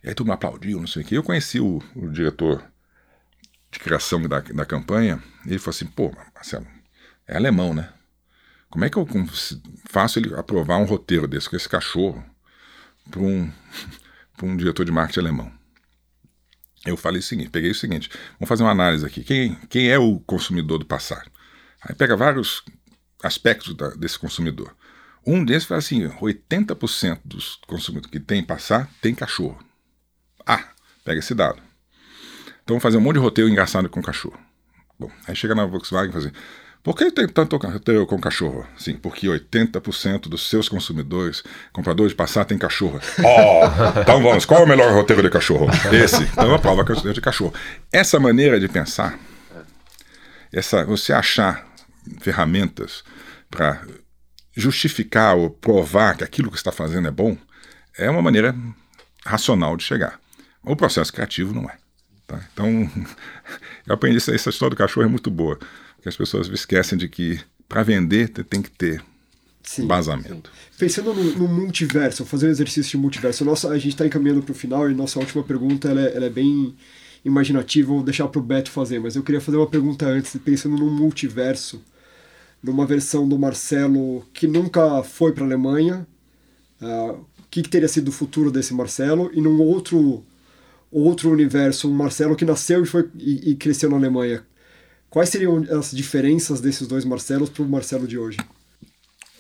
E 0.04 0.10
aí 0.10 0.14
todo 0.14 0.28
mundo 0.28 0.34
aplaudiu, 0.34 0.82
não 0.82 0.88
sei 0.88 1.02
o 1.02 1.06
quê. 1.06 1.16
Eu 1.16 1.24
conheci 1.24 1.62
o, 1.62 1.82
o 1.96 2.10
diretor 2.10 2.62
de 3.72 3.80
criação 3.80 4.22
da, 4.24 4.42
da 4.42 4.66
campanha, 4.66 5.24
e 5.46 5.50
ele 5.50 5.60
falou 5.60 5.70
assim, 5.70 5.86
pô, 5.86 6.14
Marcelo, 6.36 6.68
é 7.26 7.38
alemão, 7.38 7.74
né? 7.74 7.88
Como 8.72 8.84
é 8.84 8.90
que 8.90 8.98
eu 8.98 9.08
faço 9.90 10.18
ele 10.18 10.34
aprovar 10.34 10.78
um 10.78 10.86
roteiro 10.86 11.28
desse 11.28 11.50
com 11.50 11.56
esse 11.56 11.70
cachorro 11.70 12.24
para 13.10 13.22
um 13.22 13.52
um 14.44 14.58
diretor 14.58 14.86
de 14.86 14.92
marketing 14.92 15.20
alemão. 15.20 15.52
Eu 16.86 16.98
falei 16.98 17.20
o 17.20 17.24
seguinte, 17.24 17.50
peguei 17.50 17.70
o 17.70 17.76
seguinte, 17.76 18.10
vamos 18.40 18.50
fazer 18.50 18.64
uma 18.64 18.72
análise 18.72 19.06
aqui. 19.06 19.24
Quem, 19.24 19.56
quem 19.70 19.90
é 19.90 20.00
o 20.00 20.20
consumidor 20.22 20.80
do 20.80 20.86
passado? 20.86 21.30
Aí 21.84 21.94
pega 21.94 22.16
vários 22.18 22.64
aspectos 23.22 23.76
da, 23.76 23.90
desse 23.90 24.18
consumidor. 24.18 24.76
Um 25.26 25.46
desses 25.46 25.68
fala 25.68 25.78
assim, 25.78 26.08
80% 26.08 27.20
dos 27.24 27.60
consumidores 27.68 28.10
que 28.10 28.20
tem 28.20 28.44
passar 28.44 28.90
tem 29.00 29.14
cachorro. 29.14 29.64
Ah, 30.44 30.70
pega 31.06 31.20
esse 31.20 31.36
dado. 31.36 31.62
Então 32.64 32.76
vamos 32.76 32.84
fazer 32.84 32.98
um 32.98 33.02
monte 33.02 33.16
de 33.16 33.20
roteiro 33.20 33.50
engraçado 33.50 33.88
com 33.88 34.02
cachorro. 34.02 34.40
Bom, 35.00 35.12
aí 35.28 35.36
chega 35.36 35.54
na 35.54 35.66
Volkswagen 35.66 36.10
e 36.10 36.14
fala 36.14 36.26
assim, 36.26 36.36
por 36.84 36.96
que 36.96 37.12
tem 37.12 37.28
tanto 37.28 37.58
roteiro 37.58 38.08
com 38.08 38.20
cachorro? 38.20 38.66
Sim, 38.76 38.96
porque 38.96 39.28
80% 39.28 40.22
dos 40.22 40.50
seus 40.50 40.68
consumidores, 40.68 41.44
compradores 41.72 42.12
de 42.12 42.16
passar, 42.16 42.46
tem 42.46 42.58
cachorro. 42.58 43.00
Oh, 43.24 44.00
então 44.00 44.22
vamos, 44.22 44.46
qual 44.46 44.62
é 44.62 44.64
o 44.64 44.68
melhor 44.68 44.92
roteiro 44.92 45.22
de 45.22 45.30
cachorro? 45.30 45.68
Esse. 45.92 46.24
Então 46.24 46.54
aprova 46.54 46.82
roteiro 46.82 47.14
de 47.14 47.22
cachorro. 47.22 47.54
Essa 47.92 48.20
maneira 48.20 48.60
de 48.60 48.68
pensar, 48.68 49.18
essa, 50.52 50.84
você 50.86 51.14
achar 51.14 51.68
ferramentas 52.20 53.04
para 53.50 53.82
justificar 54.56 55.36
ou 55.36 55.50
provar 55.50 56.18
que 56.18 56.24
aquilo 56.24 56.50
que 56.50 56.58
está 56.58 56.72
fazendo 56.72 57.08
é 57.08 57.12
bom, 57.12 57.38
é 57.98 58.10
uma 58.10 58.22
maneira 58.22 58.56
racional 59.26 59.78
de 59.78 59.84
chegar. 59.84 60.20
O 60.64 60.76
processo 60.76 61.14
criativo 61.14 61.54
não 61.54 61.70
é. 61.70 61.78
Tá? 62.28 62.40
Então, 62.54 62.90
eu 63.86 63.94
aprendi 63.94 64.18
essa 64.18 64.50
história 64.50 64.72
do 64.72 64.78
cachorro 64.78 65.06
é 65.06 65.10
muito 65.10 65.30
boa 65.30 65.60
que 66.02 66.10
as 66.10 66.16
pessoas 66.16 66.48
esquecem 66.48 66.98
de 66.98 67.08
que 67.08 67.40
para 67.68 67.84
vender 67.84 68.30
tem 68.30 68.62
que 68.62 68.70
ter 68.72 69.04
sim, 69.64 69.88
vazamento. 69.88 70.50
Sim. 70.50 70.78
Pensando 70.78 71.14
no, 71.14 71.24
no, 71.38 71.48
multiverso, 71.48 72.26
fazer 72.26 72.48
um 72.48 72.50
exercício 72.50 72.92
de 72.92 72.98
multiverso, 72.98 73.46
nossa, 73.46 73.70
a 73.70 73.78
gente 73.78 73.90
está 73.90 74.06
encaminhando 74.06 74.42
para 74.42 74.52
o 74.52 74.56
final 74.56 74.90
e 74.90 74.94
nossa 74.94 75.20
última 75.20 75.44
pergunta 75.44 75.90
ela 75.90 76.02
é, 76.02 76.16
ela 76.16 76.26
é 76.26 76.30
bem 76.30 76.76
imaginativa, 77.24 77.90
vou 77.90 78.04
deixar 78.04 78.28
para 78.28 78.40
o 78.40 78.44
Beto 78.44 78.72
fazer, 78.72 79.00
mas 79.00 79.16
eu 79.16 79.24
queria 79.24 79.40
fazer 79.40 79.58
uma 79.58 79.68
pergunta 79.68 80.08
antes, 80.08 80.36
pensando 80.44 80.76
no 80.76 80.90
multiverso, 80.90 81.82
numa 82.64 82.86
versão 82.86 83.28
do 83.28 83.38
Marcelo 83.38 84.26
que 84.34 84.48
nunca 84.48 85.04
foi 85.04 85.32
para 85.32 85.44
a 85.44 85.48
Alemanha, 85.48 86.06
uh, 86.82 87.12
o 87.12 87.44
que, 87.50 87.62
que 87.62 87.70
teria 87.70 87.88
sido 87.88 88.08
o 88.08 88.12
futuro 88.12 88.52
desse 88.52 88.74
Marcelo, 88.74 89.30
e 89.34 89.42
num 89.42 89.62
outro 89.62 90.24
outro 90.92 91.32
universo, 91.32 91.90
um 91.90 91.94
Marcelo 91.94 92.36
que 92.36 92.44
nasceu 92.44 92.84
e, 92.84 92.86
foi, 92.86 93.10
e, 93.18 93.52
e 93.52 93.56
cresceu 93.56 93.90
na 93.90 93.96
Alemanha. 93.96 94.44
Quais 95.12 95.28
seriam 95.28 95.62
as 95.78 95.92
diferenças 95.92 96.62
desses 96.62 96.88
dois 96.88 97.04
Marcelos 97.04 97.50
para 97.50 97.64
o 97.64 97.68
Marcelo 97.68 98.08
de 98.08 98.18
hoje? 98.18 98.38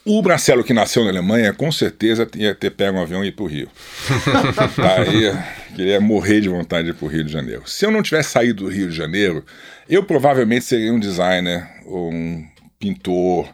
O 0.03 0.21
Marcelo 0.21 0.65
que 0.65 0.73
nasceu 0.73 1.05
na 1.05 1.11
Alemanha, 1.11 1.53
com 1.53 1.71
certeza 1.71 2.27
ia 2.35 2.53
ter 2.53 2.71
pego 2.71 2.97
um 2.97 3.01
avião 3.01 3.23
e 3.23 3.29
ir 3.29 3.31
para 3.31 3.45
o 3.45 3.47
Rio. 3.47 3.69
Aí 4.77 5.73
queria 5.73 6.01
morrer 6.01 6.41
de 6.41 6.49
vontade 6.49 6.83
de 6.83 6.89
ir 6.89 6.93
para 6.93 7.05
o 7.05 7.07
Rio 7.07 7.23
de 7.23 7.31
Janeiro. 7.31 7.63
Se 7.65 7.85
eu 7.85 7.91
não 7.91 8.03
tivesse 8.03 8.31
saído 8.31 8.65
do 8.65 8.69
Rio 8.69 8.89
de 8.89 8.95
Janeiro, 8.95 9.45
eu 9.87 10.03
provavelmente 10.03 10.65
seria 10.65 10.91
um 10.91 10.99
designer 10.99 11.65
ou 11.85 12.11
um 12.11 12.45
pintor. 12.77 13.47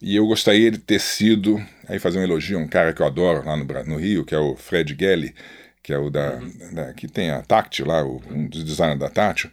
E 0.00 0.16
eu 0.16 0.26
gostaria 0.26 0.70
de 0.70 0.78
ter 0.78 0.98
sido, 0.98 1.62
aí 1.86 1.98
fazer 1.98 2.20
um 2.20 2.22
elogio 2.22 2.58
a 2.58 2.62
um 2.62 2.68
cara 2.68 2.94
que 2.94 3.02
eu 3.02 3.06
adoro 3.06 3.44
lá 3.44 3.54
no, 3.54 3.66
no 3.84 3.96
Rio, 3.98 4.24
que 4.24 4.34
é 4.34 4.38
o 4.38 4.56
Fred 4.56 4.96
Gelli, 4.98 5.34
que 5.82 5.92
é 5.92 5.98
o 5.98 6.08
da, 6.08 6.36
uhum. 6.36 6.74
da 6.74 6.94
que 6.94 7.06
tem 7.06 7.30
a 7.30 7.42
Táctil 7.42 7.86
lá, 7.86 8.02
o, 8.02 8.22
um 8.30 8.46
dos 8.46 8.64
designers 8.64 8.98
da 8.98 9.10
Táctil, 9.10 9.50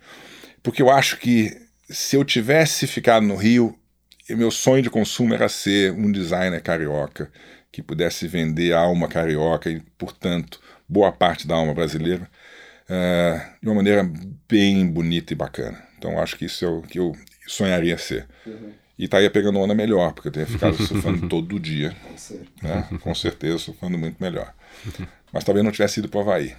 porque 0.63 0.81
eu 0.81 0.89
acho 0.89 1.17
que 1.17 1.66
se 1.89 2.15
eu 2.15 2.23
tivesse 2.23 2.85
ficado 2.87 3.25
no 3.25 3.35
Rio, 3.35 3.77
meu 4.29 4.51
sonho 4.51 4.83
de 4.83 4.89
consumo 4.89 5.33
era 5.33 5.47
ser 5.47 5.91
um 5.93 6.11
designer 6.11 6.61
carioca 6.61 7.31
que 7.71 7.81
pudesse 7.81 8.27
vender 8.27 8.73
a 8.73 8.79
alma 8.79 9.07
carioca 9.07 9.69
e, 9.69 9.81
portanto, 9.97 10.59
boa 10.87 11.11
parte 11.11 11.47
da 11.47 11.55
alma 11.55 11.73
brasileira 11.73 12.29
uh, 12.89 13.39
de 13.61 13.67
uma 13.67 13.75
maneira 13.75 14.09
bem 14.47 14.85
bonita 14.87 15.33
e 15.33 15.35
bacana. 15.35 15.81
Então, 15.97 16.19
acho 16.19 16.37
que 16.37 16.45
isso 16.45 16.65
é 16.65 16.67
o 16.67 16.81
que 16.81 16.99
eu 16.99 17.15
sonharia 17.47 17.97
ser. 17.97 18.27
Uhum. 18.45 18.73
E 18.97 19.05
estaria 19.05 19.29
pegando 19.29 19.59
onda 19.59 19.75
melhor, 19.75 20.11
porque 20.11 20.27
eu 20.27 20.31
teria 20.31 20.47
ficado 20.47 20.75
surfando 20.85 21.29
todo 21.29 21.59
dia. 21.59 21.95
Né? 22.61 22.87
Com 23.01 23.13
certeza, 23.13 23.59
surfando 23.59 23.97
muito 23.97 24.21
melhor. 24.21 24.53
Mas 25.31 25.43
talvez 25.43 25.63
não 25.63 25.71
tivesse 25.71 25.99
ido 25.99 26.09
para 26.09 26.17
o 26.17 26.21
Havaí. 26.21 26.55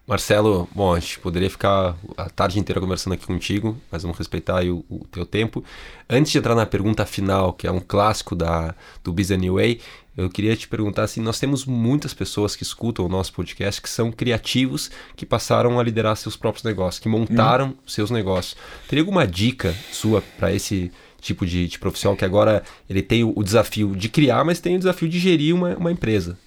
Marcelo, 0.07 0.69
bom, 0.73 0.93
a 0.93 0.99
gente 0.99 1.17
poderia 1.17 1.49
ficar 1.49 1.95
a 2.15 2.29
tarde 2.29 2.59
inteira 2.59 2.79
conversando 2.79 3.13
aqui 3.13 3.25
contigo, 3.25 3.75
mas 3.91 4.03
vamos 4.03 4.15
respeitar 4.15 4.63
o, 4.63 4.85
o, 4.87 5.03
teu 5.11 5.25
tempo. 5.25 5.63
Antes 6.07 6.31
de 6.31 6.37
entrar 6.37 6.53
na 6.53 6.65
pergunta 6.65 7.07
final, 7.07 7.53
que 7.53 7.65
é 7.65 7.71
um 7.71 7.79
clássico 7.79 8.35
da, 8.35 8.75
do 9.03 9.11
Business 9.11 9.41
New 9.41 9.55
Way, 9.55 9.81
eu 10.15 10.29
queria 10.29 10.55
te 10.55 10.67
perguntar 10.67 11.03
assim, 11.03 11.21
nós 11.21 11.39
temos 11.39 11.65
muitas 11.65 12.13
pessoas 12.13 12.55
que 12.55 12.61
escutam 12.61 13.03
o 13.03 13.09
nosso 13.09 13.33
podcast 13.33 13.81
que 13.81 13.89
são 13.89 14.11
criativos, 14.11 14.91
que 15.15 15.25
passaram 15.25 15.79
a 15.79 15.83
liderar 15.83 16.15
seus 16.15 16.37
próprios 16.37 16.63
negócios, 16.63 17.01
que 17.01 17.09
montaram 17.09 17.69
hum. 17.69 17.75
seus 17.87 18.11
negócios. 18.11 18.55
Teria 18.87 19.01
alguma 19.01 19.25
dica 19.25 19.75
sua 19.91 20.21
para 20.37 20.53
esse 20.53 20.91
tipo 21.19 21.47
de, 21.47 21.67
de, 21.67 21.79
profissional 21.79 22.15
que 22.15 22.23
agora 22.23 22.63
ele 22.87 23.01
tem 23.01 23.23
o, 23.23 23.33
o, 23.35 23.43
desafio 23.43 23.95
de 23.95 24.07
criar, 24.07 24.45
mas 24.45 24.59
tem 24.59 24.75
o 24.75 24.79
desafio 24.79 25.09
de 25.09 25.17
gerir 25.17 25.55
uma, 25.55 25.75
uma 25.75 25.91
empresa? 25.91 26.37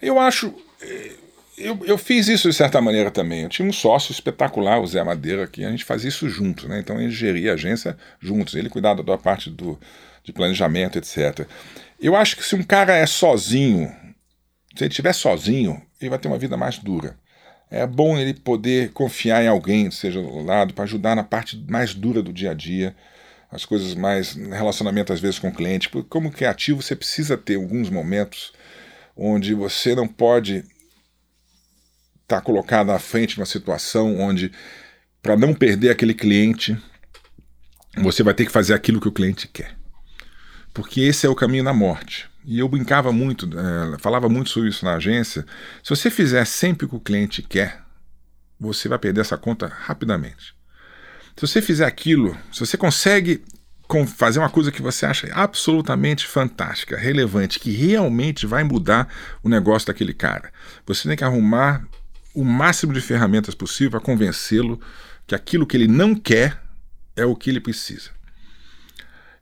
Eu 0.00 0.20
acho 0.20 0.54
eh, 0.82 1.12
eu, 1.58 1.78
eu 1.84 1.98
fiz 1.98 2.28
isso 2.28 2.48
de 2.48 2.54
certa 2.54 2.80
maneira 2.80 3.10
também. 3.10 3.42
Eu 3.42 3.48
tinha 3.48 3.66
um 3.66 3.72
sócio 3.72 4.12
espetacular, 4.12 4.80
o 4.80 4.86
Zé 4.86 5.02
Madeira, 5.02 5.46
que 5.46 5.64
a 5.64 5.70
gente 5.70 5.84
fazia 5.84 6.08
isso 6.08 6.28
juntos, 6.28 6.64
né? 6.64 6.78
Então 6.78 6.98
gente 6.98 7.12
geria 7.12 7.52
a 7.52 7.54
agência 7.54 7.96
juntos. 8.20 8.54
Ele 8.54 8.68
cuidava 8.68 9.02
da 9.02 9.18
parte 9.18 9.50
do, 9.50 9.78
de 10.22 10.32
planejamento, 10.32 10.98
etc. 10.98 11.46
Eu 12.00 12.14
acho 12.14 12.36
que 12.36 12.44
se 12.44 12.54
um 12.54 12.62
cara 12.62 12.94
é 12.94 13.06
sozinho, 13.06 13.88
se 14.76 14.84
ele 14.84 14.90
estiver 14.90 15.12
sozinho, 15.12 15.82
ele 16.00 16.10
vai 16.10 16.18
ter 16.18 16.28
uma 16.28 16.38
vida 16.38 16.56
mais 16.56 16.78
dura. 16.78 17.16
É 17.70 17.86
bom 17.86 18.16
ele 18.16 18.32
poder 18.32 18.92
confiar 18.92 19.42
em 19.42 19.48
alguém, 19.48 19.90
seja 19.90 20.22
do 20.22 20.42
lado, 20.42 20.72
para 20.72 20.84
ajudar 20.84 21.14
na 21.14 21.24
parte 21.24 21.62
mais 21.68 21.92
dura 21.92 22.22
do 22.22 22.32
dia 22.32 22.52
a 22.52 22.54
dia, 22.54 22.94
as 23.50 23.64
coisas 23.64 23.94
mais. 23.94 24.34
relacionamento 24.34 25.12
às 25.12 25.20
vezes 25.20 25.38
com 25.38 25.48
o 25.48 25.54
cliente. 25.54 25.88
Porque, 25.88 26.08
como 26.08 26.30
criativo, 26.30 26.82
você 26.82 26.96
precisa 26.96 27.36
ter 27.36 27.56
alguns 27.56 27.90
momentos 27.90 28.52
onde 29.16 29.52
você 29.52 29.94
não 29.94 30.06
pode 30.06 30.64
está 32.28 32.42
colocado 32.42 32.90
à 32.90 32.98
frente 32.98 33.34
de 33.34 33.40
uma 33.40 33.46
situação 33.46 34.20
onde, 34.20 34.52
para 35.22 35.34
não 35.34 35.54
perder 35.54 35.88
aquele 35.88 36.12
cliente, 36.12 36.76
você 37.96 38.22
vai 38.22 38.34
ter 38.34 38.44
que 38.44 38.52
fazer 38.52 38.74
aquilo 38.74 39.00
que 39.00 39.08
o 39.08 39.12
cliente 39.12 39.48
quer. 39.48 39.74
Porque 40.74 41.00
esse 41.00 41.24
é 41.24 41.28
o 41.28 41.34
caminho 41.34 41.64
da 41.64 41.72
morte. 41.72 42.28
E 42.44 42.58
eu 42.58 42.68
brincava 42.68 43.10
muito, 43.10 43.48
é, 43.58 43.98
falava 43.98 44.28
muito 44.28 44.50
sobre 44.50 44.68
isso 44.68 44.84
na 44.84 44.96
agência. 44.96 45.44
Se 45.82 45.88
você 45.88 46.10
fizer 46.10 46.44
sempre 46.44 46.84
o 46.84 46.88
que 46.90 46.96
o 46.96 47.00
cliente 47.00 47.42
quer, 47.42 47.82
você 48.60 48.88
vai 48.88 48.98
perder 48.98 49.22
essa 49.22 49.38
conta 49.38 49.66
rapidamente. 49.66 50.54
Se 51.34 51.46
você 51.46 51.62
fizer 51.62 51.86
aquilo, 51.86 52.36
se 52.52 52.60
você 52.60 52.76
consegue 52.76 53.42
fazer 54.06 54.38
uma 54.38 54.50
coisa 54.50 54.70
que 54.70 54.82
você 54.82 55.06
acha 55.06 55.32
absolutamente 55.32 56.26
fantástica, 56.26 56.96
relevante, 56.96 57.58
que 57.58 57.70
realmente 57.70 58.46
vai 58.46 58.62
mudar 58.62 59.08
o 59.42 59.48
negócio 59.48 59.86
daquele 59.86 60.12
cara, 60.12 60.52
você 60.86 61.08
tem 61.08 61.16
que 61.16 61.24
arrumar 61.24 61.86
o 62.34 62.44
máximo 62.44 62.92
de 62.92 63.00
ferramentas 63.00 63.54
possível 63.54 63.92
para 63.92 64.00
convencê-lo 64.00 64.80
que 65.26 65.34
aquilo 65.34 65.66
que 65.66 65.76
ele 65.76 65.88
não 65.88 66.14
quer 66.14 66.60
é 67.16 67.24
o 67.24 67.34
que 67.34 67.50
ele 67.50 67.60
precisa. 67.60 68.10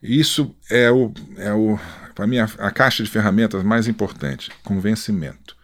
Isso 0.03 0.55
é 0.71 0.91
o, 0.91 1.13
é 1.37 1.53
o 1.53 1.79
para 2.15 2.27
mim, 2.27 2.39
a, 2.39 2.49
a, 2.59 2.71
caixa 2.71 3.03
de 3.03 3.11
ferramentas 3.11 3.63
mais 3.63 3.87
importante: 3.87 4.51
convencimento, 4.65 5.57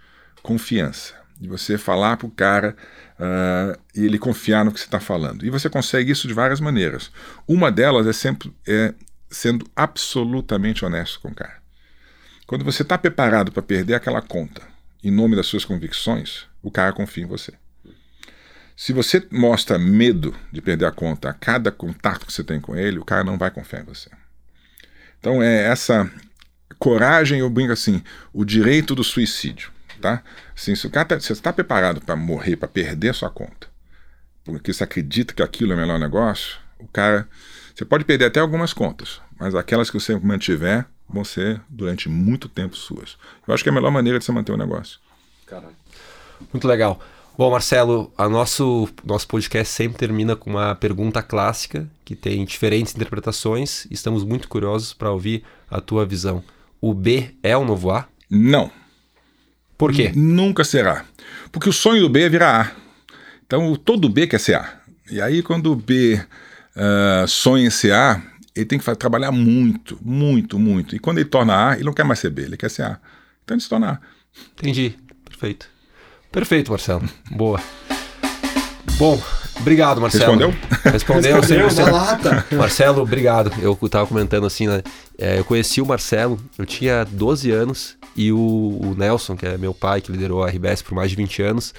confiança. 0.42 1.14
De 1.40 1.48
você 1.48 1.76
falar 1.76 2.16
para 2.18 2.26
o 2.28 2.30
cara 2.30 2.76
uh, 3.18 3.76
e 3.96 4.04
ele 4.04 4.16
confiar 4.16 4.64
no 4.64 4.70
que 4.70 4.78
você 4.78 4.86
está 4.86 5.00
falando. 5.00 5.44
E 5.44 5.50
você 5.50 5.68
consegue 5.68 6.12
isso 6.12 6.28
de 6.28 6.34
várias 6.34 6.60
maneiras. 6.60 7.10
Uma 7.48 7.72
delas 7.72 8.06
é 8.06 8.12
sempre 8.12 8.54
é 8.64 8.94
sendo 9.28 9.66
absolutamente 9.74 10.84
honesto 10.84 11.18
com 11.18 11.28
o 11.28 11.34
cara. 11.34 11.56
Quando 12.46 12.64
você 12.64 12.82
está 12.82 12.96
preparado 12.96 13.50
para 13.50 13.62
perder 13.62 13.94
aquela 13.94 14.22
conta 14.22 14.71
em 15.02 15.10
nome 15.10 15.36
das 15.36 15.46
suas 15.46 15.64
convicções, 15.64 16.46
o 16.62 16.70
cara 16.70 16.92
confia 16.92 17.24
em 17.24 17.26
você. 17.26 17.52
Se 18.76 18.92
você 18.92 19.26
mostra 19.30 19.78
medo 19.78 20.34
de 20.50 20.60
perder 20.60 20.86
a 20.86 20.92
conta 20.92 21.30
a 21.30 21.32
cada 21.32 21.70
contato 21.70 22.26
que 22.26 22.32
você 22.32 22.42
tem 22.42 22.60
com 22.60 22.76
ele, 22.76 22.98
o 22.98 23.04
cara 23.04 23.22
não 23.22 23.36
vai 23.36 23.50
confiar 23.50 23.82
em 23.82 23.84
você. 23.84 24.10
Então 25.18 25.42
é 25.42 25.64
essa 25.64 26.10
coragem, 26.78 27.40
eu 27.40 27.50
brinco 27.50 27.72
assim, 27.72 28.02
o 28.32 28.44
direito 28.44 28.94
do 28.94 29.04
suicídio, 29.04 29.70
tá? 30.00 30.22
Assim, 30.54 30.74
se 30.74 30.86
o 30.86 30.90
cara 30.90 31.06
tá, 31.06 31.20
você 31.20 31.32
está 31.32 31.52
preparado 31.52 32.00
para 32.00 32.16
morrer, 32.16 32.56
para 32.56 32.66
perder 32.66 33.10
a 33.10 33.14
sua 33.14 33.30
conta, 33.30 33.68
porque 34.44 34.72
você 34.72 34.82
acredita 34.82 35.32
que 35.32 35.42
aquilo 35.42 35.72
é 35.72 35.76
o 35.76 35.78
melhor 35.78 36.00
negócio, 36.00 36.58
o 36.78 36.88
cara, 36.88 37.28
você 37.72 37.84
pode 37.84 38.04
perder 38.04 38.24
até 38.24 38.40
algumas 38.40 38.72
contas, 38.72 39.20
mas 39.38 39.54
aquelas 39.54 39.90
que 39.90 40.00
você 40.00 40.18
mantiver 40.18 40.86
vão 41.12 41.24
ser 41.24 41.60
durante 41.68 42.08
muito 42.08 42.48
tempo 42.48 42.76
suas. 42.76 43.16
Eu 43.46 43.54
acho 43.54 43.62
que 43.62 43.68
é 43.68 43.72
a 43.72 43.74
melhor 43.74 43.90
maneira 43.90 44.18
de 44.18 44.24
você 44.24 44.32
manter 44.32 44.52
o 44.52 44.56
negócio. 44.56 44.98
Caralho. 45.46 45.76
Muito 46.52 46.66
legal. 46.66 47.00
Bom, 47.36 47.50
Marcelo, 47.50 48.12
a 48.16 48.28
nosso 48.28 48.88
nosso 49.04 49.26
podcast 49.26 49.72
sempre 49.72 49.96
termina 49.96 50.36
com 50.36 50.50
uma 50.50 50.74
pergunta 50.74 51.22
clássica 51.22 51.88
que 52.04 52.14
tem 52.14 52.44
diferentes 52.44 52.94
interpretações. 52.94 53.86
Estamos 53.90 54.22
muito 54.22 54.48
curiosos 54.48 54.92
para 54.92 55.10
ouvir 55.10 55.42
a 55.70 55.80
tua 55.80 56.04
visão. 56.04 56.44
O 56.80 56.92
B 56.92 57.34
é 57.42 57.56
o 57.56 57.64
novo 57.64 57.90
A? 57.90 58.06
Não. 58.28 58.70
Por 59.78 59.92
quê? 59.92 60.12
Nunca 60.14 60.62
será. 60.62 61.06
Porque 61.50 61.68
o 61.68 61.72
sonho 61.72 62.02
do 62.02 62.08
B 62.08 62.22
é 62.22 62.28
virar 62.28 62.60
A. 62.60 63.14
Então 63.46 63.74
todo 63.76 64.08
B 64.08 64.26
quer 64.26 64.38
ser 64.38 64.56
A. 64.56 64.80
E 65.10 65.20
aí 65.20 65.42
quando 65.42 65.72
o 65.72 65.76
B 65.76 66.20
uh, 66.76 67.26
sonha 67.26 67.66
em 67.66 67.70
ser 67.70 67.92
A, 67.94 68.22
ele 68.54 68.66
tem 68.66 68.78
que 68.78 68.94
trabalhar 68.96 69.32
muito, 69.32 69.98
muito, 70.02 70.58
muito. 70.58 70.94
E 70.94 70.98
quando 70.98 71.18
ele 71.18 71.28
torna 71.28 71.70
A, 71.70 71.74
ele 71.74 71.84
não 71.84 71.92
quer 71.92 72.04
mais 72.04 72.18
ser 72.18 72.30
B, 72.30 72.42
ele 72.42 72.56
quer 72.56 72.70
ser 72.70 72.82
A. 72.82 72.98
Então 73.44 73.54
ele 73.54 73.62
se 73.62 73.68
torna 73.68 73.92
A. 73.92 73.98
Entendi. 74.58 74.94
Perfeito. 75.24 75.68
Perfeito, 76.30 76.70
Marcelo. 76.70 77.08
Boa. 77.30 77.60
Bom, 78.98 79.20
obrigado, 79.58 80.00
Marcelo. 80.00 80.38
Respondeu? 80.38 80.50
Respondeu, 80.92 81.36
Respondeu 81.40 81.68
100%. 81.68 81.76
na 81.76 81.90
lata. 81.90 82.46
Marcelo, 82.52 83.02
obrigado. 83.02 83.52
Eu 83.60 83.76
tava 83.88 84.06
comentando 84.06 84.46
assim, 84.46 84.66
né? 84.66 84.82
É, 85.18 85.38
eu 85.38 85.44
conheci 85.44 85.80
o 85.80 85.86
Marcelo, 85.86 86.38
eu 86.58 86.66
tinha 86.66 87.04
12 87.04 87.50
anos 87.50 87.96
e 88.16 88.32
o, 88.32 88.38
o 88.38 88.94
Nelson, 88.96 89.36
que 89.36 89.46
é 89.46 89.56
meu 89.56 89.74
pai, 89.74 90.00
que 90.00 90.12
liderou 90.12 90.42
a 90.42 90.48
RBS 90.48 90.82
por 90.82 90.94
mais 90.94 91.10
de 91.10 91.16
20 91.16 91.42
anos, 91.42 91.74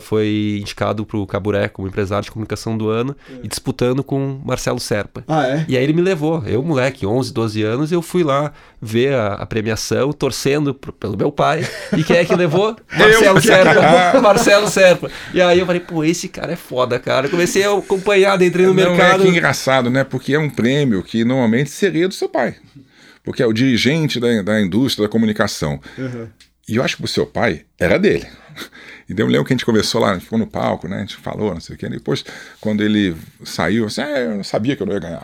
foi 0.00 0.58
indicado 0.60 1.06
para 1.06 1.16
o 1.16 1.26
Caburé 1.26 1.68
como 1.68 1.88
empresário 1.88 2.24
de 2.24 2.30
comunicação 2.30 2.76
do 2.76 2.88
ano 2.90 3.16
e 3.42 3.48
disputando 3.48 4.02
com 4.04 4.40
Marcelo 4.44 4.78
Serpa. 4.80 5.24
Ah, 5.26 5.46
é? 5.46 5.64
E 5.68 5.76
aí 5.76 5.82
ele 5.82 5.92
me 5.92 6.02
levou, 6.02 6.42
eu 6.46 6.62
moleque, 6.62 7.06
11, 7.06 7.32
12 7.32 7.62
anos, 7.62 7.92
eu 7.92 8.02
fui 8.02 8.22
lá 8.22 8.52
ver 8.82 9.14
a, 9.14 9.34
a 9.34 9.46
premiação, 9.46 10.12
torcendo 10.12 10.74
pro- 10.74 10.92
pelo 10.92 11.16
meu 11.16 11.32
pai. 11.32 11.66
E 11.96 12.02
quem 12.04 12.16
é 12.16 12.24
que 12.24 12.34
levou? 12.34 12.76
Marcelo 12.98 13.40
Serpa. 13.40 14.20
Marcelo 14.20 14.68
Serpa. 14.68 15.10
E 15.32 15.40
aí 15.40 15.58
eu 15.58 15.66
falei, 15.66 15.80
pô, 15.80 16.04
esse 16.04 16.28
cara 16.28 16.52
é 16.52 16.56
foda, 16.56 16.98
cara. 16.98 17.26
Eu 17.26 17.30
comecei 17.30 17.64
a 17.64 17.72
acompanhar, 17.76 18.40
entrei 18.42 18.66
no 18.66 18.74
Não, 18.74 18.90
mercado. 18.90 19.22
é 19.22 19.24
que 19.26 19.30
engraçado, 19.30 19.88
né? 19.90 20.04
Porque 20.04 20.34
é 20.34 20.38
um 20.38 20.50
prêmio 20.50 21.02
que 21.02 21.24
normalmente 21.24 21.70
seria 21.70 22.06
do 22.08 22.14
seu 22.14 22.28
pai. 22.28 22.56
Porque 23.24 23.42
é 23.42 23.46
o 23.46 23.52
dirigente 23.52 24.18
da, 24.18 24.42
da 24.42 24.60
indústria 24.60 25.06
da 25.06 25.12
comunicação. 25.12 25.80
E 26.68 26.76
eu 26.76 26.82
acho 26.82 26.96
que 26.96 27.04
o 27.04 27.08
seu 27.08 27.26
pai 27.26 27.62
era 27.78 27.98
dele. 27.98 28.26
E 29.08 29.14
daí 29.14 29.24
eu 29.24 29.28
lembro 29.28 29.46
que 29.46 29.52
a 29.54 29.56
gente 29.56 29.64
conversou 29.64 30.02
lá, 30.02 30.10
a 30.10 30.14
gente 30.14 30.24
ficou 30.24 30.38
no 30.38 30.46
palco, 30.46 30.86
né? 30.86 30.96
A 30.96 31.00
gente 31.00 31.16
falou, 31.16 31.54
não 31.54 31.60
sei 31.60 31.76
o 31.76 31.78
quê. 31.78 31.88
Depois, 31.88 32.22
quando 32.60 32.82
ele 32.82 33.16
saiu, 33.42 33.86
assim, 33.86 34.02
ah, 34.02 34.18
eu 34.18 34.34
não 34.36 34.44
sabia 34.44 34.76
que 34.76 34.82
eu 34.82 34.86
não 34.86 34.92
ia 34.92 35.00
ganhar. 35.00 35.22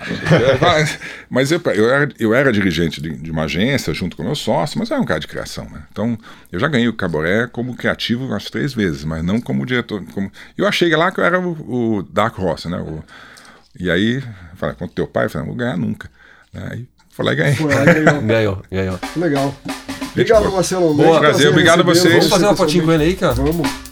mas 1.28 1.53
eu, 1.53 1.61
eu, 1.74 1.91
era, 1.91 2.09
eu 2.18 2.35
era 2.35 2.51
dirigente 2.51 3.03
de, 3.03 3.14
de 3.14 3.30
uma 3.30 3.45
agência 3.45 3.93
junto 3.93 4.16
com 4.16 4.22
o 4.22 4.26
meu 4.26 4.35
sócio, 4.35 4.78
mas 4.78 4.89
eu 4.89 4.95
era 4.95 5.03
um 5.03 5.07
cara 5.07 5.20
de 5.20 5.28
criação, 5.28 5.68
né? 5.68 5.82
Então, 5.93 6.18
eu 6.51 6.59
já 6.59 6.66
ganhei 6.66 6.89
o 6.89 6.95
Caboré 6.95 7.47
como 7.47 7.76
criativo 7.76 8.24
umas 8.24 8.47
três 8.47 8.72
vezes, 8.72 9.05
mas 9.05 9.22
não 9.22 9.39
como 9.39 9.66
diretor. 9.66 10.03
Como... 10.12 10.32
Eu 10.57 10.66
achei 10.66 10.89
lá 10.97 11.12
que 11.12 11.20
eu 11.20 11.24
era 11.24 11.39
o, 11.39 11.99
o 11.99 12.03
Dark 12.05 12.39
Horse, 12.39 12.68
né? 12.68 12.78
O, 12.78 13.05
e 13.78 13.91
aí, 13.91 14.22
falei, 14.55 14.74
contra 14.76 14.95
teu 14.95 15.07
pai, 15.07 15.26
eu 15.26 15.30
falei, 15.30 15.47
não 15.47 15.55
vou 15.55 15.62
ganhar 15.62 15.76
nunca. 15.76 16.11
Né? 16.55 16.68
Aí 16.72 16.89
falei, 17.11 17.35
"É, 17.35 17.37
ganhei. 17.37 17.55
Foi 17.57 17.74
lá 17.74 17.82
e 17.82 17.95
ganhou. 18.03 18.22
Ganhou, 18.24 18.62
ganhou. 18.70 19.01
Legal. 19.16 19.55
Obrigado, 20.14 20.52
Marcelo. 20.52 20.94
Boa, 20.94 21.18
prazer, 21.18 21.48
obrigado 21.48 21.80
a 21.80 21.82
vocês. 21.82 22.14
Vamos 22.14 22.28
fazer 22.28 22.44
uma 22.46 22.56
fotinha 22.56 22.84
com 22.84 22.92
ele 22.92 23.04
aí, 23.04 23.16
cara? 23.16 23.34
Vamos. 23.34 23.84